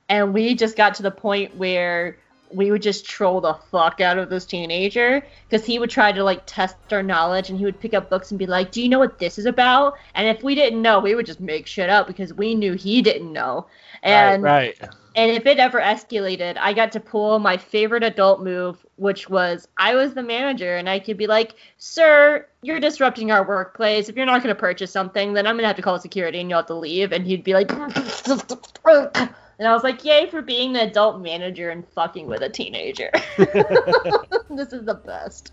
and 0.07 0.33
we 0.33 0.55
just 0.55 0.77
got 0.77 0.95
to 0.95 1.03
the 1.03 1.11
point 1.11 1.55
where 1.55 2.17
we 2.51 2.71
would 2.71 2.81
just 2.81 3.05
troll 3.05 3.41
the 3.41 3.53
fuck 3.71 4.01
out 4.01 4.17
of 4.17 4.29
this 4.29 4.45
teenager 4.45 5.25
because 5.47 5.65
he 5.65 5.79
would 5.79 5.89
try 5.89 6.11
to 6.11 6.23
like 6.23 6.41
test 6.45 6.75
our 6.91 7.03
knowledge 7.03 7.49
and 7.49 7.59
he 7.59 7.65
would 7.65 7.79
pick 7.79 7.93
up 7.93 8.09
books 8.09 8.31
and 8.31 8.39
be 8.39 8.45
like, 8.45 8.71
"Do 8.71 8.81
you 8.81 8.89
know 8.89 8.99
what 8.99 9.19
this 9.19 9.37
is 9.37 9.45
about?" 9.45 9.97
And 10.15 10.27
if 10.27 10.43
we 10.43 10.55
didn't 10.55 10.81
know, 10.81 10.99
we 10.99 11.15
would 11.15 11.25
just 11.25 11.39
make 11.39 11.67
shit 11.67 11.89
up 11.89 12.07
because 12.07 12.33
we 12.33 12.55
knew 12.55 12.73
he 12.73 13.01
didn't 13.01 13.31
know. 13.31 13.67
And 14.03 14.43
right, 14.43 14.75
right. 14.81 14.91
And 15.15 15.31
if 15.31 15.45
it 15.45 15.59
ever 15.59 15.81
escalated, 15.81 16.57
I 16.57 16.73
got 16.73 16.91
to 16.93 16.99
pull 16.99 17.39
my 17.39 17.57
favorite 17.57 18.03
adult 18.03 18.41
move, 18.41 18.85
which 18.95 19.29
was 19.29 19.67
I 19.77 19.95
was 19.95 20.13
the 20.13 20.23
manager 20.23 20.77
and 20.77 20.89
I 20.89 20.99
could 20.99 21.17
be 21.17 21.27
like, 21.27 21.55
"Sir, 21.77 22.47
you're 22.61 22.79
disrupting 22.79 23.31
our 23.31 23.45
workplace. 23.45 24.07
If 24.07 24.15
you're 24.15 24.25
not 24.25 24.43
going 24.43 24.55
to 24.55 24.59
purchase 24.59 24.91
something, 24.91 25.33
then 25.33 25.45
I'm 25.45 25.55
going 25.55 25.63
to 25.63 25.67
have 25.67 25.75
to 25.75 25.81
call 25.81 25.99
security 25.99 26.39
and 26.39 26.49
you'll 26.49 26.59
have 26.59 26.67
to 26.67 26.75
leave." 26.75 27.11
And 27.11 27.25
he'd 27.25 27.43
be 27.43 27.53
like 27.53 27.69
And 29.59 29.67
I 29.67 29.73
was 29.73 29.83
like, 29.83 30.05
yay 30.05 30.25
for 30.27 30.41
being 30.41 30.71
the 30.71 30.83
adult 30.83 31.21
manager 31.21 31.69
and 31.69 31.85
fucking 31.89 32.27
with 32.27 32.41
a 32.41 32.49
teenager. 32.49 33.11
this 33.37 34.71
is 34.71 34.85
the 34.85 35.01
best. 35.05 35.51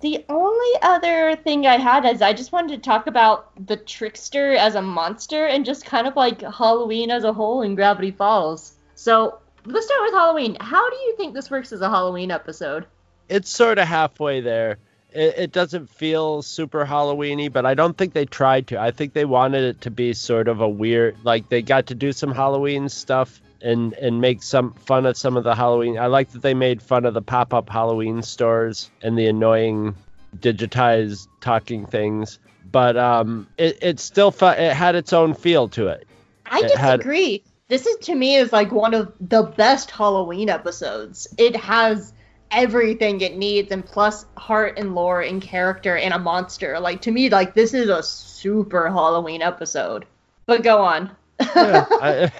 The 0.00 0.24
only 0.28 0.80
other 0.82 1.34
thing 1.34 1.66
I 1.66 1.76
had 1.76 2.06
is 2.06 2.22
I 2.22 2.32
just 2.32 2.52
wanted 2.52 2.76
to 2.76 2.88
talk 2.88 3.08
about 3.08 3.50
the 3.66 3.76
trickster 3.76 4.54
as 4.54 4.76
a 4.76 4.82
monster 4.82 5.46
and 5.46 5.66
just 5.66 5.84
kind 5.84 6.06
of 6.06 6.14
like 6.14 6.40
Halloween 6.40 7.10
as 7.10 7.24
a 7.24 7.32
whole 7.32 7.62
in 7.62 7.74
Gravity 7.74 8.12
Falls. 8.12 8.76
So 8.94 9.40
let's 9.66 9.86
start 9.86 10.02
with 10.02 10.14
Halloween. 10.14 10.56
How 10.60 10.88
do 10.88 10.96
you 10.96 11.16
think 11.16 11.34
this 11.34 11.50
works 11.50 11.72
as 11.72 11.80
a 11.80 11.90
Halloween 11.90 12.30
episode? 12.30 12.86
It's 13.28 13.50
sort 13.50 13.78
of 13.78 13.88
halfway 13.88 14.40
there. 14.40 14.78
It, 15.12 15.34
it 15.36 15.52
doesn't 15.52 15.90
feel 15.90 16.42
super 16.42 16.84
Halloweeny, 16.84 17.52
but 17.52 17.66
I 17.66 17.74
don't 17.74 17.96
think 17.96 18.12
they 18.12 18.26
tried 18.26 18.68
to. 18.68 18.80
I 18.80 18.90
think 18.90 19.12
they 19.12 19.24
wanted 19.24 19.64
it 19.64 19.80
to 19.82 19.90
be 19.90 20.12
sort 20.12 20.48
of 20.48 20.60
a 20.60 20.68
weird, 20.68 21.16
like 21.24 21.48
they 21.48 21.62
got 21.62 21.86
to 21.86 21.94
do 21.94 22.12
some 22.12 22.32
Halloween 22.32 22.88
stuff 22.88 23.40
and 23.62 23.92
and 23.94 24.20
make 24.20 24.42
some 24.42 24.72
fun 24.72 25.06
of 25.06 25.16
some 25.16 25.36
of 25.36 25.44
the 25.44 25.54
Halloween. 25.54 25.98
I 25.98 26.06
like 26.06 26.30
that 26.32 26.42
they 26.42 26.54
made 26.54 26.82
fun 26.82 27.04
of 27.04 27.14
the 27.14 27.22
pop 27.22 27.52
up 27.52 27.68
Halloween 27.68 28.22
stores 28.22 28.90
and 29.02 29.18
the 29.18 29.26
annoying 29.26 29.94
digitized 30.38 31.26
talking 31.40 31.86
things. 31.86 32.38
But 32.70 32.96
um, 32.96 33.48
it 33.58 33.78
it 33.82 34.00
still 34.00 34.30
felt 34.30 34.58
it 34.58 34.74
had 34.74 34.94
its 34.94 35.12
own 35.12 35.34
feel 35.34 35.68
to 35.70 35.88
it. 35.88 36.06
I 36.46 36.60
it 36.60 36.68
disagree. 36.68 37.32
Had, 37.32 37.40
this 37.68 37.86
is 37.86 37.96
to 38.06 38.14
me 38.14 38.36
is 38.36 38.52
like 38.52 38.72
one 38.72 38.94
of 38.94 39.12
the 39.20 39.42
best 39.42 39.90
Halloween 39.90 40.48
episodes. 40.48 41.28
It 41.38 41.56
has 41.56 42.12
everything 42.50 43.20
it 43.20 43.36
needs 43.36 43.70
and 43.70 43.84
plus 43.84 44.26
heart 44.36 44.78
and 44.78 44.94
lore 44.94 45.20
and 45.20 45.40
character 45.40 45.96
and 45.96 46.12
a 46.12 46.18
monster. 46.18 46.78
Like 46.80 47.02
to 47.02 47.10
me, 47.10 47.30
like 47.30 47.54
this 47.54 47.74
is 47.74 47.88
a 47.88 48.02
super 48.02 48.88
Halloween 48.88 49.42
episode. 49.42 50.06
But 50.46 50.62
go 50.62 50.82
on. 50.82 51.10
yeah, 51.40 51.86
I, 51.90 52.32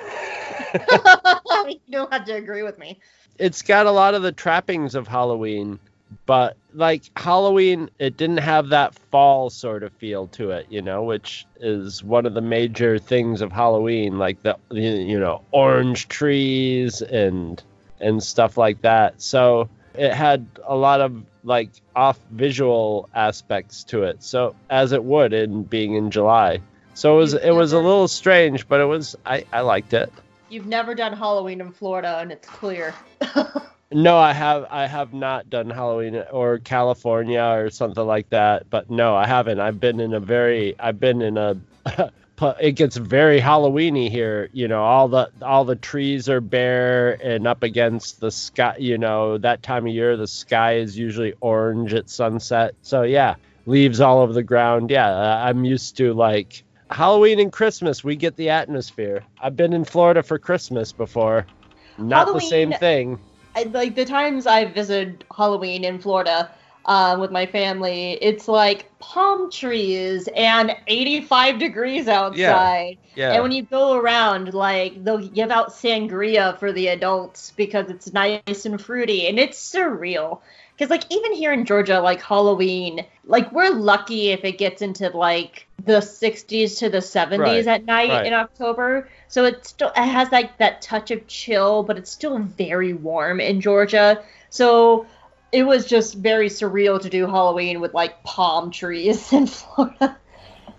you 1.69 1.79
don't 1.91 2.13
have 2.13 2.25
to 2.27 2.35
agree 2.35 2.63
with 2.63 2.79
me. 2.79 3.01
It's 3.39 3.63
got 3.63 3.87
a 3.87 3.91
lot 3.91 4.15
of 4.15 4.23
the 4.23 4.33
trappings 4.33 4.95
of 4.95 5.09
Halloween, 5.09 5.79
but 6.27 6.57
like 6.75 7.05
Halloween, 7.17 7.91
it 7.99 8.17
didn't 8.17 8.39
have 8.39 8.69
that 8.69 8.95
fall 9.11 9.49
sort 9.49 9.83
of 9.83 9.93
feel 9.95 10.27
to 10.29 10.51
it, 10.51 10.67
you 10.69 10.83
know, 10.83 11.05
which 11.05 11.47
is 11.61 12.03
one 12.05 12.27
of 12.27 12.35
the 12.35 12.41
major 12.41 12.99
things 12.99 13.41
of 13.41 13.53
Halloween, 13.53 14.19
like 14.19 14.43
the 14.43 14.59
you 14.71 15.19
know 15.19 15.43
orange 15.53 16.09
trees 16.09 17.01
and 17.01 17.63
and 18.01 18.23
stuff 18.23 18.57
like 18.57 18.83
that. 18.83 19.23
So 19.23 19.69
it 19.95 20.13
had 20.13 20.47
a 20.65 20.77
lot 20.77 21.01
of 21.01 21.25
like 21.45 21.71
off 21.97 22.19
visual 22.31 23.09
aspects 23.15 23.85
to 23.85 24.05
it. 24.05 24.23
So 24.23 24.55
as 24.69 24.93
it 24.93 25.05
would 25.05 25.33
in 25.33 25.63
being 25.63 25.95
in 25.95 26.11
July. 26.11 26.61
So 26.95 27.15
it 27.15 27.19
was 27.19 27.35
it 27.35 27.55
was 27.55 27.73
a 27.73 27.79
little 27.79 28.09
strange, 28.09 28.69
but 28.69 28.81
it 28.81 28.85
was 28.85 29.17
I 29.25 29.45
I 29.53 29.61
liked 29.61 29.93
it. 29.93 30.13
You've 30.51 30.67
never 30.67 30.95
done 30.95 31.13
Halloween 31.13 31.61
in 31.61 31.71
Florida, 31.71 32.19
and 32.19 32.33
it's 32.33 32.49
clear. 32.49 32.93
no, 33.93 34.19
I 34.19 34.33
have. 34.33 34.67
I 34.69 34.87
have 34.87 35.15
not 35.15 35.49
done 35.49 35.71
Halloween 35.71 36.23
or 36.33 36.59
California 36.59 37.41
or 37.41 37.71
something 37.71 38.05
like 38.05 38.29
that. 38.31 38.69
But 38.69 38.91
no, 38.91 39.15
I 39.15 39.27
haven't. 39.27 39.61
I've 39.61 39.79
been 39.79 40.01
in 40.01 40.13
a 40.13 40.21
very. 40.21 40.75
I've 40.79 40.99
been 40.99 41.23
in 41.23 41.39
a. 41.39 41.57
it 42.61 42.73
gets 42.73 42.97
very 42.97 43.41
Halloweeny 43.41 44.11
here. 44.11 44.49
You 44.53 44.69
know, 44.69 44.83
all 44.83 45.09
the 45.09 45.31
all 45.43 45.65
the 45.65 45.77
trees 45.77 46.29
are 46.29 46.41
bare 46.41 47.13
and 47.23 47.47
up 47.47 47.63
against 47.63 48.21
the 48.21 48.31
sky. 48.31 48.77
You 48.79 48.99
know, 48.99 49.39
that 49.39 49.63
time 49.63 49.87
of 49.87 49.93
year 49.93 50.17
the 50.17 50.27
sky 50.27 50.77
is 50.77 50.99
usually 50.99 51.35
orange 51.41 51.95
at 51.95 52.11
sunset. 52.11 52.75
So 52.83 53.03
yeah, 53.03 53.35
leaves 53.67 54.01
all 54.01 54.21
over 54.21 54.33
the 54.33 54.43
ground. 54.43 54.91
Yeah, 54.91 55.11
I'm 55.45 55.65
used 55.65 55.97
to 55.99 56.13
like 56.13 56.65
Halloween 56.91 57.39
and 57.39 57.53
Christmas, 57.53 58.03
we 58.03 58.17
get 58.17 58.37
the 58.37 58.51
atmosphere. 58.51 59.23
I've 59.41 59.57
been 59.57 59.73
in 59.73 59.85
Florida 59.85 60.23
for 60.23 60.39
Christmas 60.39 60.93
before. 60.93 61.47
Not 61.99 62.27
Halloween, 62.27 62.41
the 62.41 62.47
same 62.49 62.73
thing. 62.73 63.19
I, 63.55 63.65
like 63.65 63.95
the 63.95 64.05
times 64.05 64.47
I 64.47 64.65
visited 64.65 65.25
Halloween 65.35 65.85
in 65.85 66.01
Florida 66.01 66.51
uh, 66.85 67.17
with 67.21 67.31
my 67.31 67.47
family, 67.47 68.13
it's 68.21 68.49
like 68.49 68.99
palm 68.99 69.51
trees 69.51 70.29
and 70.35 70.75
85 70.87 71.59
degrees 71.59 72.09
outside. 72.09 72.99
Yeah, 73.15 73.29
yeah. 73.29 73.33
And 73.35 73.43
when 73.43 73.53
you 73.53 73.63
go 73.63 73.95
around, 73.95 74.55
like 74.55 75.03
they'll 75.05 75.19
give 75.19 75.51
out 75.51 75.71
sangria 75.71 76.59
for 76.59 76.73
the 76.73 76.89
adults 76.89 77.53
because 77.57 77.91
it's 77.91 78.13
nice 78.13 78.65
and 78.65 78.81
fruity, 78.81 79.27
and 79.29 79.39
it's 79.39 79.59
surreal 79.59 80.41
because 80.81 80.91
like 80.91 81.05
even 81.13 81.35
here 81.35 81.53
in 81.53 81.67
Georgia, 81.67 82.01
like 82.01 82.23
Halloween, 82.23 83.05
like 83.27 83.53
we're 83.53 83.69
lucky 83.69 84.31
if 84.31 84.45
it 84.45 84.57
gets 84.57 84.81
into 84.81 85.11
like 85.11 85.67
the 85.85 85.99
60s 85.99 86.79
to 86.79 86.89
the 86.89 86.99
70s 86.99 87.39
right, 87.39 87.67
at 87.67 87.85
night 87.85 88.09
right. 88.09 88.27
in 88.27 88.33
October. 88.33 89.07
So 89.29 89.45
it 89.45 89.67
still 89.67 89.93
it 89.95 90.07
has 90.07 90.33
like 90.33 90.57
that 90.57 90.81
touch 90.81 91.11
of 91.11 91.27
chill, 91.27 91.83
but 91.83 91.99
it's 91.99 92.11
still 92.11 92.39
very 92.39 92.95
warm 92.95 93.41
in 93.41 93.61
Georgia. 93.61 94.23
So 94.49 95.07
it 95.53 95.65
was 95.65 95.87
just 95.87 96.15
very 96.15 96.49
surreal 96.49 97.01
to 97.01 97.11
do 97.11 97.27
Halloween 97.27 97.81
with 97.81 97.95
like 97.95 98.23
palm 98.25 98.71
trees 98.71 99.33
in 99.33 99.47
Florida. 99.47 100.17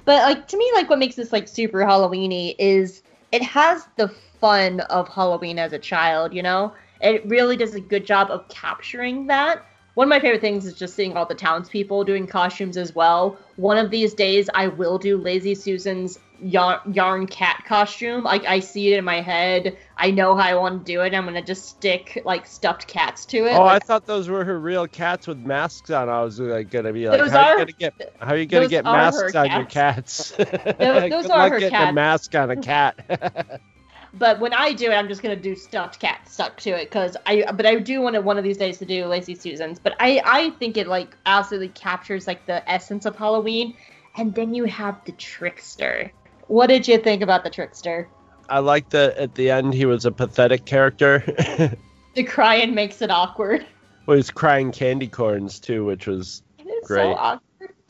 But 0.05 0.23
like 0.23 0.47
to 0.49 0.57
me, 0.57 0.71
like 0.73 0.89
what 0.89 0.99
makes 0.99 1.15
this 1.15 1.31
like 1.31 1.47
super 1.47 1.79
Halloweeny 1.79 2.55
is 2.57 3.03
it 3.31 3.43
has 3.43 3.87
the 3.97 4.09
fun 4.39 4.79
of 4.81 5.07
Halloween 5.07 5.59
as 5.59 5.73
a 5.73 5.79
child. 5.79 6.33
You 6.33 6.43
know, 6.43 6.73
it 7.01 7.25
really 7.27 7.55
does 7.55 7.75
a 7.75 7.81
good 7.81 8.05
job 8.05 8.31
of 8.31 8.47
capturing 8.49 9.27
that 9.27 9.65
one 9.93 10.05
of 10.05 10.09
my 10.09 10.19
favorite 10.19 10.41
things 10.41 10.65
is 10.65 10.73
just 10.73 10.95
seeing 10.95 11.17
all 11.17 11.25
the 11.25 11.35
townspeople 11.35 12.05
doing 12.05 12.25
costumes 12.25 12.77
as 12.77 12.95
well. 12.95 13.37
One 13.57 13.77
of 13.77 13.91
these 13.91 14.13
days, 14.13 14.49
I 14.53 14.67
will 14.67 14.97
do 14.97 15.17
Lazy 15.17 15.53
Susan's 15.53 16.17
yarn, 16.41 16.79
yarn 16.93 17.27
cat 17.27 17.63
costume. 17.67 18.23
Like 18.23 18.45
I 18.45 18.59
see 18.59 18.93
it 18.93 18.97
in 18.97 19.05
my 19.05 19.21
head. 19.21 19.77
I 19.97 20.11
know 20.11 20.35
how 20.35 20.43
I 20.43 20.55
want 20.55 20.85
to 20.85 20.91
do 20.91 21.01
it. 21.01 21.13
I'm 21.13 21.25
gonna 21.25 21.41
just 21.41 21.69
stick 21.69 22.21
like 22.25 22.45
stuffed 22.45 22.87
cats 22.87 23.25
to 23.27 23.45
it. 23.45 23.53
Oh, 23.53 23.63
like, 23.63 23.83
I 23.83 23.85
thought 23.85 24.05
those 24.05 24.29
were 24.29 24.43
her 24.43 24.59
real 24.59 24.87
cats 24.87 25.27
with 25.27 25.39
masks 25.39 25.89
on. 25.89 26.09
I 26.09 26.21
was 26.23 26.39
like 26.39 26.69
gonna 26.69 26.93
be 26.93 27.07
like, 27.07 27.29
how 27.29 27.39
are, 27.39 27.51
you 27.51 27.57
gonna 27.57 27.71
get 27.73 28.15
how 28.19 28.33
are 28.33 28.37
you 28.37 28.45
gonna 28.45 28.67
get 28.67 28.83
masks 28.83 29.35
on 29.35 29.51
your 29.51 29.65
cats? 29.65 30.31
those, 30.31 30.47
those 30.77 31.25
are 31.27 31.49
her 31.49 31.59
getting 31.59 31.69
cats. 31.69 31.91
a 31.91 31.93
mask 31.93 32.35
on 32.35 32.51
a 32.51 32.57
cat. 32.57 33.61
But 34.13 34.41
when 34.41 34.53
I 34.53 34.73
do 34.73 34.91
it, 34.91 34.93
I'm 34.93 35.07
just 35.07 35.21
gonna 35.21 35.37
do 35.37 35.55
stuffed 35.55 36.01
cat 36.01 36.27
stuck 36.27 36.57
to 36.61 36.71
it 36.71 36.89
because 36.89 37.15
I. 37.25 37.49
But 37.53 37.65
I 37.65 37.75
do 37.75 38.01
want 38.01 38.15
to 38.15 38.21
one 38.21 38.37
of 38.37 38.43
these 38.43 38.57
days 38.57 38.77
to 38.79 38.85
do 38.85 39.05
Lazy 39.05 39.35
Susans. 39.35 39.79
But 39.79 39.95
I 40.01 40.21
I 40.25 40.49
think 40.59 40.75
it 40.75 40.87
like 40.87 41.15
absolutely 41.25 41.69
captures 41.69 42.27
like 42.27 42.45
the 42.45 42.69
essence 42.69 43.05
of 43.05 43.15
Halloween. 43.15 43.73
And 44.17 44.35
then 44.35 44.53
you 44.53 44.65
have 44.65 45.03
the 45.05 45.13
trickster. 45.13 46.11
What 46.51 46.67
did 46.67 46.85
you 46.85 46.97
think 46.97 47.21
about 47.21 47.45
the 47.45 47.49
trickster? 47.49 48.09
I 48.49 48.59
like 48.59 48.89
that 48.89 49.15
at 49.15 49.35
the 49.35 49.49
end 49.49 49.73
he 49.73 49.85
was 49.85 50.05
a 50.05 50.11
pathetic 50.11 50.65
character. 50.65 51.23
the 52.15 52.23
crying 52.23 52.75
makes 52.75 53.01
it 53.01 53.09
awkward. 53.09 53.65
Well, 54.05 54.17
he's 54.17 54.31
crying 54.31 54.73
candy 54.73 55.07
corns 55.07 55.61
too, 55.61 55.85
which 55.85 56.07
was 56.07 56.43
great. 56.83 57.15
So 57.15 57.39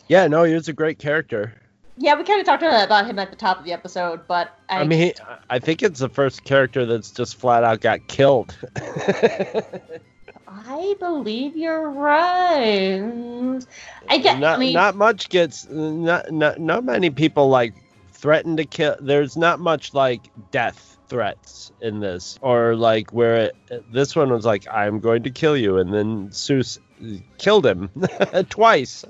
yeah, 0.09 0.27
no, 0.27 0.43
he 0.43 0.53
was 0.53 0.67
a 0.67 0.73
great 0.73 0.99
character. 0.99 1.59
Yeah, 1.97 2.15
we 2.15 2.23
kind 2.23 2.39
of 2.39 2.45
talked 2.45 2.61
about 2.61 3.07
him 3.07 3.17
at 3.17 3.31
the 3.31 3.35
top 3.35 3.57
of 3.57 3.65
the 3.65 3.73
episode, 3.73 4.27
but 4.27 4.55
I, 4.69 4.81
I 4.81 4.83
mean, 4.83 5.13
I 5.49 5.57
think 5.57 5.81
it's 5.81 5.99
the 5.99 6.09
first 6.09 6.43
character 6.43 6.85
that's 6.85 7.09
just 7.09 7.37
flat 7.37 7.63
out 7.63 7.81
got 7.81 8.07
killed. 8.07 8.55
I 10.47 10.95
believe 10.99 11.57
you're 11.57 11.89
right. 11.89 13.59
I 14.07 14.17
get. 14.19 14.37
Not, 14.37 14.57
I 14.57 14.59
mean, 14.59 14.73
not 14.73 14.95
much 14.95 15.29
gets. 15.29 15.67
Not, 15.67 16.29
not 16.29 16.59
not 16.59 16.83
many 16.83 17.09
people 17.09 17.49
like 17.49 17.73
threaten 18.21 18.57
to 18.57 18.65
kill. 18.65 18.95
There's 19.01 19.35
not 19.35 19.59
much 19.59 19.93
like 19.93 20.21
death 20.51 20.97
threats 21.09 21.71
in 21.81 21.99
this, 21.99 22.37
or 22.41 22.75
like 22.75 23.11
where 23.11 23.35
it, 23.37 23.55
this 23.91 24.15
one 24.15 24.29
was 24.29 24.45
like, 24.45 24.67
"I'm 24.71 24.99
going 24.99 25.23
to 25.23 25.31
kill 25.31 25.57
you," 25.57 25.77
and 25.77 25.93
then 25.93 26.29
Soos 26.29 26.79
killed 27.37 27.65
him 27.65 27.89
twice. 28.49 29.03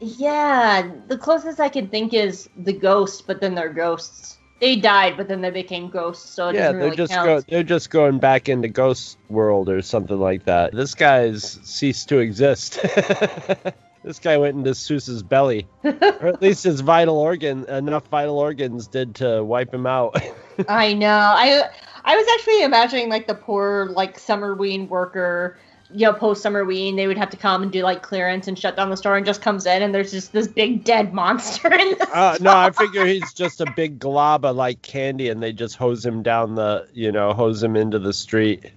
yeah, 0.00 0.88
the 1.08 1.18
closest 1.18 1.60
I 1.60 1.68
can 1.68 1.88
think 1.88 2.14
is 2.14 2.48
the 2.56 2.72
ghost, 2.72 3.26
but 3.26 3.40
then 3.40 3.54
they're 3.54 3.72
ghosts. 3.72 4.36
They 4.60 4.74
died, 4.74 5.16
but 5.16 5.28
then 5.28 5.40
they 5.40 5.50
became 5.50 5.88
ghosts, 5.88 6.30
so 6.30 6.48
it 6.48 6.56
yeah, 6.56 6.72
they're 6.72 6.80
really 6.80 6.96
just 6.96 7.12
go, 7.12 7.40
they're 7.40 7.62
just 7.62 7.90
going 7.90 8.18
back 8.18 8.48
into 8.48 8.68
ghost 8.68 9.18
world 9.28 9.68
or 9.68 9.82
something 9.82 10.18
like 10.18 10.46
that. 10.46 10.72
This 10.72 10.94
guy's 10.94 11.44
ceased 11.62 12.08
to 12.08 12.18
exist. 12.18 12.80
this 14.08 14.18
guy 14.18 14.38
went 14.38 14.56
into 14.56 14.74
Soos's 14.74 15.22
belly, 15.22 15.68
or 15.84 16.28
at 16.28 16.40
least 16.40 16.64
his 16.64 16.80
vital 16.80 17.18
organ 17.18 17.66
enough 17.66 18.08
vital 18.08 18.38
organs 18.38 18.86
did 18.86 19.16
to 19.16 19.44
wipe 19.44 19.72
him 19.72 19.86
out. 19.86 20.18
I 20.68 20.94
know. 20.94 21.08
I 21.10 21.68
I 22.06 22.16
was 22.16 22.26
actually 22.32 22.62
imagining 22.62 23.10
like 23.10 23.26
the 23.26 23.34
poor 23.34 23.90
like 23.90 24.16
Summerween 24.16 24.88
worker, 24.88 25.58
you 25.92 26.06
know, 26.06 26.14
post 26.14 26.42
Summerween, 26.42 26.96
they 26.96 27.06
would 27.06 27.18
have 27.18 27.28
to 27.30 27.36
come 27.36 27.62
and 27.62 27.70
do 27.70 27.82
like 27.82 28.02
clearance 28.02 28.48
and 28.48 28.58
shut 28.58 28.76
down 28.76 28.88
the 28.88 28.96
store, 28.96 29.14
and 29.18 29.26
just 29.26 29.42
comes 29.42 29.66
in 29.66 29.82
and 29.82 29.94
there's 29.94 30.10
just 30.10 30.32
this 30.32 30.48
big 30.48 30.84
dead 30.84 31.12
monster 31.12 31.70
in 31.70 31.90
the 31.98 32.08
uh, 32.10 32.38
no, 32.40 32.56
I 32.56 32.70
figure 32.70 33.04
he's 33.04 33.32
just 33.34 33.60
a 33.60 33.70
big 33.76 33.98
glob 33.98 34.46
of 34.46 34.56
like 34.56 34.80
candy, 34.80 35.28
and 35.28 35.42
they 35.42 35.52
just 35.52 35.76
hose 35.76 36.02
him 36.02 36.22
down 36.22 36.54
the, 36.54 36.88
you 36.94 37.12
know, 37.12 37.34
hose 37.34 37.62
him 37.62 37.76
into 37.76 37.98
the 37.98 38.14
street. 38.14 38.72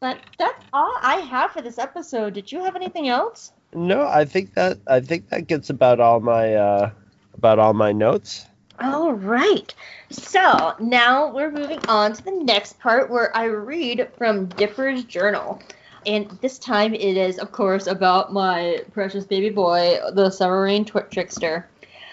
But 0.00 0.18
that's 0.38 0.64
all 0.72 0.94
I 1.00 1.16
have 1.28 1.50
for 1.50 1.60
this 1.60 1.78
episode. 1.78 2.34
Did 2.34 2.52
you 2.52 2.62
have 2.62 2.76
anything 2.76 3.08
else? 3.08 3.52
No, 3.74 4.06
I 4.06 4.24
think 4.24 4.54
that 4.54 4.78
I 4.86 5.00
think 5.00 5.28
that 5.30 5.46
gets 5.46 5.68
about 5.70 6.00
all 6.00 6.20
my 6.20 6.54
uh, 6.54 6.90
about 7.36 7.58
all 7.58 7.74
my 7.74 7.92
notes. 7.92 8.46
All 8.80 9.12
right. 9.12 9.74
So 10.10 10.74
now 10.80 11.32
we're 11.32 11.50
moving 11.50 11.80
on 11.88 12.12
to 12.12 12.24
the 12.24 12.32
next 12.32 12.78
part 12.80 13.10
where 13.10 13.36
I 13.36 13.44
read 13.44 14.08
from 14.16 14.46
Dipper's 14.46 15.04
journal. 15.04 15.60
And 16.06 16.30
this 16.42 16.58
time 16.58 16.94
it 16.94 17.16
is, 17.16 17.38
of 17.38 17.52
course, 17.52 17.86
about 17.86 18.32
my 18.32 18.80
precious 18.92 19.24
baby 19.24 19.50
boy, 19.50 19.98
the 20.12 20.28
Summerween 20.28 20.86
tw- 20.86 21.10
trickster. 21.10 21.68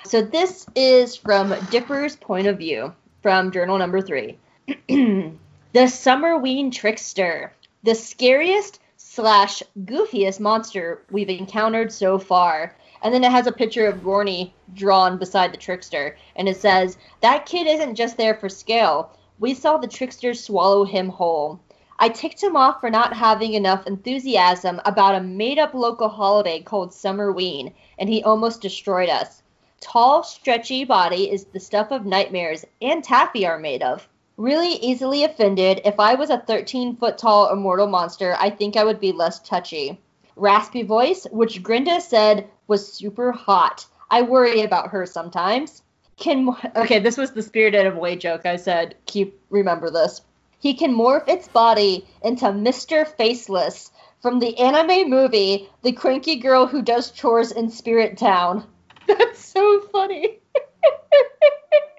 So 0.06 0.22
this 0.22 0.66
is 0.76 1.16
from 1.16 1.54
Dipper's 1.70 2.16
point 2.16 2.48
of 2.48 2.58
view 2.58 2.94
from 3.22 3.52
journal 3.52 3.78
number 3.78 4.02
three. 4.02 4.38
the 4.88 5.34
Summerween 5.74 6.72
trickster, 6.72 7.52
the 7.84 7.96
scariest 7.96 8.80
slash 9.14 9.62
goofiest 9.80 10.40
monster 10.40 11.04
we've 11.12 11.28
encountered 11.28 11.92
so 11.92 12.18
far. 12.18 12.74
And 13.02 13.14
then 13.14 13.26
it 13.26 13.32
has 13.32 13.46
a 13.46 13.52
picture 13.52 13.86
of 13.86 14.02
Gorny 14.02 14.54
drawn 14.74 15.18
beside 15.18 15.52
the 15.52 15.58
trickster, 15.58 16.16
and 16.38 16.48
it 16.48 16.56
says, 16.56 16.98
That 17.20 17.46
kid 17.46 17.68
isn't 17.68 17.96
just 17.96 18.16
there 18.16 18.36
for 18.36 18.48
scale. 18.48 19.12
We 19.38 19.54
saw 19.54 19.76
the 19.76 19.88
trickster 19.90 20.34
swallow 20.34 20.86
him 20.86 21.10
whole. 21.10 21.60
I 22.00 22.08
ticked 22.08 22.42
him 22.42 22.56
off 22.56 22.80
for 22.80 22.90
not 22.90 23.12
having 23.12 23.54
enough 23.54 23.86
enthusiasm 23.86 24.80
about 24.86 25.16
a 25.16 25.20
made 25.20 25.60
up 25.60 25.74
local 25.74 26.08
holiday 26.08 26.62
called 26.62 26.92
Summerween, 26.92 27.74
and 28.00 28.08
he 28.08 28.24
almost 28.24 28.62
destroyed 28.62 29.10
us. 29.10 29.44
Tall, 29.82 30.24
stretchy 30.24 30.86
body 30.86 31.30
is 31.30 31.44
the 31.44 31.60
stuff 31.60 31.92
of 31.92 32.06
nightmares, 32.06 32.64
and 32.82 33.04
taffy 33.04 33.46
are 33.46 33.60
made 33.60 33.84
of. 33.84 34.08
Really 34.38 34.74
easily 34.76 35.24
offended, 35.24 35.82
if 35.86 36.00
I 36.00 36.16
was 36.16 36.30
a 36.30 36.40
13 36.40 36.96
foot 36.96 37.18
tall 37.18 37.52
immortal 37.52 37.88
monster, 37.88 38.36
I 38.40 38.50
think 38.50 38.76
I 38.76 38.84
would 38.84 39.00
be 39.00 39.12
less 39.12 39.40
touchy. 39.40 40.00
Raspy 40.36 40.84
voice, 40.84 41.28
which 41.32 41.62
Grenda 41.62 42.02
said 42.02 42.50
was 42.68 42.92
super 42.92 43.32
hot. 43.32 43.86
I 44.10 44.22
worry 44.24 44.62
about 44.62 44.90
her 44.90 45.06
sometimes. 45.06 45.84
Can 46.18 46.56
okay, 46.76 47.00
this 47.00 47.18
was 47.18 47.32
the 47.32 47.42
spirited 47.42 47.88
away 47.88 48.16
joke. 48.16 48.46
I 48.46 48.56
said, 48.56 48.96
keep 49.06 49.40
remember 49.50 49.90
this. 49.90 50.22
He 50.60 50.76
can 50.76 50.94
morph 50.94 51.28
its 51.28 51.48
body 51.48 52.06
into 52.22 52.46
Mr. 52.46 53.08
Faceless 53.08 53.92
from 54.22 54.40
the 54.40 54.58
anime 54.58 55.10
movie 55.10 55.70
The 55.82 55.92
Cranky 55.92 56.36
Girl 56.36 56.68
Who 56.68 56.82
Does 56.82 57.12
Chores 57.12 57.52
in 57.52 57.70
Spirit 57.70 58.18
Town. 58.18 58.66
That's 59.08 59.44
so 59.44 59.82
funny. 59.92 60.40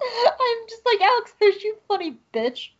I'm 0.26 0.68
just 0.68 0.84
like, 0.86 1.00
Alex, 1.00 1.34
there's 1.38 1.62
you 1.62 1.76
funny 1.86 2.16
bitch. 2.32 2.70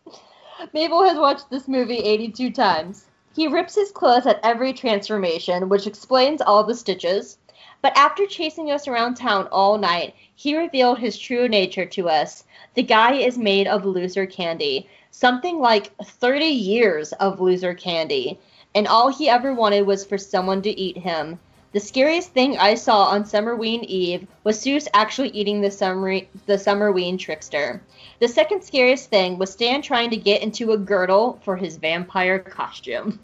Mabel 0.72 1.02
has 1.04 1.18
watched 1.18 1.50
this 1.50 1.68
movie 1.68 1.98
82 1.98 2.50
times. 2.50 3.06
He 3.34 3.46
rips 3.46 3.74
his 3.74 3.92
clothes 3.92 4.26
at 4.26 4.40
every 4.42 4.72
transformation, 4.72 5.68
which 5.68 5.86
explains 5.86 6.40
all 6.40 6.64
the 6.64 6.74
stitches. 6.74 7.38
But 7.82 7.96
after 7.96 8.26
chasing 8.26 8.70
us 8.70 8.88
around 8.88 9.14
town 9.14 9.48
all 9.52 9.78
night, 9.78 10.14
he 10.34 10.56
revealed 10.56 10.98
his 10.98 11.18
true 11.18 11.48
nature 11.48 11.86
to 11.86 12.08
us. 12.08 12.44
The 12.74 12.82
guy 12.82 13.14
is 13.14 13.38
made 13.38 13.66
of 13.66 13.84
loser 13.84 14.26
candy. 14.26 14.88
Something 15.10 15.60
like 15.60 15.96
30 16.02 16.44
years 16.44 17.12
of 17.12 17.40
loser 17.40 17.74
candy. 17.74 18.38
And 18.74 18.86
all 18.86 19.08
he 19.08 19.28
ever 19.28 19.54
wanted 19.54 19.86
was 19.86 20.04
for 20.04 20.18
someone 20.18 20.62
to 20.62 20.70
eat 20.70 20.98
him. 20.98 21.38
The 21.72 21.80
scariest 21.80 22.32
thing 22.32 22.58
I 22.58 22.74
saw 22.74 23.04
on 23.04 23.22
Summerween 23.22 23.84
Eve 23.84 24.26
was 24.42 24.58
Soos 24.58 24.88
actually 24.92 25.28
eating 25.28 25.60
the 25.60 25.70
summer 25.70 26.20
the 26.46 26.54
Summerween 26.54 27.16
trickster. 27.16 27.80
The 28.18 28.26
second 28.26 28.64
scariest 28.64 29.08
thing 29.08 29.38
was 29.38 29.52
Stan 29.52 29.80
trying 29.80 30.10
to 30.10 30.16
get 30.16 30.42
into 30.42 30.72
a 30.72 30.78
girdle 30.78 31.38
for 31.44 31.56
his 31.56 31.76
vampire 31.76 32.40
costume. 32.40 33.20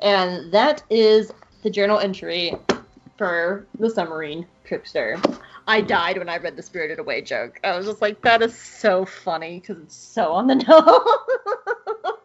And 0.00 0.52
that 0.52 0.82
is 0.90 1.32
the 1.62 1.70
journal 1.70 2.00
entry 2.00 2.56
for 3.16 3.66
the 3.78 3.86
Summerween 3.86 4.46
trickster. 4.64 5.20
I 5.68 5.80
died 5.80 6.18
when 6.18 6.28
I 6.28 6.38
read 6.38 6.56
the 6.56 6.62
Spirited 6.62 6.98
Away 6.98 7.22
joke. 7.22 7.60
I 7.62 7.76
was 7.76 7.86
just 7.86 8.02
like, 8.02 8.20
that 8.22 8.42
is 8.42 8.56
so 8.58 9.04
funny 9.04 9.60
because 9.60 9.78
it's 9.82 9.96
so 9.96 10.32
on 10.32 10.48
the 10.48 10.54
nose. 12.04 12.15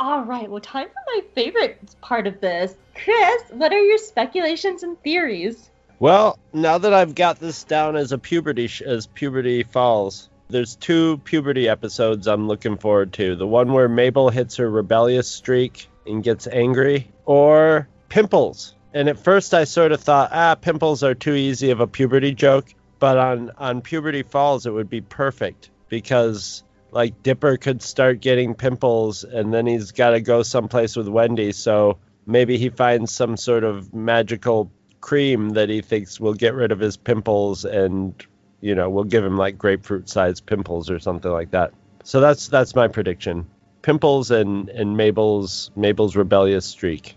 All 0.00 0.22
right, 0.22 0.50
well, 0.50 0.62
time 0.62 0.88
for 0.88 1.02
my 1.14 1.20
favorite 1.34 1.78
part 2.00 2.26
of 2.26 2.40
this. 2.40 2.74
Chris, 2.94 3.42
what 3.50 3.70
are 3.70 3.82
your 3.82 3.98
speculations 3.98 4.82
and 4.82 4.98
theories? 5.02 5.68
Well, 5.98 6.38
now 6.54 6.78
that 6.78 6.94
I've 6.94 7.14
got 7.14 7.38
this 7.38 7.64
down 7.64 7.96
as 7.96 8.10
a 8.10 8.16
puberty 8.16 8.66
sh- 8.66 8.80
as 8.80 9.06
puberty 9.06 9.62
falls, 9.62 10.30
there's 10.48 10.74
two 10.76 11.18
puberty 11.18 11.68
episodes 11.68 12.26
I'm 12.26 12.48
looking 12.48 12.78
forward 12.78 13.12
to. 13.14 13.36
The 13.36 13.46
one 13.46 13.74
where 13.74 13.90
Mabel 13.90 14.30
hits 14.30 14.56
her 14.56 14.70
rebellious 14.70 15.28
streak 15.28 15.86
and 16.06 16.24
gets 16.24 16.46
angry, 16.46 17.10
or 17.26 17.86
Pimples. 18.08 18.74
And 18.94 19.06
at 19.10 19.18
first 19.18 19.52
I 19.52 19.64
sort 19.64 19.92
of 19.92 20.00
thought, 20.00 20.30
ah, 20.32 20.54
pimples 20.54 21.02
are 21.02 21.14
too 21.14 21.34
easy 21.34 21.70
of 21.72 21.80
a 21.80 21.86
puberty 21.86 22.32
joke, 22.32 22.74
but 22.98 23.18
on 23.18 23.50
on 23.58 23.82
Puberty 23.82 24.22
Falls 24.22 24.64
it 24.64 24.72
would 24.72 24.88
be 24.88 25.02
perfect 25.02 25.70
because 25.88 26.64
like 26.92 27.22
Dipper 27.22 27.56
could 27.56 27.82
start 27.82 28.20
getting 28.20 28.54
pimples 28.54 29.24
and 29.24 29.52
then 29.52 29.66
he's 29.66 29.92
got 29.92 30.10
to 30.10 30.20
go 30.20 30.42
someplace 30.42 30.96
with 30.96 31.08
Wendy, 31.08 31.52
so 31.52 31.98
maybe 32.26 32.58
he 32.58 32.68
finds 32.68 33.12
some 33.12 33.36
sort 33.36 33.64
of 33.64 33.92
magical 33.94 34.70
cream 35.00 35.50
that 35.50 35.68
he 35.68 35.80
thinks 35.80 36.20
will 36.20 36.34
get 36.34 36.54
rid 36.54 36.72
of 36.72 36.78
his 36.78 36.96
pimples 36.96 37.64
and 37.64 38.26
you 38.60 38.74
know, 38.74 38.90
will 38.90 39.04
give 39.04 39.24
him 39.24 39.36
like 39.36 39.58
grapefruit 39.58 40.08
sized 40.08 40.46
pimples 40.46 40.90
or 40.90 40.98
something 40.98 41.30
like 41.30 41.50
that. 41.50 41.72
So 42.04 42.20
that's 42.20 42.48
that's 42.48 42.74
my 42.74 42.88
prediction. 42.88 43.46
Pimples 43.82 44.30
and 44.30 44.68
and 44.68 44.96
Mabel's 44.96 45.70
Mabel's 45.76 46.16
rebellious 46.16 46.66
streak. 46.66 47.16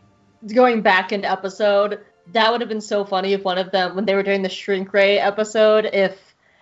Going 0.53 0.81
back 0.81 1.11
into 1.11 1.29
episode, 1.29 1.99
that 2.31 2.51
would 2.51 2.61
have 2.61 2.69
been 2.69 2.81
so 2.81 3.05
funny 3.05 3.33
if 3.33 3.43
one 3.43 3.57
of 3.57 3.71
them, 3.71 3.95
when 3.95 4.05
they 4.05 4.15
were 4.15 4.23
doing 4.23 4.41
the 4.41 4.49
shrink 4.49 4.93
ray 4.93 5.19
episode, 5.19 5.85
if 5.85 6.17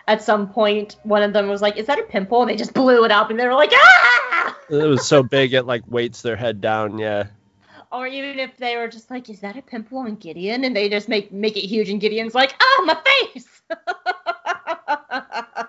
at 0.07 0.21
some 0.21 0.49
point 0.49 0.97
one 1.03 1.23
of 1.23 1.33
them 1.33 1.47
was 1.47 1.61
like, 1.61 1.77
"Is 1.77 1.87
that 1.87 1.99
a 1.99 2.03
pimple?" 2.03 2.41
and 2.41 2.49
they 2.49 2.55
just 2.55 2.73
blew 2.73 3.05
it 3.05 3.11
up, 3.11 3.29
and 3.29 3.39
they 3.39 3.47
were 3.47 3.53
like, 3.53 3.71
"Ah!" 3.73 4.57
It 4.69 4.87
was 4.87 5.05
so 5.05 5.23
big 5.23 5.53
it 5.53 5.63
like 5.63 5.83
weights 5.87 6.21
their 6.21 6.35
head 6.35 6.61
down, 6.61 6.97
yeah. 6.97 7.25
Or 7.91 8.07
even 8.07 8.39
if 8.39 8.55
they 8.57 8.77
were 8.77 8.87
just 8.87 9.11
like, 9.11 9.29
"Is 9.29 9.41
that 9.41 9.57
a 9.57 9.61
pimple 9.61 9.99
on 9.99 10.15
Gideon?" 10.15 10.63
and 10.63 10.75
they 10.75 10.89
just 10.89 11.09
make 11.09 11.31
make 11.31 11.57
it 11.57 11.67
huge, 11.67 11.89
and 11.89 11.99
Gideon's 11.99 12.35
like, 12.35 12.55
"Ah, 12.61 12.83
my 12.85 12.97
face." 13.33 13.61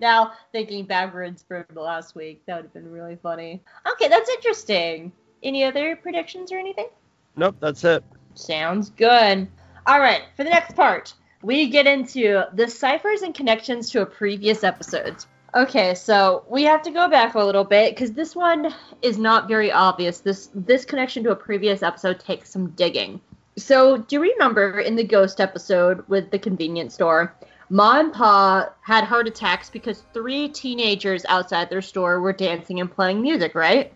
now 0.00 0.32
thinking 0.52 0.84
backwards 0.84 1.44
for 1.46 1.66
the 1.72 1.80
last 1.80 2.14
week, 2.14 2.42
that 2.46 2.56
would 2.56 2.64
have 2.64 2.72
been 2.72 2.90
really 2.90 3.16
funny. 3.16 3.62
Okay, 3.92 4.08
that's 4.08 4.30
interesting. 4.30 5.12
Any 5.42 5.64
other 5.64 5.96
predictions 5.96 6.52
or 6.52 6.58
anything? 6.58 6.88
Nope, 7.36 7.56
that's 7.60 7.84
it. 7.84 8.04
Sounds 8.34 8.90
good. 8.90 9.48
All 9.86 10.00
right, 10.00 10.22
for 10.36 10.44
the 10.44 10.50
next 10.50 10.74
part, 10.74 11.12
we 11.44 11.68
get 11.68 11.86
into 11.86 12.42
the 12.54 12.66
ciphers 12.66 13.20
and 13.20 13.34
connections 13.34 13.90
to 13.90 14.00
a 14.00 14.06
previous 14.06 14.64
episodes. 14.64 15.26
Okay, 15.54 15.94
so 15.94 16.42
we 16.48 16.64
have 16.64 16.82
to 16.82 16.90
go 16.90 17.08
back 17.08 17.34
a 17.34 17.44
little 17.44 17.64
bit 17.64 17.94
because 17.94 18.12
this 18.12 18.34
one 18.34 18.74
is 19.02 19.18
not 19.18 19.46
very 19.46 19.70
obvious. 19.70 20.20
This 20.20 20.48
this 20.54 20.84
connection 20.84 21.22
to 21.24 21.30
a 21.30 21.36
previous 21.36 21.82
episode 21.82 22.18
takes 22.18 22.50
some 22.50 22.70
digging. 22.70 23.20
So, 23.56 23.98
do 23.98 24.16
you 24.16 24.22
remember 24.22 24.80
in 24.80 24.96
the 24.96 25.04
ghost 25.04 25.40
episode 25.40 26.02
with 26.08 26.30
the 26.32 26.40
convenience 26.40 26.94
store, 26.94 27.36
Ma 27.68 28.00
and 28.00 28.12
Pa 28.12 28.70
had 28.80 29.04
heart 29.04 29.28
attacks 29.28 29.70
because 29.70 30.02
three 30.12 30.48
teenagers 30.48 31.24
outside 31.26 31.70
their 31.70 31.82
store 31.82 32.20
were 32.20 32.32
dancing 32.32 32.80
and 32.80 32.90
playing 32.90 33.20
music, 33.22 33.54
right? 33.54 33.92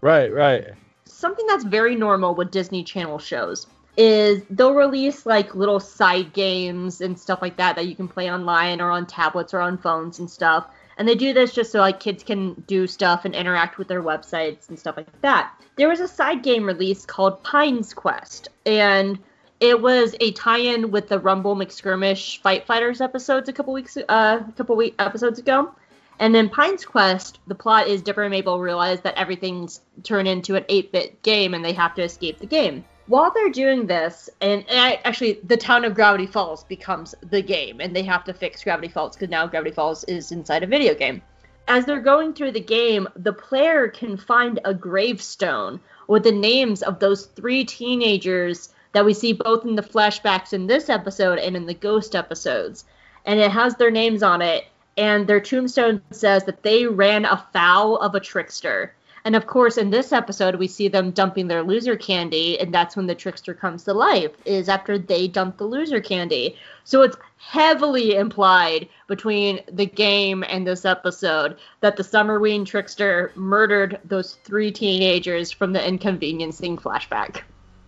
Right, 0.00 0.32
right. 0.32 0.68
something 1.04 1.46
that's 1.46 1.64
very 1.64 1.94
normal 1.94 2.34
with 2.34 2.50
Disney 2.50 2.84
Channel 2.84 3.18
shows 3.18 3.66
is 3.96 4.42
they'll 4.50 4.74
release 4.74 5.26
like 5.26 5.54
little 5.54 5.80
side 5.80 6.32
games 6.32 7.00
and 7.00 7.18
stuff 7.18 7.42
like 7.42 7.56
that 7.56 7.76
that 7.76 7.86
you 7.86 7.94
can 7.94 8.08
play 8.08 8.30
online 8.30 8.80
or 8.80 8.90
on 8.90 9.06
tablets 9.06 9.52
or 9.52 9.60
on 9.60 9.76
phones 9.78 10.18
and 10.18 10.30
stuff. 10.30 10.66
And 10.96 11.08
they 11.08 11.14
do 11.14 11.32
this 11.32 11.52
just 11.52 11.72
so 11.72 11.80
like 11.80 12.00
kids 12.00 12.22
can 12.22 12.54
do 12.66 12.86
stuff 12.86 13.24
and 13.24 13.34
interact 13.34 13.78
with 13.78 13.88
their 13.88 14.02
websites 14.02 14.68
and 14.68 14.78
stuff 14.78 14.96
like 14.96 15.20
that. 15.22 15.52
There 15.76 15.88
was 15.88 16.00
a 16.00 16.08
side 16.08 16.42
game 16.42 16.64
release 16.64 17.04
called 17.06 17.42
Pines 17.42 17.94
Quest, 17.94 18.48
and 18.66 19.18
It 19.62 19.80
was 19.80 20.16
a 20.18 20.32
tie-in 20.32 20.90
with 20.90 21.06
the 21.08 21.20
Rumble 21.20 21.54
McSkirmish 21.54 22.40
Fight 22.40 22.66
Fighters 22.66 23.00
episodes 23.00 23.48
a 23.48 23.52
couple 23.52 23.72
weeks, 23.72 23.96
uh, 23.96 24.42
a 24.48 24.52
couple 24.56 24.74
week 24.74 24.96
episodes 24.98 25.38
ago. 25.38 25.72
And 26.18 26.34
then 26.34 26.48
Pine's 26.48 26.84
Quest, 26.84 27.38
the 27.46 27.54
plot 27.54 27.86
is 27.86 28.02
Dipper 28.02 28.24
and 28.24 28.32
Mabel 28.32 28.58
realize 28.58 29.00
that 29.02 29.14
everything's 29.14 29.80
turned 30.02 30.26
into 30.26 30.56
an 30.56 30.64
8-bit 30.64 31.22
game 31.22 31.54
and 31.54 31.64
they 31.64 31.74
have 31.74 31.94
to 31.94 32.02
escape 32.02 32.40
the 32.40 32.46
game. 32.46 32.84
While 33.06 33.32
they're 33.32 33.50
doing 33.50 33.86
this, 33.86 34.30
and, 34.40 34.64
and 34.68 34.78
I, 34.78 35.00
actually 35.04 35.40
the 35.44 35.56
town 35.56 35.84
of 35.84 35.94
Gravity 35.94 36.26
Falls 36.26 36.64
becomes 36.64 37.14
the 37.30 37.42
game, 37.42 37.80
and 37.80 37.94
they 37.94 38.04
have 38.04 38.24
to 38.24 38.34
fix 38.34 38.62
Gravity 38.62 38.88
Falls 38.88 39.16
because 39.16 39.28
now 39.28 39.46
Gravity 39.46 39.72
Falls 39.72 40.04
is 40.04 40.30
inside 40.30 40.62
a 40.62 40.68
video 40.68 40.94
game. 40.94 41.20
As 41.68 41.84
they're 41.84 42.00
going 42.00 42.32
through 42.32 42.52
the 42.52 42.60
game, 42.60 43.08
the 43.16 43.32
player 43.32 43.88
can 43.88 44.16
find 44.16 44.60
a 44.64 44.74
gravestone 44.74 45.80
with 46.08 46.22
the 46.22 46.32
names 46.32 46.82
of 46.82 46.98
those 46.98 47.26
three 47.26 47.64
teenagers 47.64 48.70
that 48.92 49.04
we 49.04 49.14
see 49.14 49.32
both 49.32 49.64
in 49.64 49.74
the 49.74 49.82
flashbacks 49.82 50.52
in 50.52 50.66
this 50.66 50.88
episode 50.88 51.38
and 51.38 51.56
in 51.56 51.66
the 51.66 51.74
ghost 51.74 52.14
episodes. 52.14 52.84
And 53.24 53.40
it 53.40 53.50
has 53.50 53.76
their 53.76 53.90
names 53.90 54.22
on 54.22 54.42
it, 54.42 54.66
and 54.96 55.26
their 55.26 55.40
tombstone 55.40 56.02
says 56.10 56.44
that 56.44 56.62
they 56.62 56.86
ran 56.86 57.24
afoul 57.24 57.96
of 57.98 58.14
a 58.14 58.20
trickster. 58.20 58.94
And 59.24 59.36
of 59.36 59.46
course, 59.46 59.78
in 59.78 59.90
this 59.90 60.12
episode, 60.12 60.56
we 60.56 60.66
see 60.66 60.88
them 60.88 61.12
dumping 61.12 61.46
their 61.46 61.62
loser 61.62 61.96
candy, 61.96 62.58
and 62.58 62.74
that's 62.74 62.96
when 62.96 63.06
the 63.06 63.14
trickster 63.14 63.54
comes 63.54 63.84
to 63.84 63.94
life, 63.94 64.32
is 64.44 64.68
after 64.68 64.98
they 64.98 65.28
dump 65.28 65.58
the 65.58 65.64
loser 65.64 66.00
candy. 66.00 66.56
So 66.84 67.02
it's 67.02 67.16
heavily 67.38 68.16
implied 68.16 68.88
between 69.06 69.60
the 69.70 69.86
game 69.86 70.42
and 70.48 70.66
this 70.66 70.84
episode 70.84 71.56
that 71.80 71.96
the 71.96 72.02
Summerween 72.02 72.66
trickster 72.66 73.30
murdered 73.36 74.00
those 74.04 74.34
three 74.44 74.72
teenagers 74.72 75.52
from 75.52 75.72
the 75.72 75.86
inconveniencing 75.86 76.78
flashback. 76.78 77.42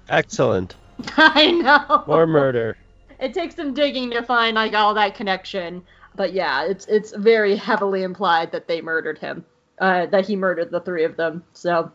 Excellent. 0.09 0.77
I 1.17 1.51
know. 1.51 2.05
More 2.07 2.27
murder. 2.29 2.77
It 3.19 3.35
takes 3.35 3.57
some 3.57 3.75
digging 3.75 4.11
to 4.11 4.23
find 4.23 4.55
like 4.55 4.75
all 4.75 4.95
that 4.95 5.17
connection, 5.17 5.83
but 6.15 6.33
yeah, 6.33 6.65
it's 6.65 6.87
it's 6.87 7.13
very 7.15 7.57
heavily 7.57 8.03
implied 8.03 8.53
that 8.53 8.69
they 8.69 8.81
murdered 8.81 9.19
him 9.19 9.45
uh, 9.79 10.07
that 10.07 10.27
he 10.27 10.37
murdered 10.37 10.71
the 10.71 10.81
three 10.81 11.05
of 11.05 11.17
them. 11.17 11.45
So, 11.53 11.91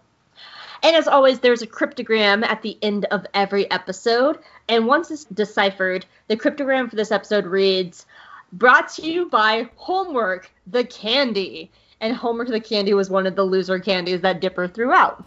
and 0.84 0.96
as 0.96 1.08
always, 1.08 1.40
there's 1.40 1.62
a 1.62 1.68
cryptogram 1.68 2.44
at 2.46 2.62
the 2.62 2.78
end 2.82 3.06
of 3.06 3.26
every 3.34 3.70
episode. 3.70 4.40
And 4.68 4.88
once 4.88 5.12
it's 5.12 5.26
deciphered, 5.26 6.06
the 6.28 6.38
cryptogram 6.38 6.90
for 6.90 6.96
this 6.96 7.12
episode 7.12 7.46
reads, 7.46 8.06
"Brought 8.54 8.90
to 8.94 9.02
you 9.10 9.30
by 9.30 9.70
Homework 9.76 10.52
the 10.68 10.84
Candy." 10.84 11.72
And 12.02 12.16
Homework 12.16 12.48
the 12.48 12.62
Candy 12.62 12.94
was 12.94 13.10
one 13.10 13.28
of 13.28 13.36
the 13.36 13.44
loser 13.44 13.78
candies 13.78 14.22
that 14.22 14.40
Dipper 14.40 14.70
threw 14.70 14.94
out. 14.94 15.24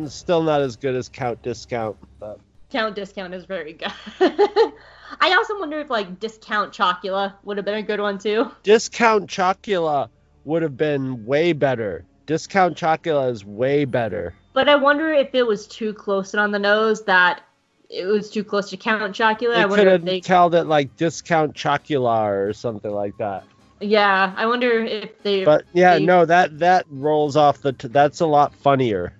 It's 0.00 0.14
still 0.14 0.42
not 0.42 0.60
as 0.60 0.74
good 0.76 0.96
as 0.96 1.08
Count 1.08 1.42
Discount, 1.42 1.96
but 2.18 2.40
Count 2.70 2.94
Discount 2.94 3.34
is 3.34 3.44
very 3.44 3.72
good. 3.72 3.92
I 5.20 5.34
also 5.34 5.58
wonder 5.58 5.80
if 5.80 5.90
like 5.90 6.20
Discount 6.20 6.72
Chocula 6.72 7.34
would 7.44 7.56
have 7.56 7.64
been 7.64 7.76
a 7.76 7.82
good 7.82 8.00
one 8.00 8.18
too. 8.18 8.50
Discount 8.62 9.28
Chocula 9.28 10.08
would 10.48 10.62
have 10.62 10.76
been 10.76 11.24
way 11.26 11.52
better. 11.52 12.04
Discount 12.26 12.76
Chocula 12.76 13.30
is 13.30 13.44
way 13.44 13.84
better. 13.84 14.34
But 14.54 14.68
I 14.68 14.74
wonder 14.76 15.12
if 15.12 15.34
it 15.34 15.46
was 15.46 15.66
too 15.66 15.92
close 15.92 16.32
and 16.34 16.40
on 16.40 16.50
the 16.50 16.58
nose 16.58 17.04
that 17.04 17.42
it 17.90 18.06
was 18.06 18.30
too 18.30 18.42
close 18.44 18.68
to 18.70 18.76
Count 18.76 19.14
Chocula. 19.14 19.54
They 19.54 19.60
I 19.60 19.62
could 19.62 19.70
wonder 19.70 19.90
have 19.90 20.00
if 20.00 20.06
they. 20.06 20.20
called 20.20 20.54
it 20.54 20.64
like 20.64 20.96
Discount 20.96 21.54
Chocula 21.54 22.26
or 22.48 22.52
something 22.52 22.90
like 22.90 23.16
that. 23.18 23.44
Yeah, 23.80 24.32
I 24.36 24.46
wonder 24.46 24.82
if 24.82 25.22
they. 25.22 25.44
But 25.44 25.64
yeah, 25.74 25.98
they- 25.98 26.04
no, 26.04 26.24
that 26.24 26.58
that 26.58 26.86
rolls 26.90 27.36
off 27.36 27.58
the. 27.60 27.72
T- 27.74 27.88
that's 27.88 28.20
a 28.20 28.26
lot 28.26 28.54
funnier. 28.54 29.12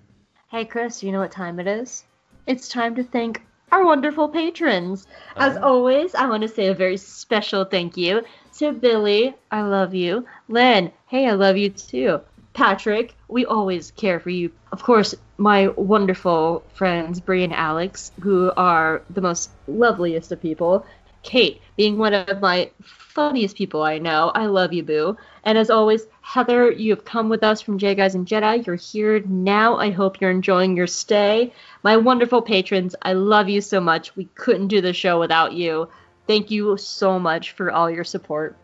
Hey, 0.49 0.65
Chris, 0.65 1.01
you 1.03 1.11
know 1.11 1.19
what 1.19 1.31
time 1.31 1.59
it 1.59 1.67
is? 1.67 2.03
It's 2.47 2.67
time 2.67 2.95
to 2.95 3.03
thank 3.03 3.41
our 3.71 3.85
wonderful 3.85 4.27
patrons. 4.29 5.05
As 5.37 5.55
Oh. 5.57 5.61
always, 5.61 6.15
I 6.15 6.27
want 6.27 6.41
to 6.41 6.47
say 6.49 6.67
a 6.67 6.73
very 6.73 6.97
special 6.97 7.63
thank 7.65 7.95
you 7.97 8.23
to 8.57 8.71
Billy, 8.73 9.35
I 9.51 9.61
love 9.61 9.93
you. 9.93 10.25
Len, 10.47 10.91
hey, 11.09 11.27
I 11.27 11.31
love 11.31 11.57
you 11.57 11.71
too. 11.71 12.21
Patrick, 12.53 13.15
we 13.27 13.43
always 13.43 13.89
care 13.91 14.19
for 14.19 14.29
you. 14.29 14.51
Of 14.71 14.83
course, 14.83 15.15
my 15.37 15.69
wonderful 15.69 16.63
friends, 16.75 17.19
Bree 17.19 17.43
and 17.43 17.53
Alex, 17.53 18.11
who 18.21 18.51
are 18.55 19.01
the 19.09 19.21
most 19.21 19.49
loveliest 19.67 20.31
of 20.31 20.39
people. 20.39 20.85
Kate, 21.23 21.61
being 21.75 21.97
one 21.97 22.13
of 22.13 22.39
my 22.41 22.69
funniest 22.83 23.55
people 23.55 23.81
I 23.81 23.97
know. 23.97 24.31
I 24.35 24.45
love 24.45 24.71
you, 24.71 24.83
boo. 24.83 25.17
And 25.43 25.57
as 25.57 25.71
always, 25.71 26.05
Heather, 26.21 26.71
you 26.71 26.91
have 26.91 27.05
come 27.05 27.27
with 27.27 27.43
us 27.43 27.59
from 27.59 27.79
J 27.79 27.95
Guys 27.95 28.13
and 28.13 28.27
Jedi. 28.27 28.63
You're 28.67 28.75
here 28.75 29.19
now. 29.21 29.77
I 29.77 29.89
hope 29.89 30.21
you're 30.21 30.29
enjoying 30.29 30.77
your 30.77 30.85
stay. 30.85 31.53
My 31.81 31.97
wonderful 31.97 32.43
patrons, 32.43 32.95
I 33.01 33.13
love 33.13 33.49
you 33.49 33.61
so 33.61 33.81
much. 33.81 34.15
We 34.15 34.25
couldn't 34.35 34.67
do 34.67 34.79
the 34.79 34.93
show 34.93 35.19
without 35.19 35.53
you. 35.53 35.89
Thank 36.27 36.51
you 36.51 36.77
so 36.77 37.17
much 37.17 37.53
for 37.53 37.71
all 37.71 37.89
your 37.89 38.03
support. 38.03 38.55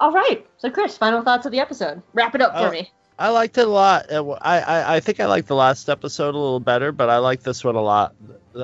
All 0.00 0.12
right. 0.12 0.44
So, 0.58 0.70
Chris, 0.70 0.96
final 0.98 1.22
thoughts 1.22 1.46
of 1.46 1.52
the 1.52 1.60
episode. 1.60 2.02
Wrap 2.14 2.34
it 2.34 2.40
up 2.40 2.52
for 2.54 2.68
Oh. 2.68 2.70
me. 2.70 2.90
I 3.18 3.28
liked 3.28 3.58
it 3.58 3.66
a 3.66 3.70
lot. 3.70 4.10
Uh, 4.10 4.30
I, 4.40 4.60
I 4.60 4.96
I 4.96 5.00
think 5.00 5.20
I 5.20 5.26
liked 5.26 5.46
the 5.46 5.54
last 5.54 5.90
episode 5.90 6.34
a 6.34 6.38
little 6.38 6.58
better, 6.58 6.90
but 6.90 7.10
I 7.10 7.18
like 7.18 7.42
this 7.42 7.62
one 7.62 7.74
a 7.76 7.82
lot. 7.82 8.14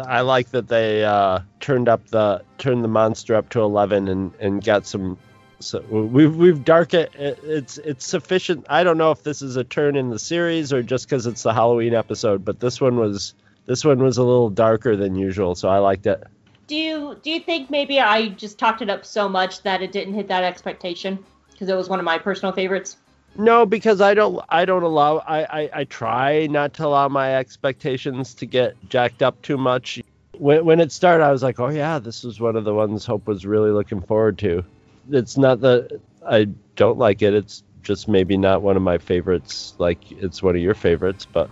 I 0.07 0.23
like 0.23 0.51
that 0.53 0.67
they 0.69 1.05
uh, 1.05 1.41
turned 1.61 1.91
up 1.91 2.09
the 2.09 2.43
turned 2.57 2.83
the 2.83 2.89
monster 2.89 3.35
up 3.35 3.51
to 3.51 3.61
eleven 3.61 4.09
and, 4.09 4.33
and 4.41 4.65
got 4.65 4.87
some. 4.87 5.19
So 5.61 5.81
we've 5.91 6.35
we've 6.35 6.65
dark 6.65 6.95
it. 6.95 7.11
It's 7.15 7.77
it's 7.77 8.07
sufficient. 8.07 8.65
I 8.71 8.83
don't 8.83 8.97
know 8.97 9.11
if 9.11 9.23
this 9.25 9.43
is 9.43 9.57
a 9.57 9.65
turn 9.65 9.95
in 9.95 10.09
the 10.09 10.19
series 10.19 10.73
or 10.73 10.83
just 10.83 11.07
because 11.07 11.27
it's 11.27 11.43
the 11.43 11.53
Halloween 11.53 11.93
episode, 11.95 12.43
but 12.43 12.59
this 12.59 12.81
one 12.81 12.97
was 12.97 13.35
this 13.67 13.85
one 13.85 13.99
was 14.03 14.17
a 14.17 14.23
little 14.23 14.49
darker 14.49 14.97
than 14.97 15.17
usual, 15.17 15.55
so 15.55 15.69
I 15.69 15.79
liked 15.79 16.07
it. 16.07 16.25
Do 16.67 16.75
you 16.77 17.19
do 17.23 17.31
you 17.31 17.41
think 17.41 17.71
maybe 17.71 18.01
I 18.01 18.29
just 18.29 18.59
talked 18.59 18.83
it 18.83 18.91
up 18.91 19.05
so 19.05 19.29
much 19.29 19.63
that 19.63 19.83
it 19.83 19.93
didn't 19.93 20.15
hit 20.15 20.29
that 20.29 20.45
expectation? 20.45 21.25
Because 21.51 21.69
it 21.69 21.77
was 21.77 21.89
one 21.89 21.99
of 21.99 22.05
my 22.05 22.19
personal 22.19 22.53
favorites. 22.53 22.97
No, 23.39 23.67
because 23.67 24.01
I 24.01 24.15
don't. 24.15 24.43
I 24.49 24.65
don't 24.65 24.83
allow. 24.83 25.19
I, 25.19 25.63
I. 25.63 25.71
I 25.75 25.85
try 25.85 26.47
not 26.47 26.75
to 26.75 26.87
allow 26.87 27.09
my 27.09 27.37
expectations 27.37 28.35
to 28.35 28.47
get 28.47 28.77
jacked 28.89 29.23
up 29.23 29.41
too 29.43 29.59
much. 29.59 30.03
When 30.39 30.65
when 30.65 30.81
it 30.81 30.91
started, 30.91 31.25
I 31.25 31.31
was 31.31 31.43
like, 31.43 31.61
"Oh 31.61 31.69
yeah, 31.69 31.99
this 31.99 32.25
was 32.25 32.41
one 32.41 32.57
of 32.57 32.65
the 32.65 32.75
ones 32.75 33.05
Hope 33.05 33.27
was 33.27 33.45
really 33.45 33.71
looking 33.71 34.01
forward 34.01 34.39
to." 34.39 34.65
It's 35.11 35.37
not 35.37 35.61
that 35.61 36.01
I 36.27 36.49
don't 36.77 36.99
like 36.99 37.23
it. 37.23 37.35
It's 37.35 37.63
just 37.83 38.09
maybe 38.09 38.37
not 38.37 38.63
one 38.63 38.77
of 38.77 38.83
my 38.83 38.99
favorites. 38.99 39.75
Like 39.79 40.11
it's 40.13 40.43
one 40.43 40.57
of 40.57 40.63
your 40.63 40.75
favorites, 40.75 41.27
but 41.31 41.51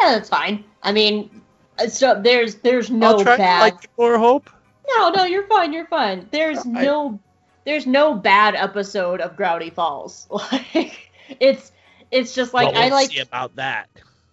Yeah, 0.00 0.12
that's 0.12 0.28
fine. 0.28 0.64
I 0.82 0.92
mean, 0.92 1.39
Uh, 1.80 1.88
so 1.88 2.20
there's 2.20 2.56
there's 2.56 2.90
no 2.90 3.08
I'll 3.18 3.22
try 3.22 3.36
bad. 3.36 3.60
like 3.60 3.90
more 3.98 4.18
Hope. 4.18 4.50
No, 4.96 5.10
no, 5.10 5.24
you're 5.24 5.46
fine. 5.46 5.72
You're 5.72 5.86
fine. 5.86 6.28
There's 6.30 6.58
I- 6.58 6.84
no 6.84 7.20
there's 7.64 7.86
no 7.86 8.14
bad 8.14 8.54
episode 8.54 9.20
of 9.20 9.36
Gravity 9.36 9.70
Falls. 9.70 10.26
Like 10.52 11.10
it's 11.38 11.70
it's 12.10 12.34
just 12.34 12.52
like 12.54 12.72
Well, 12.72 12.76
I 12.82 12.86
we'll 12.86 12.94
like 12.94 13.10
see 13.10 13.20
about 13.20 13.54
that. 13.56 13.88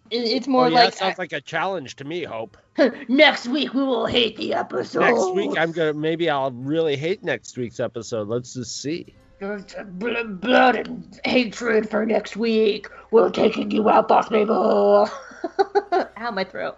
it- 0.10 0.18
it's 0.18 0.48
Oh, 0.48 0.52
more 0.52 0.70
yeah, 0.70 0.76
like 0.76 0.90
that 0.94 0.98
sounds 0.98 1.18
like 1.20 1.34
a 1.34 1.42
challenge 1.42 1.96
to 1.98 2.04
me, 2.06 2.24
Hope. 2.24 2.58
next 3.08 3.48
week 3.48 3.74
we 3.74 3.84
will 3.84 4.06
hate 4.08 4.36
the 4.38 4.54
episode. 4.54 5.02
Next 5.02 5.32
week, 5.34 5.58
I'm 5.58 5.72
gonna 5.72 5.94
maybe 5.94 6.30
I'll 6.30 6.52
really 6.52 6.96
hate 6.96 7.24
next 7.24 7.58
week's 7.58 7.80
episode. 7.80 8.28
Let's 8.28 8.54
just 8.54 8.82
see. 8.82 9.14
blood, 9.40 10.42
blood 10.42 10.76
and 10.76 11.20
hatred 11.24 11.90
for 11.90 12.06
next 12.06 12.36
week. 12.38 12.88
We're 13.12 13.30
taking 13.30 13.70
you 13.72 13.88
out, 13.90 14.08
boss 14.08 14.30
baby. 14.30 14.50
Ow, 14.52 16.32
my 16.34 16.44
throat. 16.44 16.78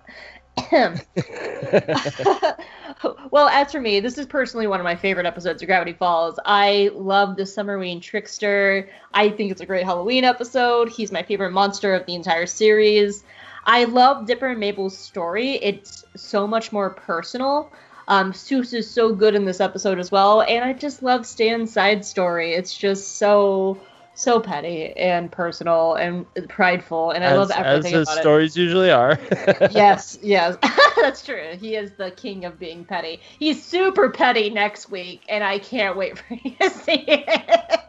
well, 3.32 3.48
as 3.50 3.72
for 3.72 3.82
me, 3.82 4.00
this 4.00 4.18
is 4.18 4.26
personally 4.26 4.68
one 4.68 4.80
of 4.80 4.84
my 4.84 4.96
favorite 4.96 5.26
episodes 5.26 5.62
of 5.62 5.68
Gravity 5.68 5.94
Falls. 5.94 6.40
I 6.46 6.92
love 6.94 7.36
the 7.36 7.44
Summerween 7.44 8.02
trickster. 8.02 8.90
I 9.14 9.30
think 9.30 9.52
it's 9.52 9.62
a 9.62 9.66
great 9.66 9.86
Halloween 9.86 10.24
episode. 10.24 10.90
He's 10.90 11.12
my 11.12 11.24
favorite 11.24 11.52
monster 11.52 11.94
of 11.94 12.06
the 12.06 12.16
entire 12.16 12.46
series. 12.46 13.24
I 13.66 13.86
love 13.86 14.26
Dipper 14.26 14.48
and 14.48 14.60
Mabel's 14.60 14.98
story. 14.98 15.56
It's 15.56 16.06
so 16.16 16.48
much 16.48 16.72
more 16.72 16.90
personal. 16.90 17.72
Um, 18.08 18.34
Soos 18.34 18.74
is 18.74 18.90
so 18.90 19.14
good 19.14 19.36
in 19.36 19.46
this 19.46 19.60
episode 19.60 20.00
as 20.00 20.12
well, 20.12 20.42
and 20.42 20.66
I 20.66 20.74
just 20.74 21.04
love 21.04 21.28
Stan's 21.28 21.72
side 21.72 22.04
story. 22.04 22.54
It's 22.54 22.76
just 22.76 23.18
so 23.18 23.80
so 24.20 24.38
petty 24.38 24.92
and 24.98 25.32
personal 25.32 25.96
and 25.96 26.26
prideful, 26.50 27.12
and 27.12 27.24
I 27.24 27.38
love 27.38 27.52
as, 27.52 27.58
as 27.58 27.66
everything 27.66 27.94
his 27.94 28.08
about 28.08 28.18
it 28.18 28.22
stories 28.22 28.58
usually 28.58 28.92
are. 28.92 29.18
yes, 29.72 30.20
yes, 30.22 30.58
that's 31.02 31.24
true. 31.24 31.56
He 31.58 31.76
is 31.76 31.92
the 31.94 32.12
king 32.12 32.44
of 32.44 32.60
being 32.60 32.84
petty. 32.84 33.22
He's 33.40 33.64
super 33.64 34.10
petty 34.10 34.50
next 34.50 34.92
week, 34.92 35.22
and 35.30 35.42
I 35.42 35.60
can't 35.60 35.96
wait 35.96 36.18
for 36.18 36.34
you 36.44 36.52
to 36.60 36.70
see 36.70 37.06
it. 37.08 37.80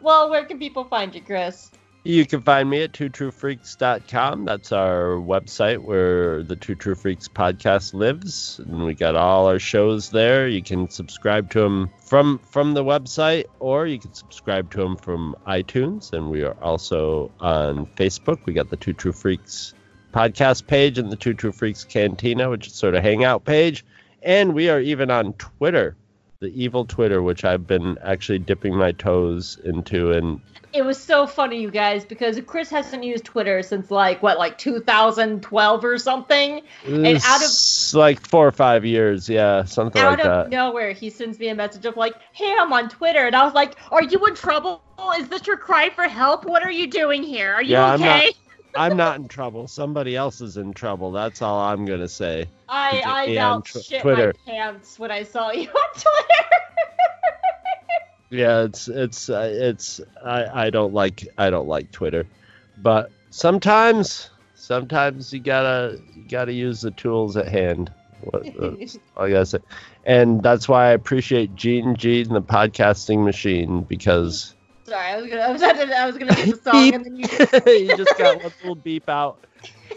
well, 0.00 0.28
where 0.28 0.44
can 0.44 0.58
people 0.58 0.84
find 0.84 1.14
you, 1.14 1.22
Chris? 1.22 1.70
You 2.02 2.24
can 2.24 2.40
find 2.40 2.70
me 2.70 2.82
at 2.82 2.92
twotruefreaks.com. 2.92 4.46
That's 4.46 4.72
our 4.72 5.16
website 5.16 5.82
where 5.82 6.42
the 6.42 6.56
Two 6.56 6.74
True 6.74 6.94
Freaks 6.94 7.28
podcast 7.28 7.92
lives, 7.92 8.58
and 8.64 8.84
we 8.84 8.94
got 8.94 9.16
all 9.16 9.46
our 9.46 9.58
shows 9.58 10.08
there. 10.08 10.48
You 10.48 10.62
can 10.62 10.88
subscribe 10.88 11.50
to 11.50 11.60
them 11.60 11.90
from 12.02 12.38
from 12.38 12.72
the 12.72 12.82
website, 12.82 13.44
or 13.58 13.86
you 13.86 13.98
can 13.98 14.14
subscribe 14.14 14.70
to 14.70 14.78
them 14.78 14.96
from 14.96 15.36
iTunes. 15.46 16.14
And 16.14 16.30
we 16.30 16.42
are 16.42 16.56
also 16.62 17.30
on 17.38 17.84
Facebook. 17.84 18.46
We 18.46 18.54
got 18.54 18.70
the 18.70 18.78
Two 18.78 18.94
True 18.94 19.12
Freaks 19.12 19.74
podcast 20.14 20.66
page 20.66 20.96
and 20.96 21.12
the 21.12 21.16
Two 21.16 21.34
True 21.34 21.52
Freaks 21.52 21.84
Cantina, 21.84 22.48
which 22.48 22.68
is 22.68 22.72
sort 22.72 22.94
of 22.94 23.02
hangout 23.02 23.44
page. 23.44 23.84
And 24.22 24.54
we 24.54 24.70
are 24.70 24.80
even 24.80 25.10
on 25.10 25.34
Twitter, 25.34 25.96
the 26.40 26.48
evil 26.62 26.86
Twitter, 26.86 27.22
which 27.22 27.44
I've 27.44 27.66
been 27.66 27.98
actually 28.02 28.38
dipping 28.38 28.74
my 28.74 28.92
toes 28.92 29.58
into. 29.62 30.12
And 30.12 30.40
It 30.72 30.82
was 30.82 30.98
so 30.98 31.26
funny, 31.26 31.60
you 31.60 31.70
guys, 31.70 32.06
because 32.06 32.40
Chris 32.46 32.70
hasn't 32.70 33.04
used 33.04 33.24
Twitter 33.24 33.62
since 33.62 33.90
like 33.90 34.22
what, 34.22 34.38
like 34.38 34.56
2012 34.56 35.84
or 35.84 35.98
something. 35.98 36.62
And 36.86 37.06
out 37.06 37.44
of 37.44 37.50
like 37.92 38.26
four 38.26 38.46
or 38.46 38.52
five 38.52 38.86
years, 38.86 39.28
yeah, 39.28 39.64
something 39.64 40.00
out 40.00 40.18
like 40.18 40.20
of 40.20 40.24
that. 40.24 40.50
nowhere, 40.50 40.92
he 40.92 41.10
sends 41.10 41.38
me 41.38 41.48
a 41.48 41.54
message 41.54 41.84
of 41.84 41.98
like, 41.98 42.14
"Hey, 42.32 42.54
I'm 42.58 42.72
on 42.72 42.88
Twitter," 42.88 43.26
and 43.26 43.36
I 43.36 43.44
was 43.44 43.52
like, 43.52 43.76
"Are 43.90 44.02
you 44.02 44.24
in 44.24 44.34
trouble? 44.34 44.82
Is 45.18 45.28
this 45.28 45.46
your 45.46 45.58
cry 45.58 45.90
for 45.90 46.04
help? 46.04 46.46
What 46.46 46.62
are 46.62 46.72
you 46.72 46.86
doing 46.86 47.22
here? 47.22 47.52
Are 47.52 47.62
you 47.62 47.72
Yeah, 47.72 47.94
okay?" 47.94 48.32
I'm 48.74 48.96
not 48.96 49.18
in 49.18 49.28
trouble. 49.28 49.68
Somebody 49.68 50.16
else 50.16 50.40
is 50.40 50.56
in 50.56 50.72
trouble. 50.72 51.12
That's 51.12 51.42
all 51.42 51.60
I'm 51.60 51.84
gonna 51.84 52.08
say. 52.08 52.48
I 52.68 53.02
I 53.04 53.24
about 53.24 53.64
tw- 53.66 53.84
shit 53.84 54.02
Twitter. 54.02 54.34
my 54.46 54.52
pants 54.52 54.98
when 54.98 55.10
I 55.10 55.22
saw 55.22 55.50
you 55.50 55.68
on 55.68 55.92
Twitter. 55.94 56.44
Yeah, 58.30 58.62
it's 58.62 58.86
it's 58.86 59.28
uh, 59.28 59.50
it's 59.52 60.00
I 60.24 60.66
I 60.66 60.70
don't 60.70 60.94
like 60.94 61.26
I 61.36 61.50
don't 61.50 61.66
like 61.66 61.90
Twitter, 61.90 62.26
but 62.78 63.10
sometimes 63.30 64.30
sometimes 64.54 65.32
you 65.32 65.40
gotta 65.40 66.00
you 66.14 66.22
gotta 66.28 66.52
use 66.52 66.80
the 66.80 66.92
tools 66.92 67.36
at 67.36 67.48
hand. 67.48 67.92
What, 68.20 68.46
I 69.16 69.30
gotta 69.30 69.46
say, 69.46 69.58
and 70.04 70.44
that's 70.44 70.68
why 70.68 70.86
I 70.86 70.92
appreciate 70.92 71.56
Gene 71.56 71.96
Gene 71.96 72.28
the 72.32 72.40
podcasting 72.40 73.24
machine 73.24 73.82
because 73.82 74.54
Sorry, 74.90 75.06
I 75.12 75.16
was 75.20 75.30
gonna 75.30 75.42
I 75.42 75.52
was, 75.52 75.62
I 75.62 76.06
was 76.06 76.18
gonna 76.18 76.34
do 76.34 76.50
the 76.50 76.60
song 76.64 76.92
and 76.94 77.04
then 77.04 77.14
you. 77.14 77.28
you 77.72 77.96
just 77.96 78.18
got 78.18 78.42
one 78.42 78.52
little 78.60 78.74
beep 78.74 79.08
out. 79.08 79.44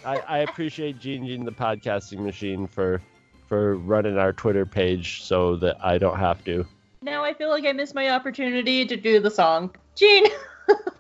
I, 0.06 0.18
I 0.18 0.38
appreciate 0.40 1.00
Gene 1.00 1.26
Gene 1.26 1.46
the 1.46 1.52
podcasting 1.52 2.20
machine 2.20 2.68
for 2.68 3.02
for 3.48 3.76
running 3.78 4.20
our 4.20 4.34
Twitter 4.34 4.68
page 4.68 5.24
so 5.24 5.56
that 5.56 5.84
I 5.84 5.98
don't 5.98 6.20
have 6.20 6.44
to. 6.46 6.68
Now 7.02 7.24
I 7.24 7.34
feel 7.34 7.50
like 7.50 7.66
I 7.66 7.72
missed 7.72 7.96
my 7.96 8.10
opportunity 8.10 8.86
to 8.86 8.96
do 8.96 9.20
the 9.20 9.32
song. 9.32 9.76
Gene. 9.96 10.28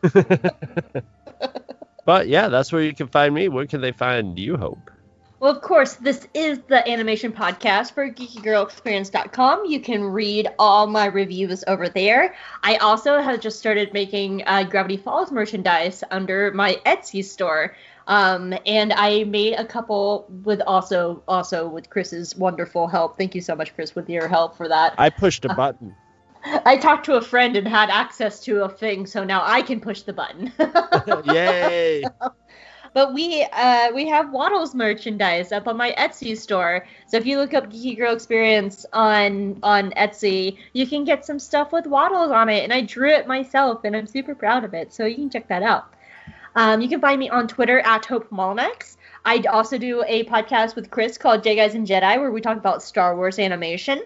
but 2.03 2.27
yeah, 2.27 2.47
that's 2.47 2.71
where 2.71 2.81
you 2.81 2.95
can 2.95 3.09
find 3.09 3.35
me. 3.35 3.47
Where 3.47 3.67
can 3.67 3.81
they 3.81 3.91
find 3.91 4.39
you, 4.39 4.57
Hope? 4.57 4.89
Well, 5.43 5.51
of 5.51 5.59
course, 5.59 5.95
this 5.95 6.25
is 6.33 6.61
the 6.69 6.89
animation 6.89 7.33
podcast 7.33 7.91
for 7.91 8.09
geekygirlexperience.com. 8.09 9.65
You 9.65 9.81
can 9.81 10.01
read 10.05 10.47
all 10.57 10.87
my 10.87 11.07
reviews 11.07 11.65
over 11.67 11.89
there. 11.89 12.33
I 12.63 12.77
also 12.77 13.19
have 13.19 13.41
just 13.41 13.59
started 13.59 13.91
making 13.91 14.43
uh, 14.45 14.63
Gravity 14.63 14.95
Falls 14.95 15.33
merchandise 15.33 16.01
under 16.11 16.53
my 16.53 16.79
Etsy 16.85 17.21
store. 17.25 17.75
Um, 18.07 18.53
and 18.65 18.93
I 18.93 19.25
made 19.25 19.55
a 19.55 19.65
couple 19.65 20.27
with 20.45 20.61
also 20.61 21.21
also 21.27 21.67
with 21.67 21.89
Chris's 21.89 22.37
wonderful 22.37 22.87
help. 22.87 23.17
Thank 23.17 23.35
you 23.35 23.41
so 23.41 23.53
much, 23.53 23.75
Chris, 23.75 23.95
with 23.95 24.09
your 24.09 24.29
help 24.29 24.55
for 24.55 24.69
that. 24.69 24.95
I 24.97 25.09
pushed 25.09 25.43
a 25.43 25.53
button. 25.55 25.93
I 26.45 26.77
talked 26.77 27.05
to 27.07 27.15
a 27.15 27.21
friend 27.21 27.57
and 27.57 27.67
had 27.67 27.89
access 27.89 28.39
to 28.45 28.63
a 28.63 28.69
thing, 28.69 29.05
so 29.05 29.25
now 29.25 29.41
I 29.43 29.61
can 29.61 29.81
push 29.81 30.03
the 30.03 30.13
button. 30.13 30.53
Yay! 31.33 32.03
But 32.93 33.13
we 33.13 33.47
uh, 33.51 33.91
we 33.93 34.07
have 34.07 34.31
Waddles 34.31 34.75
merchandise 34.75 35.51
up 35.51 35.67
on 35.67 35.77
my 35.77 35.93
Etsy 35.97 36.37
store. 36.37 36.85
So 37.07 37.17
if 37.17 37.25
you 37.25 37.37
look 37.37 37.53
up 37.53 37.71
Geeky 37.71 37.97
Girl 37.97 38.13
Experience 38.13 38.85
on 38.93 39.59
on 39.63 39.91
Etsy, 39.91 40.57
you 40.73 40.85
can 40.85 41.03
get 41.03 41.25
some 41.25 41.39
stuff 41.39 41.71
with 41.71 41.87
Waddles 41.87 42.31
on 42.31 42.49
it. 42.49 42.63
And 42.63 42.71
I 42.71 42.81
drew 42.81 43.09
it 43.09 43.27
myself, 43.27 43.83
and 43.83 43.95
I'm 43.95 44.07
super 44.07 44.35
proud 44.35 44.63
of 44.63 44.73
it. 44.73 44.93
So 44.93 45.05
you 45.05 45.15
can 45.15 45.29
check 45.29 45.47
that 45.47 45.63
out. 45.63 45.93
Um, 46.55 46.81
you 46.81 46.87
can 46.87 47.01
find 47.01 47.19
me 47.19 47.29
on 47.29 47.47
Twitter 47.47 47.79
at 47.79 48.05
Hope 48.05 48.29
Molnex. 48.29 48.97
I 49.25 49.39
also 49.49 49.77
do 49.77 50.03
a 50.05 50.25
podcast 50.25 50.75
with 50.75 50.91
Chris 50.91 51.17
called 51.17 51.43
J 51.43 51.55
Guys 51.55 51.75
and 51.75 51.87
Jedi, 51.87 52.19
where 52.19 52.31
we 52.31 52.41
talk 52.41 52.57
about 52.57 52.83
Star 52.83 53.15
Wars 53.15 53.39
animation. 53.39 54.03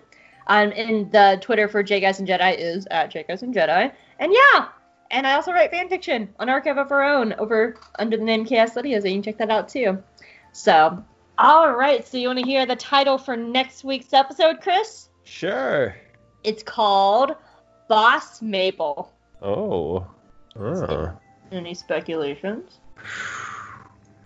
Um, 0.48 0.72
and 0.76 1.12
the 1.12 1.40
Twitter 1.42 1.68
for 1.68 1.84
J 1.84 2.00
Guys 2.00 2.20
and 2.20 2.28
Jedi 2.28 2.56
is 2.58 2.88
at 2.90 3.12
J 3.12 3.26
Guys 3.28 3.44
and 3.44 3.54
Jedi. 3.54 3.92
And 4.20 4.34
yeah, 4.34 4.68
and 5.12 5.26
I 5.26 5.34
also 5.34 5.52
write 5.52 5.72
fan 5.72 5.90
fiction 5.90 6.30
on 6.40 6.50
Archive 6.50 6.78
of 6.78 6.92
Our 6.92 7.04
Own 7.04 7.34
over 7.34 7.76
under 7.98 8.18
the 8.18 8.24
name 8.24 8.46
Chaos 8.46 8.76
Lydia, 8.76 9.02
so 9.02 9.08
you 9.08 9.16
can 9.16 9.24
check 9.24 9.38
that 9.38 9.50
out 9.50 9.70
too. 9.70 10.04
So, 10.52 11.04
all 11.38 11.72
right. 11.74 12.08
So 12.08 12.18
you 12.18 12.28
want 12.28 12.40
to 12.40 12.46
hear 12.46 12.66
the 12.66 12.76
title 12.76 13.18
for 13.18 13.38
next 13.38 13.84
week's 13.84 14.14
episode, 14.14 14.62
Chris? 14.62 15.10
Sure. 15.24 15.96
It's 16.44 16.64
called 16.64 17.36
Boss 17.88 18.42
Mabel. 18.42 19.12
Oh. 19.42 20.08
Oh. 20.60 21.12
Any 21.52 21.74
speculations? 21.74 22.80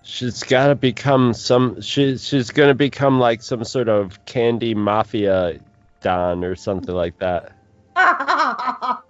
She's 0.03 0.43
got 0.43 0.67
to 0.67 0.75
become 0.75 1.34
some. 1.34 1.82
She, 1.82 2.17
she's 2.17 2.51
going 2.51 2.69
to 2.69 2.75
become 2.75 3.19
like 3.19 3.41
some 3.41 3.63
sort 3.63 3.89
of 3.89 4.23
candy 4.25 4.73
mafia 4.73 5.59
don 6.01 6.43
or 6.43 6.55
something 6.55 6.95
like 6.95 7.19
that. 7.19 7.55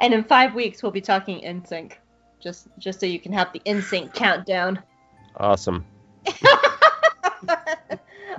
and 0.00 0.14
in 0.14 0.24
five 0.24 0.54
weeks, 0.54 0.82
we'll 0.82 0.92
be 0.92 1.00
talking 1.00 1.40
NSYNC. 1.40 1.92
Just, 2.40 2.68
just 2.78 3.00
so 3.00 3.06
you 3.06 3.20
can 3.20 3.32
have 3.32 3.52
the 3.52 3.60
in 3.64 3.82
sync 3.82 4.14
countdown. 4.14 4.82
Awesome. 5.36 5.84
All 7.46 7.56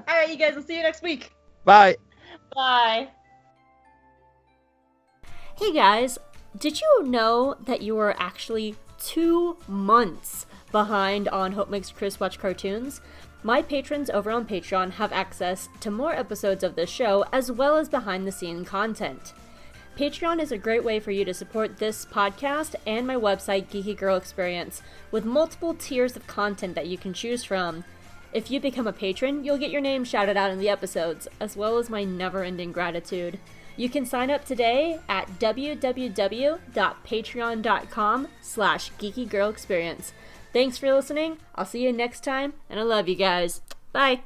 right, 0.07 0.29
you 0.29 0.37
guys. 0.37 0.55
We'll 0.55 0.63
see 0.63 0.77
you 0.77 0.83
next 0.83 1.03
week. 1.03 1.31
Bye. 1.63 1.97
Bye. 2.53 3.09
Hey 5.57 5.73
guys, 5.73 6.17
did 6.57 6.81
you 6.81 7.03
know 7.03 7.55
that 7.65 7.83
you 7.83 7.97
are 7.99 8.15
actually 8.19 8.75
two 8.97 9.57
months 9.67 10.47
behind 10.71 11.27
on 11.27 11.51
Hope 11.51 11.69
Makes 11.69 11.91
Chris 11.91 12.19
Watch 12.19 12.39
Cartoons? 12.39 12.99
My 13.43 13.61
patrons 13.61 14.09
over 14.09 14.31
on 14.31 14.45
Patreon 14.45 14.91
have 14.91 15.11
access 15.11 15.69
to 15.79 15.91
more 15.91 16.13
episodes 16.13 16.63
of 16.63 16.75
this 16.75 16.89
show 16.89 17.25
as 17.31 17.51
well 17.51 17.77
as 17.77 17.89
behind 17.89 18.25
the 18.25 18.31
scene 18.31 18.65
content. 18.65 19.33
Patreon 19.97 20.41
is 20.41 20.51
a 20.51 20.57
great 20.57 20.83
way 20.83 20.99
for 20.99 21.11
you 21.11 21.25
to 21.25 21.33
support 21.33 21.77
this 21.77 22.05
podcast 22.05 22.75
and 22.87 23.05
my 23.05 23.15
website, 23.15 23.67
Geeky 23.67 23.95
Girl 23.95 24.15
Experience, 24.15 24.81
with 25.11 25.25
multiple 25.25 25.73
tiers 25.73 26.15
of 26.15 26.27
content 26.27 26.75
that 26.75 26.87
you 26.87 26.97
can 26.97 27.13
choose 27.13 27.43
from. 27.43 27.83
If 28.33 28.49
you 28.49 28.61
become 28.61 28.87
a 28.87 28.93
patron, 28.93 29.43
you'll 29.43 29.57
get 29.57 29.71
your 29.71 29.81
name 29.81 30.05
shouted 30.05 30.37
out 30.37 30.49
in 30.49 30.59
the 30.59 30.69
episodes, 30.69 31.27
as 31.39 31.57
well 31.57 31.77
as 31.77 31.89
my 31.89 32.05
never-ending 32.05 32.71
gratitude. 32.71 33.37
You 33.75 33.89
can 33.89 34.05
sign 34.05 34.31
up 34.31 34.45
today 34.45 34.99
at 35.09 35.39
www.patreon.com 35.39 38.27
slash 38.41 38.91
geekygirlexperience. 38.93 40.11
Thanks 40.53 40.77
for 40.77 40.93
listening. 40.93 41.37
I'll 41.55 41.65
see 41.65 41.83
you 41.83 41.91
next 41.91 42.23
time, 42.23 42.53
and 42.69 42.79
I 42.79 42.83
love 42.83 43.09
you 43.09 43.15
guys. 43.15 43.59
Bye. 43.91 44.21